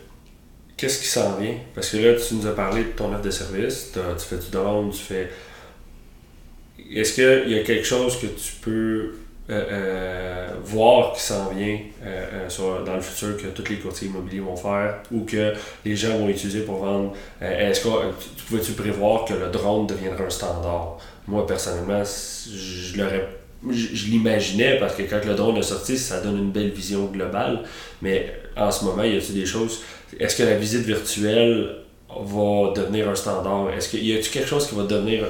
Qu'est-ce 0.76 1.00
qui 1.00 1.08
s'en 1.08 1.36
vient? 1.36 1.54
Parce 1.74 1.90
que 1.90 1.96
là, 1.96 2.14
tu 2.14 2.34
nous 2.36 2.46
as 2.46 2.54
parlé 2.54 2.84
de 2.84 2.88
ton 2.90 3.12
offre 3.12 3.22
de 3.22 3.30
service, 3.30 3.90
tu 3.94 4.24
fais 4.24 4.36
du 4.36 4.50
drone, 4.52 4.90
tu 4.90 4.98
fais. 5.02 5.28
Est-ce 6.92 7.14
qu'il 7.14 7.52
y 7.52 7.58
a 7.58 7.62
quelque 7.64 7.84
chose 7.84 8.16
que 8.20 8.26
tu 8.26 8.52
peux 8.62 9.14
euh, 9.50 9.64
euh, 9.72 10.48
voir 10.62 11.14
qui 11.14 11.22
s'en 11.22 11.48
vient 11.50 11.78
euh, 12.04 12.48
dans 12.84 12.94
le 12.94 13.00
futur 13.00 13.36
que 13.36 13.46
tous 13.48 13.70
les 13.70 13.76
courtiers 13.78 14.08
immobiliers 14.08 14.40
vont 14.40 14.56
faire 14.56 15.02
ou 15.10 15.24
que 15.24 15.52
les 15.84 15.96
gens 15.96 16.18
vont 16.18 16.28
utiliser 16.28 16.60
pour 16.60 16.76
vendre? 16.84 17.12
Est-ce 17.40 17.80
que 17.80 17.88
tu- 17.88 18.28
tu 18.36 18.44
pouvais-tu 18.44 18.72
prévoir 18.72 19.24
que 19.24 19.34
le 19.34 19.48
drone 19.48 19.86
deviendra 19.86 20.24
un 20.24 20.30
standard? 20.30 20.98
Moi, 21.26 21.46
personnellement, 21.46 22.02
je 22.04 22.98
l'aurais 22.98 23.28
je, 23.70 24.06
l'imaginais 24.06 24.78
parce 24.78 24.94
que 24.94 25.02
quand 25.02 25.24
le 25.24 25.34
drone 25.34 25.56
est 25.56 25.62
sorti, 25.62 25.98
ça 25.98 26.20
donne 26.20 26.38
une 26.38 26.52
belle 26.52 26.70
vision 26.70 27.06
globale. 27.06 27.64
Mais 28.02 28.32
en 28.56 28.70
ce 28.70 28.84
moment, 28.84 29.02
y 29.02 29.16
a-t-il 29.16 29.34
des 29.34 29.46
choses? 29.46 29.80
Est-ce 30.20 30.36
que 30.36 30.44
la 30.44 30.54
visite 30.54 30.82
virtuelle 30.84 31.70
va 32.08 32.72
devenir 32.74 33.08
un 33.08 33.14
standard? 33.14 33.70
Est-ce 33.76 33.88
qu'il 33.88 34.06
y 34.06 34.12
a-t-il 34.12 34.30
quelque 34.30 34.48
chose 34.48 34.66
qui 34.68 34.74
va 34.76 34.84
devenir 34.84 35.24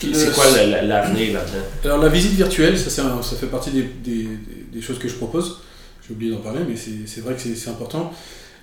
C'est 0.00 0.32
quoi 0.34 0.44
la- 0.50 0.66
la- 0.66 0.82
l'avenir 0.82 1.34
là-dedans? 1.34 1.64
Alors 1.84 1.98
la 1.98 2.08
visite 2.08 2.32
virtuelle, 2.32 2.78
ça, 2.78 3.04
un- 3.06 3.22
ça 3.22 3.36
fait 3.36 3.46
partie 3.46 3.70
des, 3.70 3.82
des- 4.04 4.28
des 4.72 4.80
choses 4.82 4.98
que 4.98 5.08
je 5.08 5.14
propose. 5.14 5.58
J'ai 6.06 6.14
oublié 6.14 6.32
d'en 6.32 6.38
parler, 6.40 6.60
mais 6.68 6.74
c'est 6.76 7.20
vrai 7.20 7.34
que 7.34 7.40
c'est 7.40 7.70
important. 7.70 8.12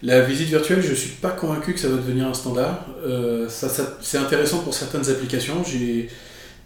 La 0.04 0.22
visite 0.22 0.48
virtuelle, 0.50 0.82
je 0.82 0.94
suis 0.94 1.12
pas 1.12 1.30
convaincu 1.32 1.74
que 1.74 1.80
ça 1.80 1.88
va 1.90 1.96
devenir 1.98 2.28
un 2.28 2.34
standard. 2.34 2.86
Euh, 3.06 3.48
ça, 3.50 3.70
ça- 3.70 3.98
c'est 4.02 4.18
intéressant 4.18 4.60
pour 4.60 4.74
certaines 4.74 5.10
applications. 5.10 5.64
J'ai 5.64 6.10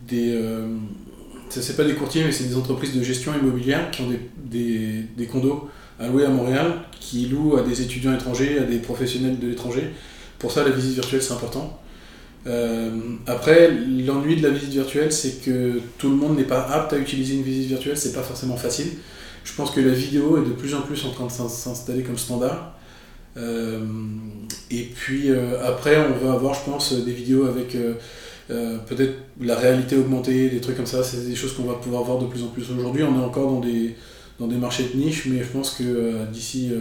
des, 0.08 0.34
euh, 0.36 0.67
ça 1.49 1.62
c'est 1.62 1.75
pas 1.78 1.84
des 1.84 1.93
courtiers, 1.95 2.23
mais 2.23 2.32
c'est 2.32 2.45
des 2.45 2.56
entreprises 2.56 2.93
de 2.93 3.04
gestion 3.04 3.34
immobilière 3.39 3.91
qui 3.91 4.01
ont 4.01 4.10
des, 4.10 4.19
des, 4.38 5.06
des 5.17 5.25
condos 5.28 5.69
à 5.99 6.08
louer 6.08 6.25
à 6.25 6.30
Montréal, 6.30 6.73
qui 6.99 7.28
louent 7.28 7.58
à 7.58 7.62
des 7.62 7.82
étudiants 7.82 8.13
étrangers, 8.13 8.58
à 8.60 8.63
des 8.63 8.78
professionnels 8.80 9.38
de 9.39 9.47
l'étranger. 9.47 9.91
Pour 10.39 10.51
ça, 10.51 10.63
la 10.63 10.71
visite 10.71 10.93
virtuelle, 10.95 11.21
c'est 11.21 11.34
important. 11.34 11.80
Euh, 12.47 12.91
après, 13.25 13.71
l'ennui 13.71 14.36
de 14.36 14.43
la 14.43 14.49
visite 14.49 14.69
virtuelle, 14.71 15.12
c'est 15.12 15.43
que 15.43 15.79
tout 15.97 16.10
le 16.10 16.15
monde 16.15 16.38
n'est 16.38 16.43
pas 16.43 16.62
apte 16.62 16.93
à 16.93 16.97
utiliser 16.97 17.36
une 17.36 17.43
visite 17.43 17.67
virtuelle, 17.69 17.97
c'est 17.97 18.13
pas 18.13 18.21
forcément 18.21 18.55
facile. 18.58 18.88
Je 19.43 19.53
pense 19.53 19.71
que 19.71 19.79
la 19.81 19.93
vidéo 19.93 20.38
est 20.38 20.45
de 20.47 20.53
plus 20.53 20.73
en 20.75 20.81
plus 20.81 21.05
en 21.05 21.10
train 21.12 21.25
de 21.25 21.31
s'in- 21.31 21.49
s'installer 21.49 22.03
comme 22.03 22.17
standard. 22.17 22.73
Euh, 23.38 23.79
et 24.71 24.84
puis 24.84 25.29
euh, 25.29 25.65
après, 25.65 25.97
on 25.97 26.25
va 26.25 26.34
avoir, 26.34 26.53
je 26.53 26.63
pense, 26.69 26.93
des 26.93 27.12
vidéos 27.12 27.45
avec 27.45 27.75
peut-être 28.47 29.15
la 29.41 29.55
réalité 29.55 29.97
augmentée, 29.97 30.49
des 30.49 30.62
trucs 30.62 30.77
comme 30.77 30.86
ça. 30.86 31.03
C'est 31.03 31.27
des 31.27 31.36
choses 31.36 31.53
qu'on 31.53 31.63
va 31.63 31.73
pouvoir 31.75 32.03
voir 32.03 32.19
de 32.19 32.27
plus 32.27 32.43
en 32.43 32.47
plus. 32.47 32.69
Aujourd'hui, 32.71 33.03
on 33.03 33.19
est 33.19 33.23
encore 33.23 33.49
dans 33.51 33.60
des, 33.60 33.95
dans 34.39 34.47
des 34.47 34.58
marchés 34.58 34.88
de 34.93 34.99
niche, 34.99 35.25
mais 35.25 35.39
je 35.39 35.49
pense 35.49 35.71
que 35.71 36.25
d'ici 36.31 36.71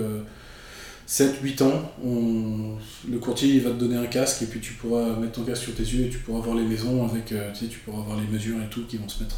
7-8 1.07 1.63
ans, 1.63 1.93
on- 2.05 2.77
le 3.11 3.19
courtier 3.19 3.61
va 3.61 3.71
te 3.71 3.77
donner 3.77 3.97
un 3.97 4.07
casque 4.07 4.43
et 4.43 4.47
puis 4.47 4.61
tu 4.61 4.73
pourras 4.75 5.17
mettre 5.19 5.33
ton 5.33 5.43
casque 5.45 5.65
sur 5.65 5.75
tes 5.75 5.83
yeux 5.83 6.07
et 6.07 6.09
tu 6.09 6.19
pourras 6.19 6.41
voir 6.41 6.57
les 6.57 6.65
maisons 6.65 7.05
avec, 7.07 7.33
euh, 7.33 7.51
tu 7.53 7.61
sais, 7.61 7.67
tu 7.71 7.79
pourras 7.81 8.03
voir 8.03 8.19
les 8.19 8.27
mesures 8.27 8.57
et 8.63 8.71
tout 8.71 8.85
qui 8.89 8.97
vont 8.97 9.09
se 9.09 9.23
mettre 9.23 9.37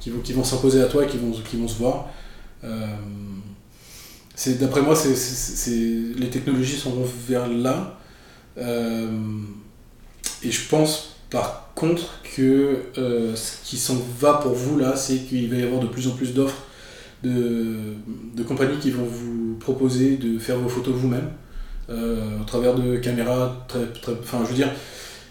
qui 0.00 0.10
vont, 0.10 0.20
qui 0.20 0.32
vont 0.32 0.44
s'imposer 0.44 0.80
à 0.82 0.86
toi 0.86 1.04
et 1.04 1.06
qui 1.06 1.18
vont, 1.18 1.30
qui 1.32 1.56
vont 1.56 1.68
se 1.68 1.78
voir. 1.78 2.08
Euh, 2.64 2.86
c'est 4.34 4.58
d'après 4.58 4.82
moi, 4.82 4.94
les 4.96 6.30
technologies 6.30 6.76
sont 6.76 6.94
vers 7.28 7.48
là. 7.48 7.98
Euh, 8.58 9.10
et 10.42 10.50
je 10.50 10.68
pense 10.68 11.16
par 11.30 11.72
contre 11.74 12.20
que 12.36 12.78
ce 12.94 13.52
qui 13.64 13.76
s'en 13.76 13.96
va 14.20 14.34
pour 14.34 14.52
vous 14.52 14.78
là, 14.78 14.96
c'est 14.96 15.18
qu'il 15.18 15.50
va 15.50 15.56
y 15.56 15.62
avoir 15.62 15.80
de 15.80 15.86
plus 15.88 16.06
en 16.08 16.12
plus 16.12 16.32
d'offres 16.34 16.62
de, 17.22 17.94
de 18.36 18.42
compagnies 18.42 18.78
qui 18.78 18.90
vont 18.90 19.04
vous 19.04 19.43
proposer 19.64 20.16
de 20.16 20.38
faire 20.38 20.58
vos 20.58 20.68
photos 20.68 20.94
vous-même 20.94 21.28
euh, 21.90 22.40
au 22.40 22.44
travers 22.44 22.74
de 22.74 22.96
caméras 22.96 23.64
très, 23.68 23.84
très 24.00 24.12
enfin 24.22 24.38
je 24.44 24.50
veux 24.50 24.54
dire 24.54 24.70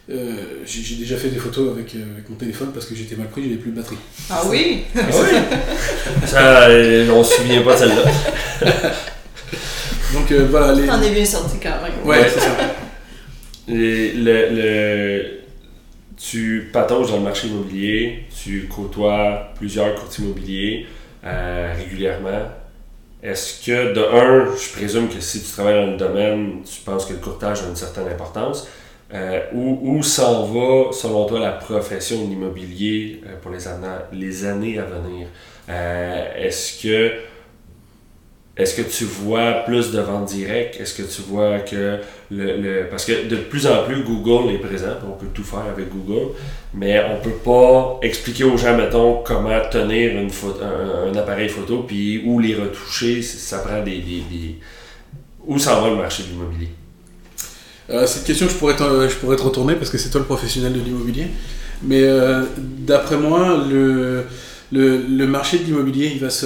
euh, 0.09 0.35
j'ai 0.65 0.95
déjà 0.97 1.15
fait 1.15 1.29
des 1.29 1.37
photos 1.39 1.71
avec, 1.71 1.95
euh, 1.95 2.03
avec 2.15 2.29
mon 2.29 2.35
téléphone 2.35 2.71
parce 2.73 2.85
que 2.85 2.93
j'étais 2.93 3.15
mal 3.15 3.29
pris, 3.29 3.43
j'avais 3.43 3.55
plus 3.55 3.71
de 3.71 3.77
batterie. 3.77 3.95
Ah 4.29 4.41
oui? 4.49 4.83
Ah 4.95 4.99
oui 5.23 6.27
Ça, 6.27 6.67
on 7.15 7.23
se 7.23 7.35
souvient 7.37 7.61
pas 7.61 7.73
de 7.73 7.79
celle-là. 7.79 8.03
Donc 10.13 10.31
euh, 10.31 10.47
voilà, 10.49 10.73
les... 10.73 10.85
T'en 10.87 11.01
es 11.01 11.09
bien 11.11 11.25
sorti 11.25 11.57
quand 11.61 11.81
même. 11.81 12.05
Ouais, 12.05 12.27
c'est 12.29 12.39
ça. 12.41 12.51
Le, 13.67 14.11
le- 14.55 15.25
tu 16.17 16.69
patauges 16.73 17.09
dans 17.09 17.17
le 17.17 17.23
marché 17.23 17.47
immobilier, 17.47 18.25
tu 18.43 18.67
côtoies 18.67 19.51
plusieurs 19.55 19.95
courtiers 19.95 20.25
immobiliers 20.25 20.85
euh, 21.25 21.73
régulièrement. 21.77 22.49
Est-ce 23.23 23.65
que, 23.65 23.93
de 23.93 24.01
un, 24.01 24.55
je 24.55 24.71
présume 24.73 25.07
que 25.07 25.21
si 25.21 25.41
tu 25.41 25.51
travailles 25.51 25.85
dans 25.85 25.91
le 25.91 25.97
domaine, 25.97 26.61
tu 26.63 26.81
penses 26.81 27.05
que 27.05 27.13
le 27.13 27.19
courtage 27.19 27.61
a 27.63 27.67
une 27.69 27.75
certaine 27.75 28.07
importance. 28.07 28.67
Euh, 29.13 29.41
où, 29.53 30.01
s'en 30.03 30.43
va, 30.45 30.91
selon 30.91 31.25
toi, 31.25 31.39
la 31.39 31.51
profession 31.51 32.23
de 32.25 32.29
l'immobilier 32.29 33.21
euh, 33.25 33.35
pour 33.41 33.51
les, 33.51 33.67
années- 33.67 33.87
les 34.11 34.43
années 34.45 34.79
à 34.79 34.83
venir? 34.83 35.27
Euh, 35.69 36.25
est-ce 36.35 36.81
que 36.81 37.11
est-ce 38.55 38.75
que 38.75 38.83
tu 38.83 39.05
vois 39.05 39.51
plus 39.65 39.91
de 39.91 39.99
ventes 39.99 40.27
directes? 40.27 40.79
Est-ce 40.79 40.93
que 40.93 41.01
tu 41.03 41.21
vois 41.23 41.59
que 41.59 41.97
le, 42.29 42.57
le- 42.61 42.87
Parce 42.89 43.05
que 43.05 43.27
de 43.27 43.35
plus 43.37 43.65
en 43.65 43.83
plus, 43.83 44.03
Google 44.03 44.53
est 44.53 44.59
présent. 44.59 44.93
On 45.07 45.13
peut 45.19 45.25
tout 45.33 45.43
faire 45.43 45.65
avec 45.75 45.89
Google. 45.89 46.33
Mais 46.75 47.01
on 47.11 47.19
peut 47.21 47.37
pas 47.43 47.99
expliquer 48.03 48.43
aux 48.43 48.57
gens, 48.57 48.77
mettons, 48.77 49.23
comment 49.23 49.59
tenir 49.71 50.17
une 50.19 50.29
photo, 50.29 50.59
un, 50.63 51.15
appareil 51.15 51.49
photo, 51.49 51.83
puis 51.87 52.21
où 52.25 52.39
les 52.39 52.53
retoucher. 52.55 53.21
Ça 53.23 53.59
prend 53.59 53.81
des... 53.83 53.97
des, 53.97 54.21
des- 54.31 54.59
Où 55.45 55.57
s'en 55.59 55.81
va 55.81 55.89
le 55.89 55.95
marché 55.97 56.23
de 56.23 56.29
l'immobilier? 56.29 56.69
Euh, 57.89 58.05
cette 58.07 58.23
question, 58.23 58.47
je 58.47 58.53
pourrais, 58.55 58.75
te, 58.75 58.83
je 59.09 59.15
pourrais 59.15 59.35
te 59.35 59.41
retourner 59.41 59.75
parce 59.75 59.89
que 59.89 59.97
c'est 59.97 60.09
toi 60.09 60.19
le 60.21 60.25
professionnel 60.25 60.73
de 60.73 60.79
l'immobilier. 60.79 61.27
Mais 61.81 62.01
euh, 62.03 62.43
d'après 62.57 63.17
moi, 63.17 63.61
le, 63.69 64.23
le, 64.71 64.97
le 64.97 65.27
marché 65.27 65.59
de 65.59 65.63
l'immobilier, 65.65 66.11
il 66.13 66.19
va 66.21 66.29
se. 66.29 66.45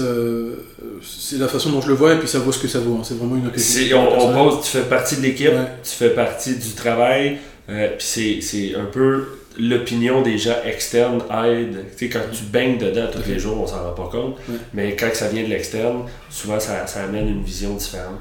C'est 1.19 1.37
la 1.37 1.47
façon 1.47 1.69
dont 1.71 1.81
je 1.81 1.87
le 1.89 1.93
vois 1.95 2.13
et 2.13 2.17
puis 2.19 2.27
ça 2.27 2.39
vaut 2.39 2.51
ce 2.51 2.59
que 2.59 2.67
ça 2.67 2.79
vaut. 2.79 2.95
hein. 2.95 3.01
C'est 3.03 3.15
vraiment 3.17 3.35
une. 3.35 3.51
C'est- 3.57 3.93
on, 3.93 4.29
on 4.29 4.33
pose, 4.49 4.63
tu 4.65 4.69
fais 4.77 4.83
partie 4.83 5.17
de 5.17 5.21
l'équipe, 5.21 5.49
Ouais. 5.49 5.67
tu 5.83 5.91
fais 5.91 6.09
partie 6.11 6.55
du 6.55 6.71
travail, 6.71 7.37
euh, 7.69 7.87
puis 7.97 8.05
c'est- 8.07 8.41
c'est 8.41 8.75
un 8.75 8.85
peu 8.85 9.25
l'opinion 9.59 10.21
des 10.21 10.37
gens 10.37 10.55
externes 10.65 11.21
aide. 11.45 11.85
Tu 11.97 12.05
sais, 12.05 12.09
quand 12.09 12.21
tu 12.31 12.43
baignes 12.43 12.77
dedans 12.77 13.07
tous 13.11 13.27
les 13.27 13.39
jours, 13.39 13.59
on 13.59 13.65
s'en 13.67 13.83
rend 13.83 13.91
pas 13.93 14.09
compte, 14.11 14.35
Ouais. 14.47 14.55
mais 14.73 14.95
quand 14.95 15.09
ça 15.13 15.27
vient 15.29 15.43
de 15.43 15.49
l'externe, 15.49 16.01
souvent 16.29 16.59
ça, 16.59 16.85
ça 16.87 17.03
amène 17.03 17.27
une 17.27 17.43
vision 17.43 17.73
différente. 17.73 18.19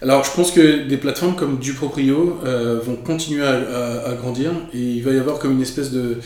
Alors, 0.00 0.24
je 0.24 0.30
pense 0.30 0.52
que 0.52 0.86
des 0.86 0.96
plateformes 0.96 1.34
comme 1.34 1.58
Duproprio 1.58 2.38
euh, 2.46 2.78
vont 2.84 2.94
continuer 2.96 3.44
à, 3.44 3.50
à- 3.50 4.10
à 4.10 4.14
grandir 4.14 4.52
et 4.72 4.78
il 4.78 5.02
va 5.02 5.10
y 5.12 5.18
avoir 5.18 5.38
comme 5.40 5.52
une 5.52 5.62
espèce 5.62 5.90
de, 5.90 6.18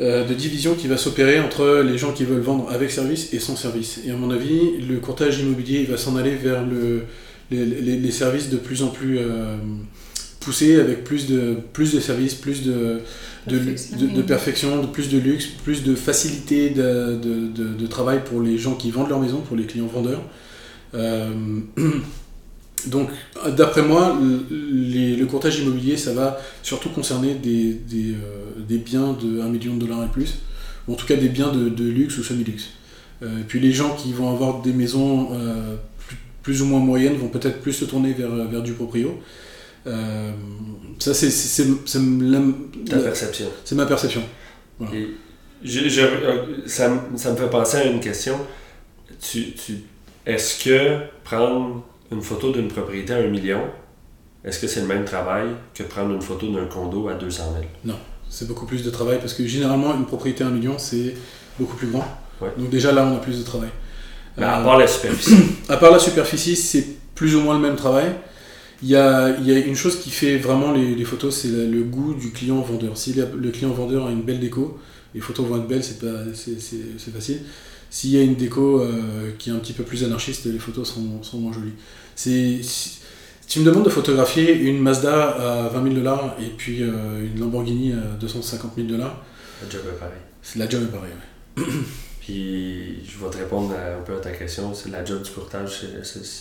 euh, 0.00 0.24
de 0.26 0.34
division 0.34 0.74
qui 0.74 0.86
va 0.86 0.96
s'opérer 0.96 1.40
entre 1.40 1.82
les 1.84 1.98
gens 1.98 2.12
qui 2.12 2.24
veulent 2.24 2.40
vendre 2.40 2.70
avec 2.70 2.90
service 2.90 3.32
et 3.32 3.38
sans 3.40 3.56
service. 3.56 4.00
Et 4.06 4.10
à 4.10 4.16
mon 4.16 4.30
avis, 4.30 4.80
le 4.88 4.98
courtage 4.98 5.40
immobilier 5.40 5.80
il 5.80 5.86
va 5.90 5.96
s'en 5.96 6.16
aller 6.16 6.34
vers 6.36 6.64
le, 6.66 7.02
les, 7.50 7.64
les- 7.66 7.96
les 7.98 8.10
services 8.10 8.48
de 8.50 8.56
plus 8.58 8.82
en 8.82 8.88
plus 8.88 9.18
euh, 9.18 9.56
poussés, 10.40 10.78
avec 10.80 11.02
plus 11.04 11.26
de, 11.26 11.56
plus 11.72 11.92
de 11.94 12.00
services, 12.00 12.34
plus 12.34 12.62
de, 12.62 13.00
de, 13.48 13.56
Perfection. 13.58 13.96
de- 13.98 14.06
de 14.16 14.22
perfection, 14.22 14.82
de 14.82 14.86
plus 14.86 15.08
de 15.08 15.18
luxe, 15.18 15.46
plus 15.64 15.82
de 15.82 15.94
facilité 15.94 16.70
de 16.70 17.86
travail 17.88 18.20
pour 18.24 18.40
les 18.40 18.56
gens 18.58 18.74
qui 18.74 18.90
vendent 18.90 19.08
leur 19.08 19.20
maison, 19.20 19.40
pour 19.40 19.56
les 19.56 19.64
clients 19.64 19.86
vendeurs. 19.86 20.22
Euh, 20.94 21.30
donc, 22.86 23.10
d'après 23.56 23.82
moi, 23.82 24.16
le, 24.20 24.46
les- 24.72 25.16
le 25.16 25.26
courtage 25.26 25.58
immobilier, 25.58 25.96
ça 25.96 26.12
va 26.14 26.38
surtout 26.62 26.90
concerner 26.90 27.34
des, 27.34 27.72
des, 27.74 28.12
euh, 28.12 28.60
des 28.68 28.78
biens 28.78 29.12
de 29.20 29.40
1 29.40 29.48
million 29.48 29.74
de 29.74 29.80
dollars 29.86 30.04
et 30.04 30.08
plus, 30.08 30.34
ou 30.86 30.92
en 30.92 30.96
tout 30.96 31.06
cas 31.06 31.16
des 31.16 31.28
biens 31.28 31.50
de, 31.52 31.68
de 31.68 31.84
luxe 31.88 32.16
ou 32.18 32.22
semi-luxe. 32.22 32.68
Euh, 33.22 33.26
puis 33.48 33.58
les 33.58 33.72
gens 33.72 33.94
qui 33.96 34.12
vont 34.12 34.30
avoir 34.30 34.62
des 34.62 34.72
maisons 34.72 35.30
euh, 35.32 35.74
plus, 36.06 36.16
plus 36.42 36.62
ou 36.62 36.66
moins 36.66 36.78
moyennes 36.80 37.16
vont 37.16 37.28
peut-être 37.28 37.60
plus 37.60 37.72
se 37.72 37.84
tourner 37.84 38.12
vers, 38.12 38.30
vers 38.30 38.62
du 38.62 38.72
proprio. 38.72 39.20
Ça, 40.98 41.14
c'est 41.14 41.30
la- 42.96 42.98
perception. 43.02 43.46
c'est 43.64 43.74
ma 43.74 43.86
perception. 43.86 44.22
Et 44.94 45.08
je- 45.64 45.88
je- 45.88 46.02
ça, 46.66 46.88
me- 46.88 47.16
ça 47.16 47.32
me 47.32 47.36
fait 47.36 47.50
penser 47.50 47.78
à 47.78 47.84
une 47.86 48.00
question. 48.00 48.38
Tu, 49.20 49.52
tu, 49.52 49.74
est-ce 50.26 50.62
que 50.62 50.98
prendre 51.24 51.84
une 52.10 52.22
photo 52.22 52.52
d'une 52.52 52.68
propriété 52.68 53.12
à 53.12 53.18
un 53.18 53.28
million, 53.28 53.60
est-ce 54.44 54.58
que 54.60 54.66
c'est 54.66 54.80
le 54.80 54.86
même 54.86 55.04
travail 55.04 55.48
que 55.74 55.82
prendre 55.82 56.14
une 56.14 56.22
photo 56.22 56.48
d'un 56.50 56.66
condo 56.66 57.08
à 57.08 57.14
200 57.14 57.42
000? 57.84 57.96
C'est 58.30 58.46
beaucoup 58.46 58.66
plus 58.66 58.84
de 58.84 58.90
travail 58.90 59.18
parce 59.18 59.34
que 59.34 59.46
généralement, 59.46 59.94
une 59.94 60.06
propriété 60.06 60.44
à 60.44 60.48
un 60.48 60.50
million, 60.50 60.78
c'est 60.78 61.14
beaucoup 61.58 61.76
plus 61.76 61.88
grand. 61.88 62.06
Ouais. 62.40 62.50
Donc 62.58 62.70
déjà 62.70 62.92
là, 62.92 63.04
on 63.04 63.16
a 63.16 63.20
plus 63.20 63.38
de 63.38 63.42
travail. 63.44 63.70
Mais 64.36 64.44
à 64.44 64.60
Euh, 64.60 64.64
part 64.64 64.78
la 64.78 64.86
superficie. 64.86 65.34
À 65.68 65.76
part 65.76 65.90
la 65.90 65.98
superficie, 65.98 66.56
c'est 66.56 66.86
plus 67.14 67.34
ou 67.34 67.40
moins 67.40 67.54
le 67.54 67.60
même 67.60 67.76
travail. 67.76 68.12
Il 68.82 68.88
y 68.88 68.94
a, 68.96 69.30
il 69.38 69.46
y 69.48 69.52
a 69.52 69.58
une 69.58 69.74
chose 69.74 69.98
qui 70.00 70.10
fait 70.10 70.38
vraiment 70.38 70.72
les, 70.72 70.94
les 70.94 71.04
photos, 71.04 71.34
c'est 71.34 71.48
le, 71.48 71.66
le 71.66 71.82
goût 71.82 72.14
du 72.14 72.30
client 72.30 72.60
vendeur. 72.60 72.96
Si 72.96 73.12
le 73.14 73.50
client 73.50 73.70
vendeur 73.70 74.06
a 74.06 74.10
une 74.10 74.22
belle 74.22 74.38
déco, 74.38 74.78
les 75.14 75.20
photos 75.20 75.46
vont 75.46 75.56
être 75.56 75.66
belles, 75.66 75.82
c'est 75.82 77.10
facile. 77.12 77.40
S'il 77.90 78.10
y 78.10 78.18
a 78.18 78.22
une 78.22 78.34
déco 78.34 78.80
euh, 78.80 79.32
qui 79.38 79.50
est 79.50 79.52
un 79.52 79.58
petit 79.58 79.72
peu 79.72 79.82
plus 79.82 80.04
anarchiste, 80.04 80.44
les 80.46 80.58
photos 80.58 80.88
seront, 80.88 81.22
seront 81.22 81.38
moins 81.38 81.52
jolies. 81.52 81.72
C'est, 82.14 82.62
si, 82.62 82.98
tu 83.46 83.60
me 83.60 83.64
demandes 83.64 83.84
de 83.84 83.90
photographier 83.90 84.52
une 84.54 84.78
Mazda 84.80 85.30
à 85.30 85.68
20 85.68 85.82
000 85.84 85.94
dollars 85.94 86.36
et 86.40 86.50
puis 86.56 86.82
euh, 86.82 87.26
une 87.26 87.40
Lamborghini 87.40 87.92
à 87.92 88.16
250 88.20 88.72
000 88.76 88.88
dollars, 88.88 89.22
Le 89.64 89.70
job 89.70 89.80
est 89.88 89.98
pareil. 89.98 90.18
c'est 90.42 90.58
la 90.58 90.68
job 90.68 90.82
est 90.82 90.92
pareil. 90.94 91.12
ouais. 91.56 91.64
Puis 92.20 93.06
je 93.06 93.24
vais 93.24 93.30
te 93.30 93.38
répondre 93.38 93.72
à- 93.74 93.96
un 93.98 94.02
peu 94.02 94.14
à 94.14 94.20
ta 94.20 94.32
question. 94.32 94.74
C'est 94.74 94.90
la 94.90 95.02
job 95.02 95.22
du 95.22 95.30
courtage, 95.30 95.86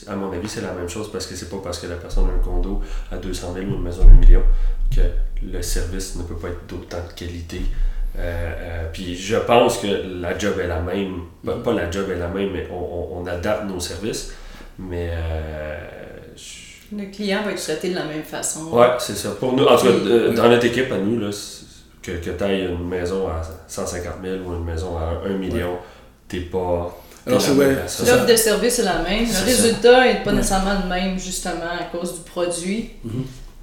à 0.07 0.15
mon 0.17 0.31
avis, 0.33 0.49
c'est 0.49 0.59
la 0.61 0.73
même 0.73 0.89
chose 0.89 1.09
parce 1.11 1.25
que 1.25 1.33
c'est 1.35 1.49
pas 1.49 1.61
parce 1.63 1.79
que 1.79 1.87
la 1.87 1.95
personne 1.95 2.25
a 2.29 2.33
un 2.33 2.39
condo 2.43 2.81
à 3.09 3.15
200 3.17 3.53
000 3.53 3.65
ou 3.67 3.75
une 3.75 3.83
maison 3.83 4.03
de 4.03 4.11
million 4.11 4.41
que 4.93 4.99
le 5.45 5.61
service 5.61 6.17
ne 6.17 6.23
peut 6.23 6.35
pas 6.35 6.49
être 6.49 6.67
d'autant 6.67 6.97
de 7.07 7.13
qualité. 7.13 7.61
Euh, 8.17 8.19
euh, 8.21 8.83
puis 8.91 9.15
je 9.15 9.35
pense 9.37 9.77
que 9.77 9.87
la 10.21 10.37
job 10.37 10.53
est 10.59 10.67
la 10.67 10.79
même. 10.79 11.21
Pas, 11.45 11.53
pas 11.57 11.73
la 11.73 11.89
job 11.91 12.09
est 12.09 12.17
la 12.19 12.27
même, 12.27 12.51
mais 12.51 12.67
on, 12.71 12.75
on- 12.75 13.21
on 13.21 13.27
adapte 13.27 13.65
nos 13.69 13.79
services. 13.79 14.33
Mais 14.79 15.09
euh, 15.11 15.77
je- 16.35 16.95
Le 16.97 17.05
client 17.11 17.43
va 17.43 17.51
être 17.51 17.61
traité 17.61 17.89
de 17.89 17.95
la 17.95 18.05
même 18.05 18.23
façon. 18.23 18.71
Ouais, 18.71 18.87
c'est 18.99 19.15
ça. 19.15 19.29
Pour 19.39 19.53
nous, 19.53 19.65
en 19.65 19.75
tout 19.77 19.85
cas, 19.85 19.91
euh, 19.91 20.33
dans 20.33 20.49
notre 20.49 20.65
équipe, 20.65 20.91
à 20.91 20.97
nous, 20.97 21.19
là, 21.19 21.29
que, 22.01 22.11
que 22.13 22.29
tu 22.29 22.43
ailles 22.43 22.65
une 22.65 22.87
maison 22.87 23.27
à 23.27 23.41
150 23.67 24.13
000 24.23 24.35
ou 24.45 24.53
une 24.55 24.63
maison 24.63 24.97
à 24.97 25.21
1 25.27 25.37
million, 25.37 25.77
t'es 26.27 26.39
pas. 26.39 26.97
t'es 27.25 27.31
Alors, 27.31 27.41
c'est- 27.41 27.49
la 27.49 27.53
même 27.55 27.69
ouais. 27.75 27.75
L'offre 28.11 28.25
de 28.25 28.35
service 28.35 28.79
est 28.79 28.83
la 28.83 29.01
même. 29.03 29.25
Le 29.25 29.45
résultat 29.45 30.05
n'est 30.05 30.23
pas 30.23 30.29
Ouais. 30.31 30.37
nécessairement 30.37 30.75
le 30.83 30.89
même, 30.89 31.19
justement, 31.19 31.69
à 31.79 31.83
cause 31.95 32.13
du 32.15 32.19
produit. 32.21 32.91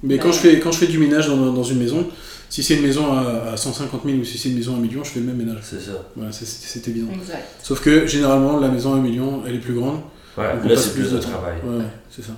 Mais 0.03 0.17
quand 0.17 0.27
Ouais. 0.27 0.33
je, 0.33 0.37
fais, 0.39 0.59
quand 0.59 0.71
je 0.71 0.77
fais 0.79 0.87
du 0.87 0.99
ménage 0.99 1.27
dans, 1.27 1.35
dans 1.51 1.63
une 1.63 1.79
maison, 1.79 2.07
si 2.49 2.63
c'est 2.63 2.75
une 2.75 2.83
maison 2.83 3.11
à, 3.13 3.51
à 3.53 3.57
150 3.57 4.01
000 4.05 4.17
ou 4.17 4.23
si 4.23 4.37
c'est 4.37 4.49
une 4.49 4.55
maison 4.55 4.73
à 4.75 4.77
1 4.77 4.79
million, 4.81 5.03
je 5.03 5.09
fais 5.11 5.19
le 5.19 5.25
même 5.25 5.37
ménage. 5.37 5.59
C'est 5.63 5.79
ça. 5.81 5.91
Voilà, 6.15 6.31
c'est- 6.31 6.87
évident. 6.87 7.11
Exact. 7.13 7.45
Sauf 7.63 7.81
que 7.81 8.05
généralement, 8.07 8.59
la 8.59 8.67
maison 8.69 8.93
à 8.93 8.97
1 8.97 9.01
million, 9.01 9.43
elle 9.47 9.55
est 9.55 9.59
plus 9.59 9.73
grande. 9.73 10.01
Ouais, 10.37 10.51
donc 10.53 10.61
on 10.65 10.69
là, 10.69 10.75
c'est 10.77 10.93
plus 10.93 11.11
de 11.11 11.17
travail. 11.17 11.55
Ouais, 11.63 11.77
ouais, 11.77 11.83
c'est 12.09 12.23
ça. 12.23 12.33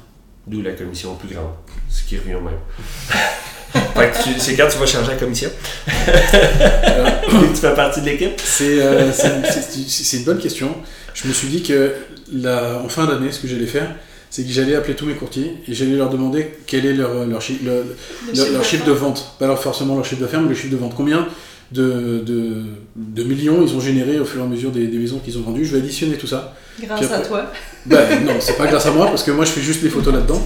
D'où 0.46 0.62
la 0.62 0.72
commission 0.74 1.16
plus 1.16 1.34
grande. 1.34 1.52
Ce 1.90 2.04
qui 2.04 2.18
revient 2.18 2.36
au 2.36 2.42
même. 2.42 2.54
c'est 4.40 4.56
quand 4.56 4.68
tu 4.70 4.78
vas 4.78 4.86
changer 4.86 5.12
la 5.12 5.18
commission 5.18 5.50
Tu 7.54 7.56
fais 7.56 7.74
partie 7.76 8.02
de 8.02 8.06
l'équipe? 8.06 8.40
C'est 8.44 8.82
euh, 8.82 9.12
c'est- 9.12 10.18
une 10.18 10.24
bonne 10.24 10.40
question. 10.40 10.70
Je 11.14 11.28
me 11.28 11.34
suis 11.34 11.48
dit 11.50 11.64
que 11.64 11.94
la, 12.34 12.80
en 12.84 12.90
fin 12.90 13.06
d'année, 13.06 13.32
ce 13.32 13.40
que 13.40 13.48
j'allais 13.48 13.66
faire, 13.66 13.96
c'est 14.30 14.44
que 14.44 14.52
j'allais 14.52 14.76
appeler 14.76 14.94
tous 14.96 15.06
mes 15.06 15.14
courtiers 15.14 15.54
et 15.68 15.74
j'allais 15.74 15.96
leur 15.96 16.10
demander 16.10 16.48
quel 16.66 16.86
est 16.86 16.94
leur, 16.94 17.26
leur, 17.26 17.42
chi- 17.42 17.60
le- 17.64 17.96
leur- 18.36 18.52
leur 18.52 18.64
chiffre 18.66 18.86
de 18.86 18.92
vente. 18.92 19.34
Pas 19.40 19.48
leur, 19.48 19.62
forcément 19.62 19.96
leur 19.96 20.06
chiffre 20.06 20.22
d'affaires, 20.22 20.42
mais 20.42 20.50
le 20.50 20.56
chiffre 20.56 20.72
de 20.72 20.78
vente. 20.78 20.94
Combien 20.96 21.28
de, 21.72 22.22
de, 22.26 22.64
de 22.96 23.24
millions 23.24 23.62
ils 23.66 23.74
ont 23.76 23.80
généré 23.82 24.20
au 24.20 24.26
fur 24.26 24.40
et 24.42 24.44
à 24.44 24.48
mesure 24.48 24.72
des, 24.72 24.88
des 24.88 24.98
maisons 24.98 25.20
qu'ils 25.20 25.38
ont 25.38 25.42
vendues? 25.42 25.66
Je 25.66 25.72
vais 25.74 25.80
additionner 25.80 26.16
tout 26.18 26.28
ça. 26.28 26.56
Grâce 26.82 27.04
après- 27.04 27.16
à 27.16 27.20
toi. 27.22 27.52
Ben 27.86 28.24
non, 28.26 28.34
c'est 28.40 28.58
pas 28.58 28.68
grâce 28.68 28.86
à 28.86 28.92
moi 28.92 29.08
parce 29.08 29.24
que 29.24 29.32
moi 29.32 29.46
je 29.46 29.52
fais 29.52 29.62
juste 29.62 29.82
les 29.84 29.90
photos 29.90 30.14
là-dedans. 30.14 30.42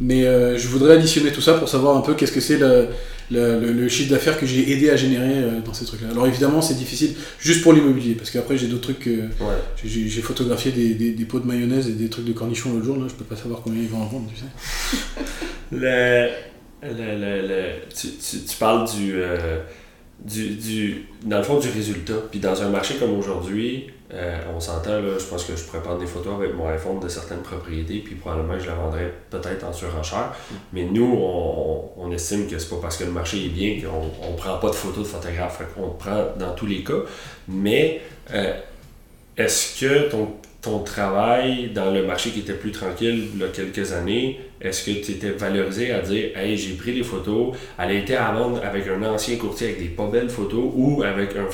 Mais 0.00 0.24
euh, 0.26 0.56
je 0.58 0.66
voudrais 0.68 0.94
additionner 0.94 1.30
tout 1.30 1.40
ça 1.40 1.54
pour 1.54 1.68
savoir 1.68 1.96
un 1.96 2.00
peu 2.00 2.14
qu'est-ce 2.14 2.32
que 2.32 2.40
c'est 2.40 2.58
le, 2.58 2.88
le, 3.30 3.60
le- 3.60 3.72
le 3.72 3.88
chiffre 3.88 4.10
d'affaires 4.10 4.38
que 4.38 4.46
j'ai 4.46 4.72
aidé 4.72 4.90
à 4.90 4.96
générer 4.96 5.34
euh, 5.34 5.60
dans 5.64 5.72
ces 5.74 5.84
trucs-là. 5.84 6.08
Alors 6.10 6.26
évidemment, 6.26 6.60
c'est 6.60 6.74
difficile 6.74 7.14
juste 7.38 7.62
pour 7.62 7.72
l'immobilier 7.72 8.14
parce 8.14 8.30
qu'après 8.30 8.56
j'ai 8.58 8.66
d'autres 8.66 8.82
trucs. 8.82 9.00
que- 9.00 9.10
Ouais. 9.20 9.54
j'ai- 9.84 10.08
J'ai 10.08 10.22
photographié 10.22 10.72
des, 10.72 10.94
des, 10.94 11.12
des 11.12 11.24
pots 11.24 11.38
de 11.40 11.46
mayonnaise 11.46 11.88
et 11.88 11.92
des 11.92 12.08
trucs 12.08 12.24
de 12.24 12.32
cornichons 12.32 12.72
l'autre 12.72 12.84
jour. 12.86 12.96
Là, 12.96 13.04
je 13.08 13.14
peux 13.14 13.24
pas 13.24 13.36
savoir 13.36 13.60
combien 13.62 13.80
ils 13.82 13.88
vont 13.88 14.02
en 14.02 14.06
vendre, 14.06 14.28
tu 14.34 14.40
sais. 14.40 15.24
Le, 15.72 16.28
le, 16.82 16.88
le, 17.18 17.48
le- 17.48 17.72
tu, 17.94 18.08
tu, 18.08 18.44
tu 18.44 18.56
parles 18.58 18.86
du, 18.90 19.12
euh, 19.14 19.60
du, 20.24 20.48
du. 20.56 21.04
Dans 21.24 21.38
le 21.38 21.44
fond, 21.44 21.58
du 21.58 21.68
résultat. 21.68 22.14
Puis 22.30 22.40
dans 22.40 22.60
un 22.62 22.68
marché 22.70 22.94
comme 22.98 23.16
aujourd'hui, 23.16 23.86
euh, 24.14 24.38
on 24.54 24.60
s'entend, 24.60 25.00
là, 25.00 25.18
je 25.18 25.24
pense 25.24 25.44
que 25.44 25.56
je 25.56 25.62
pourrais 25.64 25.82
prendre 25.82 25.98
des 25.98 26.06
photos 26.06 26.34
avec 26.34 26.54
mon 26.54 26.68
iPhone 26.68 27.00
de 27.00 27.08
certaines 27.08 27.40
propriétés, 27.40 28.00
puis 28.04 28.14
probablement 28.14 28.58
je 28.58 28.66
la 28.66 28.74
vendrais 28.74 29.12
peut-être 29.30 29.64
en 29.64 29.72
surenchère. 29.72 30.34
Mais 30.72 30.84
nous, 30.84 31.16
on, 31.18 31.90
on 31.96 32.12
estime 32.12 32.46
que 32.46 32.58
c'est 32.58 32.68
pas 32.68 32.76
parce 32.82 32.98
que 32.98 33.04
le 33.04 33.10
marché 33.10 33.46
est 33.46 33.48
bien 33.48 33.80
qu'on 33.80 34.10
on 34.28 34.34
prend 34.34 34.58
pas 34.58 34.68
de 34.68 34.74
photos 34.74 35.04
de 35.04 35.08
photographe. 35.08 35.58
Fait 35.58 35.74
qu'on 35.74 35.90
prend 35.90 36.26
dans 36.38 36.52
tous 36.54 36.66
les 36.66 36.84
cas. 36.84 37.00
Mais 37.48 38.02
euh, 38.34 38.52
est-ce 39.38 39.80
que 39.80 40.10
ton, 40.10 40.28
ton 40.60 40.80
travail 40.80 41.70
dans 41.70 41.90
le 41.90 42.04
marché 42.04 42.30
qui 42.30 42.40
était 42.40 42.52
plus 42.52 42.72
tranquille 42.72 43.28
il 43.34 43.40
y 43.40 43.44
a 43.44 43.48
quelques 43.48 43.92
années, 43.92 44.40
est-ce 44.60 44.84
que 44.84 45.04
tu 45.04 45.12
étais 45.12 45.30
valorisé 45.30 45.90
à 45.90 46.00
dire 46.00 46.36
Hey, 46.36 46.58
j'ai 46.58 46.74
pris 46.74 46.92
des 46.92 47.02
photos, 47.02 47.56
elle 47.78 47.92
été 47.92 48.14
à 48.14 48.30
vendre 48.32 48.60
avec 48.62 48.86
un 48.88 49.02
ancien 49.04 49.36
courtier 49.36 49.68
avec 49.68 49.78
des 49.80 49.88
pas 49.88 50.06
belles 50.06 50.28
photos 50.28 50.70
ou 50.74 51.02
avec 51.02 51.30
un. 51.34 51.46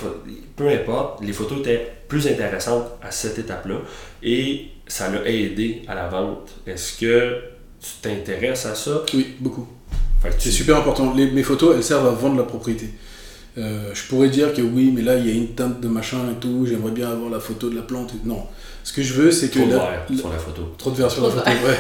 Peu 0.57 0.69
importe, 0.69 1.23
les 1.23 1.33
photos 1.33 1.61
étaient 1.61 1.98
plus 2.09 2.27
intéressantes 2.27 2.87
à 3.03 3.11
cette 3.11 3.39
étape-là 3.39 3.77
et 4.23 4.67
ça 4.87 5.11
l'a 5.11 5.29
aidé 5.29 5.83
à 5.89 5.95
la 5.95 6.09
vente. 6.09 6.49
Est-ce 6.67 6.99
que 6.99 7.37
tu 7.81 7.91
t'intéresses 8.03 8.67
à 8.67 8.75
ça? 8.75 9.03
Oui, 9.15 9.35
beaucoup. 9.41 9.67
Tu- 10.23 10.29
C'est 10.41 10.51
super 10.51 10.77
important. 10.79 11.15
Les- 11.15 11.31
mes 11.31 11.43
photos, 11.43 11.77
elles 11.77 11.85
servent 11.85 12.07
à 12.09 12.11
vendre 12.11 12.37
la 12.39 12.43
propriété. 12.45 12.89
Euh, 13.57 13.91
je 13.95 14.03
pourrais 14.09 14.29
dire 14.31 14.53
que 14.55 14.63
oui, 14.63 14.93
mais 14.95 15.03
là, 15.03 15.17
il 15.17 15.27
y 15.27 15.31
a 15.31 15.35
une 15.35 15.49
teinte 15.55 15.81
de 15.81 15.89
machin 15.89 16.19
et 16.33 16.41
tout, 16.41 16.65
j'aimerais 16.69 16.93
bien 16.93 17.11
avoir 17.11 17.31
la 17.31 17.41
photo 17.41 17.69
de 17.71 17.77
la 17.77 17.83
plante. 17.83 18.13
et- 18.15 18.27
Non. 18.29 18.45
Ce 18.85 18.93
que 18.93 19.03
je 19.03 19.13
veux, 19.15 19.31
c'est 19.31 19.49
que... 19.51 19.59
Trop 19.59 19.67
de 19.67 19.73
vert 19.73 20.07
la- 20.11 20.17
sur 20.17 20.31
la 20.31 20.39
photo. 20.39 20.75
Trop 20.79 20.91
de 20.91 20.97
verres 20.97 21.11
sur 21.11 21.25
la 21.25 21.31
photo, 21.31 21.51
ouais. 21.51 21.79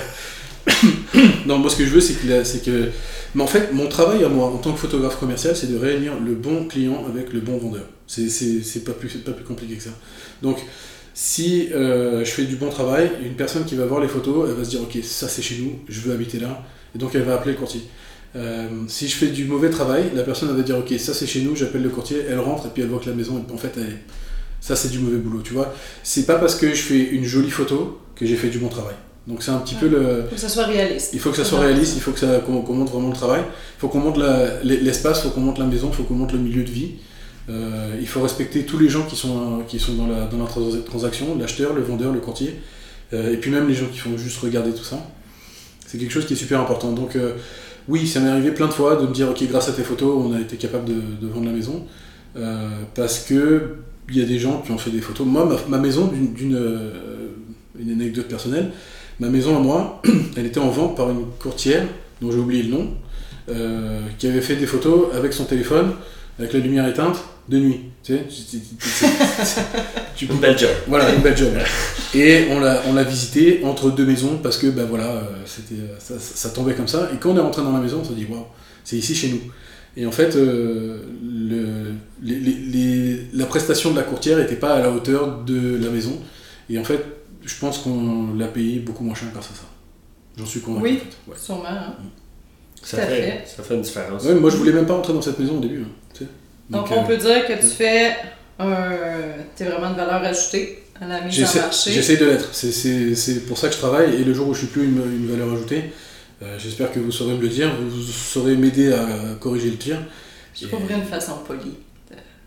non, 1.46 1.58
moi 1.58 1.70
ce 1.70 1.76
que 1.76 1.84
je 1.84 1.90
veux, 1.90 2.00
c'est 2.00 2.14
que, 2.14 2.26
la- 2.28 2.44
c'est 2.44 2.62
que. 2.64 2.90
Mais 3.38 3.44
en 3.44 3.46
fait, 3.46 3.72
mon 3.72 3.86
travail 3.86 4.24
à 4.24 4.28
moi, 4.28 4.48
en 4.48 4.56
tant 4.56 4.72
que 4.72 4.80
photographe 4.80 5.20
commercial, 5.20 5.54
c'est 5.54 5.70
de 5.70 5.78
réunir 5.78 6.14
le 6.18 6.34
bon 6.34 6.66
client 6.66 7.04
avec 7.06 7.32
le 7.32 7.38
bon 7.38 7.56
vendeur. 7.56 7.84
C'est, 8.08 8.84
pas, 8.84 8.90
plus, 8.90 9.16
compliqué 9.46 9.76
que 9.76 9.82
ça. 9.84 9.90
Donc, 10.42 10.58
si 11.14 11.68
euh, 11.72 12.24
je 12.24 12.30
fais 12.32 12.42
du 12.42 12.56
bon 12.56 12.68
travail, 12.68 13.12
une 13.24 13.34
personne 13.34 13.64
qui 13.64 13.76
va 13.76 13.86
voir 13.86 14.00
les 14.00 14.08
photos, 14.08 14.48
elle 14.48 14.56
va 14.56 14.64
se 14.64 14.70
dire 14.70 14.80
Ok, 14.82 14.98
ça 15.04 15.28
c'est 15.28 15.40
chez 15.40 15.58
nous, 15.58 15.78
je 15.88 16.00
veux 16.00 16.12
habiter 16.12 16.40
là. 16.40 16.64
Et 16.96 16.98
donc, 16.98 17.14
elle 17.14 17.22
va 17.22 17.34
appeler 17.34 17.52
le 17.52 17.58
courtier. 17.58 17.82
Euh, 18.34 18.66
si 18.88 19.06
je 19.06 19.14
fais 19.14 19.28
du 19.28 19.44
mauvais 19.44 19.70
travail, 19.70 20.10
la 20.16 20.24
personne 20.24 20.48
va 20.56 20.62
dire 20.64 20.76
Ok, 20.76 20.92
ça 20.98 21.14
c'est 21.14 21.28
chez 21.28 21.42
nous, 21.42 21.54
j'appelle 21.54 21.84
le 21.84 21.90
courtier, 21.90 22.24
elle 22.28 22.40
rentre 22.40 22.66
et 22.66 22.70
puis 22.70 22.82
elle 22.82 22.88
voit 22.88 22.98
que 22.98 23.08
la 23.08 23.14
maison, 23.14 23.46
en 23.54 23.56
fait, 23.56 23.70
elle 23.76 23.98
ça 24.60 24.74
c'est 24.74 24.88
du 24.88 24.98
mauvais 24.98 25.18
boulot, 25.18 25.42
tu 25.42 25.52
vois. 25.52 25.72
C'est 26.02 26.26
pas 26.26 26.40
parce 26.40 26.56
que 26.56 26.74
je 26.74 26.82
fais 26.82 27.04
une 27.04 27.24
jolie 27.24 27.50
photo 27.50 28.00
que 28.16 28.26
j'ai 28.26 28.34
fait 28.34 28.48
du 28.48 28.58
bon 28.58 28.68
travail. 28.68 28.96
Donc 29.28 29.42
c'est 29.42 29.50
un 29.50 29.58
petit 29.58 29.74
peu 29.74 29.88
le. 29.88 30.22
Faut 30.28 30.34
que 30.36 30.40
ça 30.40 30.48
soit 30.48 30.64
réaliste. 30.64 31.10
Il 31.12 31.20
faut 31.20 31.30
que 31.30 31.36
ça 31.36 31.44
soit 31.44 31.60
réaliste, 31.60 31.92
il 31.96 32.00
faut 32.00 32.12
que 32.12 32.18
ça, 32.18 32.38
qu'on, 32.38 32.62
qu'on 32.62 32.72
montre 32.74 32.92
vraiment 32.92 33.08
le 33.10 33.14
travail. 33.14 33.42
Il 33.46 33.80
faut 33.80 33.88
qu'on 33.88 34.00
montre 34.00 34.18
la- 34.18 34.62
l'espace, 34.64 35.18
il 35.20 35.22
faut 35.24 35.30
qu'on 35.34 35.42
montre 35.42 35.60
la 35.60 35.66
maison, 35.66 35.88
il 35.92 35.94
faut 35.94 36.04
qu'on 36.04 36.14
montre 36.14 36.34
le 36.34 36.40
milieu 36.40 36.64
de 36.64 36.70
vie. 36.70 36.92
Euh, 37.50 37.94
il 38.00 38.06
faut 38.08 38.20
respecter 38.22 38.64
tous 38.64 38.78
les 38.78 38.88
gens 38.88 39.04
qui 39.04 39.16
sont, 39.16 39.62
qui 39.68 39.78
sont 39.78 39.94
dans, 39.94 40.06
la, 40.06 40.26
dans 40.26 40.38
la 40.38 40.46
trans- 40.46 40.80
transaction, 40.84 41.36
l'acheteur, 41.38 41.72
le 41.74 41.82
vendeur, 41.82 42.12
le 42.12 42.20
courtier, 42.20 42.56
euh, 43.14 43.32
et 43.32 43.36
puis 43.38 43.50
même 43.50 43.66
les 43.68 43.74
gens 43.74 43.86
qui 43.92 43.98
font 43.98 44.16
juste 44.18 44.38
regarder 44.38 44.72
tout 44.72 44.84
ça. 44.84 44.98
C'est 45.86 45.98
quelque 45.98 46.10
chose 46.12 46.26
qui 46.26 46.32
est 46.34 46.36
super 46.36 46.60
important. 46.60 46.92
Donc 46.92 47.14
euh, 47.16 47.32
oui, 47.86 48.06
ça 48.06 48.20
m'est 48.20 48.28
arrivé 48.30 48.50
plein 48.50 48.66
de 48.66 48.72
fois 48.72 48.96
de 48.96 49.06
me 49.06 49.12
dire, 49.14 49.28
ok, 49.30 49.42
grâce 49.48 49.68
à 49.68 49.72
tes 49.72 49.82
photos, 49.82 50.14
on 50.26 50.32
a 50.34 50.40
été 50.40 50.56
capable 50.56 50.86
de, 50.86 50.94
de 50.94 51.26
vendre 51.32 51.46
la 51.46 51.52
maison. 51.52 51.84
Parce 52.94 53.18
que 53.20 53.76
il 54.10 54.16
y 54.18 54.22
a 54.22 54.24
des 54.26 54.38
gens 54.38 54.62
qui 54.62 54.70
ont 54.72 54.78
fait 54.78 54.90
des 54.90 55.00
photos. 55.02 55.26
Moi, 55.26 55.44
ma, 55.44 55.76
ma 55.76 55.82
maison, 55.82 56.06
d'une, 56.06 56.32
d'une, 56.32 56.58
une 57.78 57.90
anecdote 57.92 58.26
personnelle, 58.26 58.70
ma 59.20 59.28
maison 59.28 59.56
à 59.56 59.60
moi, 59.60 60.02
elle 60.36 60.46
était 60.46 60.60
en 60.60 60.68
vente 60.70 60.96
par 60.96 61.10
une 61.10 61.24
courtière 61.40 61.84
dont 62.20 62.30
j'ai 62.30 62.38
oublié 62.38 62.62
le 62.64 62.70
nom, 62.70 62.88
euh, 63.50 64.00
qui 64.18 64.26
avait 64.26 64.40
fait 64.40 64.56
des 64.56 64.66
photos 64.66 65.06
avec 65.14 65.32
son 65.32 65.44
téléphone, 65.44 65.92
avec 66.38 66.52
la 66.52 66.58
lumière 66.60 66.86
éteinte, 66.88 67.16
de 67.48 67.58
nuit. 67.58 67.80
Tu 68.04 68.14
sais, 68.14 68.24
Une 70.30 70.36
belle 70.38 70.58
job. 70.58 70.70
voilà, 70.86 71.12
une 71.14 71.20
belle 71.22 71.36
job. 71.36 71.48
Et 72.14 72.46
on 72.50 72.60
l'a, 72.60 72.82
on 72.88 72.94
l'a 72.94 73.04
visité 73.04 73.60
entre 73.64 73.90
deux 73.90 74.04
maisons 74.04 74.38
parce 74.42 74.58
que 74.58 74.66
ben 74.68 74.84
voilà, 74.84 75.06
euh, 75.06 75.20
c'était, 75.46 75.80
ça, 75.98 76.14
ça 76.18 76.50
tombait 76.50 76.74
comme 76.74 76.88
ça. 76.88 77.10
Et 77.14 77.16
quand 77.18 77.30
on 77.30 77.36
est 77.36 77.40
rentré 77.40 77.62
dans 77.62 77.72
la 77.72 77.78
maison, 77.80 78.00
on 78.02 78.04
s'est 78.04 78.14
dit 78.14 78.26
waouh, 78.28 78.44
c'est 78.84 78.96
ici 78.96 79.14
chez 79.14 79.28
nous. 79.30 79.40
Et 79.96 80.06
en 80.06 80.12
fait, 80.12 80.36
euh, 80.36 80.98
le, 81.22 81.92
les- 82.22 82.38
les- 82.40 82.56
les- 82.70 83.20
la 83.32 83.46
prestation 83.46 83.90
de 83.92 83.96
la 83.96 84.02
courtière 84.02 84.38
n'était 84.38 84.56
pas 84.56 84.74
à 84.74 84.80
la 84.82 84.90
hauteur 84.90 85.38
de 85.44 85.78
la 85.82 85.90
maison. 85.90 86.18
Et 86.70 86.78
en 86.78 86.84
fait, 86.84 87.00
je 87.48 87.58
pense 87.58 87.78
qu'on 87.78 88.34
l'a 88.36 88.46
payé 88.48 88.78
beaucoup 88.80 89.04
moins 89.04 89.14
cher 89.14 89.28
grâce 89.32 89.46
à 89.46 89.54
ça. 89.54 89.62
J'en 90.36 90.46
suis 90.46 90.60
convaincu. 90.60 90.84
Oui. 90.84 90.96
en 90.96 90.98
fait. 90.98 91.30
Ouais. 91.32 91.36
Sûrement. 91.38 91.64
hein. 91.68 91.94
Ça 92.82 92.96
Tout 92.98 93.02
à 93.02 93.06
fait, 93.06 93.22
fait. 93.22 93.44
ça 93.56 93.62
fait 93.64 93.74
une 93.74 93.82
différence. 93.82 94.24
Ouais, 94.24 94.34
moi, 94.34 94.50
je 94.50 94.56
voulais 94.56 94.72
même 94.72 94.86
pas 94.86 94.94
rentrer 94.94 95.12
dans 95.12 95.20
cette 95.22 95.38
maison 95.38 95.56
au 95.58 95.60
début. 95.60 95.82
hein, 95.82 95.88
tu 96.14 96.20
sais. 96.24 96.30
Donc, 96.70 96.90
euh, 96.92 96.94
on 96.98 97.04
peut 97.04 97.16
dire 97.16 97.46
que 97.46 97.54
tu 97.54 97.66
fais 97.66 98.14
tu 98.58 99.62
es 99.62 99.66
vraiment 99.66 99.90
de 99.90 99.96
valeur 99.96 100.22
ajoutée 100.22 100.82
à 101.00 101.06
la 101.06 101.20
mise 101.22 101.26
en 101.26 101.30
J'essaie 101.30 101.60
marché. 101.60 101.92
j'essaie 101.92 102.16
de 102.16 102.26
l'être. 102.26 102.48
C'est- 102.52 102.72
C'est 102.72 103.14
c'est 103.14 103.40
pour 103.46 103.56
ça 103.58 103.68
que 103.68 103.74
je 103.74 103.78
travaille. 103.78 104.14
Et 104.20 104.24
le 104.24 104.32
jour 104.34 104.48
où 104.48 104.54
je 104.54 104.58
suis 104.60 104.66
plus 104.68 104.84
une, 104.84 104.96
une 105.02 105.26
valeur 105.28 105.52
ajoutée, 105.52 105.84
euh, 106.42 106.56
j'espère 106.58 106.92
que 106.92 106.98
vous 107.00 107.10
saurez 107.12 107.34
me 107.34 107.40
le 107.42 107.48
dire. 107.48 107.70
Vous 107.80 108.02
saurez 108.02 108.56
m'aider 108.56 108.92
à 108.92 109.06
corriger 109.40 109.70
le 109.70 109.76
tir. 109.76 109.98
Je 110.60 110.66
trouverai 110.66 110.94
une 110.94 111.04
façon 111.04 111.32
polie. 111.46 111.74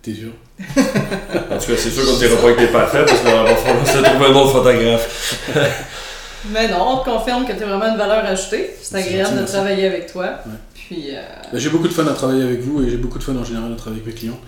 T'es 0.02 0.14
sûr? 0.16 0.32
En 0.60 1.58
tout 1.58 1.66
cas, 1.68 1.78
c'est 1.78 1.90
sûr 1.92 2.06
qu'on 2.06 2.14
ne 2.14 2.18
dira 2.20 2.36
pas 2.42 2.54
que 2.54 2.58
t'es 2.60 2.68
parfait 2.72 3.06
parce 3.06 3.20
qu'on 3.20 3.44
va 3.44 3.56
falloir 3.56 3.88
se 3.88 3.98
trouver 3.98 4.26
un 4.26 4.34
autre 4.36 4.52
photographe. 4.52 5.48
Mais 6.52 6.68
non, 6.70 6.78
on 6.94 6.98
te 7.04 7.06
confirme 7.10 7.46
que 7.46 7.52
tu 7.52 7.60
es 7.62 7.66
vraiment 7.66 7.86
une 7.92 7.98
valeur 7.98 8.26
ajoutée. 8.26 8.72
C'est 8.82 8.90
C'est 8.92 8.96
agréable 8.98 9.20
gentil, 9.26 9.34
de 9.36 9.40
merci. 9.42 9.54
travailler 9.54 9.86
avec 9.88 10.12
toi. 10.12 10.24
Ouais. 10.46 10.52
Puis, 10.74 11.04
euh, 11.12 11.22
Bah, 11.54 11.60
J'ai 11.60 11.70
beaucoup 11.70 11.88
de 11.88 11.94
fun 11.94 12.08
à 12.08 12.14
travailler 12.14 12.44
avec 12.44 12.62
vous 12.62 12.82
et 12.84 12.90
j'ai 12.90 12.98
beaucoup 12.98 13.20
de 13.20 13.24
fun 13.24 13.36
en 13.36 13.44
général 13.44 13.72
à 13.72 13.76
travailler 13.76 14.02
avec 14.02 14.14
mes 14.16 14.20
clients. 14.20 14.40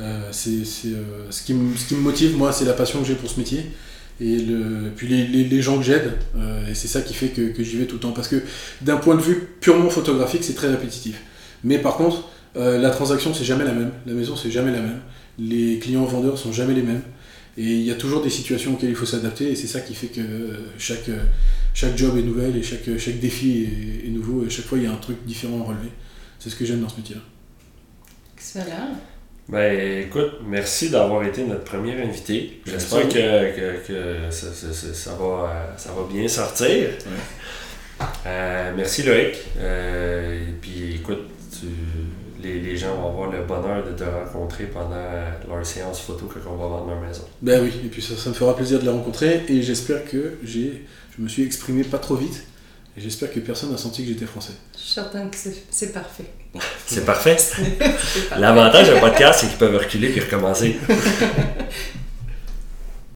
Euh, 0.00 0.18
c'est 0.32 0.64
c'est, 0.64 0.88
euh, 0.88 1.26
ce, 1.30 1.42
qui 1.44 1.54
me, 1.54 1.76
ce 1.76 1.86
qui 1.86 1.94
me 1.94 2.00
motive, 2.00 2.36
moi, 2.36 2.52
c'est 2.52 2.64
la 2.64 2.72
passion 2.72 3.00
que 3.00 3.06
j'ai 3.06 3.14
pour 3.14 3.30
ce 3.30 3.38
métier. 3.38 3.66
Et 4.20 4.36
le, 4.38 4.90
puis 4.96 5.06
les, 5.06 5.24
les- 5.28 5.44
les 5.44 5.62
gens 5.62 5.76
que 5.78 5.84
j'aide, 5.84 6.14
euh, 6.36 6.68
et 6.68 6.74
c'est 6.74 6.88
ça 6.88 7.02
qui 7.02 7.14
fait 7.14 7.28
que, 7.28 7.52
que 7.52 7.62
j'y 7.62 7.76
vais 7.76 7.84
tout 7.84 7.94
le 7.94 8.00
temps. 8.00 8.10
Parce 8.10 8.26
que 8.26 8.42
d'un 8.80 8.96
point 8.96 9.14
de 9.14 9.20
vue 9.22 9.48
purement 9.60 9.90
photographique, 9.90 10.42
c'est 10.42 10.54
très 10.56 10.68
répétitif. 10.68 11.20
Mais 11.62 11.78
par 11.78 11.96
contre, 11.96 12.24
euh, 12.58 12.78
la 12.78 12.90
transaction, 12.90 13.32
c'est 13.34 13.44
jamais 13.44 13.64
la 13.64 13.72
même. 13.72 13.92
La 14.06 14.12
maison, 14.12 14.36
c'est 14.36 14.50
jamais 14.50 14.72
la 14.72 14.80
même. 14.80 15.00
Les 15.38 15.78
clients 15.78 16.04
vendeurs 16.04 16.36
sont 16.38 16.52
jamais 16.52 16.74
les 16.74 16.82
mêmes. 16.82 17.02
Et 17.56 17.62
il 17.64 17.82
y 17.82 17.90
a 17.90 17.94
toujours 17.94 18.22
des 18.22 18.30
situations 18.30 18.74
auxquelles 18.74 18.90
il 18.90 18.94
faut 18.96 19.06
s'adapter. 19.06 19.50
Et 19.50 19.56
c'est 19.56 19.66
ça 19.66 19.80
qui 19.80 19.94
fait 19.94 20.08
que 20.08 20.20
euh, 20.20 20.58
chaque, 20.78 21.08
euh, 21.08 21.24
chaque 21.74 21.96
job 21.98 22.16
est 22.16 22.22
nouvel 22.22 22.56
et 22.56 22.62
chaque, 22.62 22.88
chaque 22.98 23.18
défi 23.20 23.64
est, 24.04 24.06
est 24.06 24.10
nouveau. 24.10 24.44
Et 24.46 24.50
chaque 24.50 24.64
fois, 24.66 24.78
il 24.78 24.84
y 24.84 24.86
a 24.86 24.92
un 24.92 24.96
truc 24.96 25.16
différent 25.26 25.60
à 25.62 25.64
relever. 25.64 25.90
C'est 26.38 26.50
ce 26.50 26.56
que 26.56 26.64
j'aime 26.64 26.80
dans 26.80 26.88
ce 26.88 26.96
métier-là. 26.98 27.20
excellent. 28.36 28.96
Ben 29.48 30.02
écoute, 30.06 30.32
merci 30.46 30.90
d'avoir 30.90 31.24
été 31.24 31.42
notre 31.44 31.64
premier 31.64 32.00
invité. 32.02 32.60
J'espère 32.66 33.08
que, 33.08 33.56
que, 33.56 33.86
que 33.88 34.16
ça, 34.30 34.52
ça- 34.52 34.72
ça- 34.74 34.92
ça 34.94 35.10
va, 35.14 35.74
ça 35.78 35.90
va 35.92 36.02
bien 36.12 36.28
sortir. 36.28 36.88
Euh, 38.26 38.72
merci 38.76 39.02
Loïc. 39.04 39.34
Euh, 39.58 40.42
et 40.48 40.52
puis 40.60 40.96
écoute, 40.96 41.22
tu- 41.50 41.66
les, 42.42 42.60
les 42.60 42.76
gens 42.76 42.94
vont 42.96 43.08
avoir 43.08 43.30
le 43.30 43.42
bonheur 43.42 43.84
de 43.84 43.92
te 43.92 44.04
rencontrer 44.04 44.64
pendant 44.64 44.96
leur 45.48 45.66
séance 45.66 46.00
photo 46.00 46.26
que 46.26 46.38
qu'on 46.38 46.56
va 46.56 46.66
vendre 46.66 46.88
leur 46.88 47.00
maison. 47.00 47.22
Ben 47.42 47.62
oui, 47.62 47.72
et 47.84 47.88
puis 47.88 48.02
ça, 48.02 48.16
ça 48.16 48.30
me 48.30 48.34
fera 48.34 48.54
plaisir 48.56 48.78
de 48.78 48.84
les 48.84 48.90
rencontrer 48.90 49.44
et 49.48 49.62
j'espère 49.62 50.04
que 50.04 50.38
j'ai, 50.42 50.84
je 51.16 51.22
me 51.22 51.28
suis 51.28 51.42
exprimé 51.42 51.84
pas 51.84 51.98
trop 51.98 52.16
vite 52.16 52.44
et 52.96 53.00
j'espère 53.00 53.32
que 53.32 53.40
personne 53.40 53.70
n'a 53.70 53.78
senti 53.78 54.02
que 54.02 54.08
j'étais 54.08 54.26
français. 54.26 54.54
Je 54.74 54.80
suis 54.80 54.92
certaine 54.92 55.30
que 55.30 55.36
c'est 55.36 55.54
c'est 55.70 55.92
parfait. 55.92 56.24
C'est 56.86 57.04
parfait. 57.04 57.36
C'est 57.38 57.78
parfait. 57.78 58.40
L'avantage 58.40 58.88
d'un 58.88 59.00
podcast, 59.00 59.40
c'est 59.40 59.48
qu'ils 59.48 59.58
peuvent 59.58 59.76
reculer 59.76 60.08
puis 60.08 60.20
recommencer. 60.20 60.76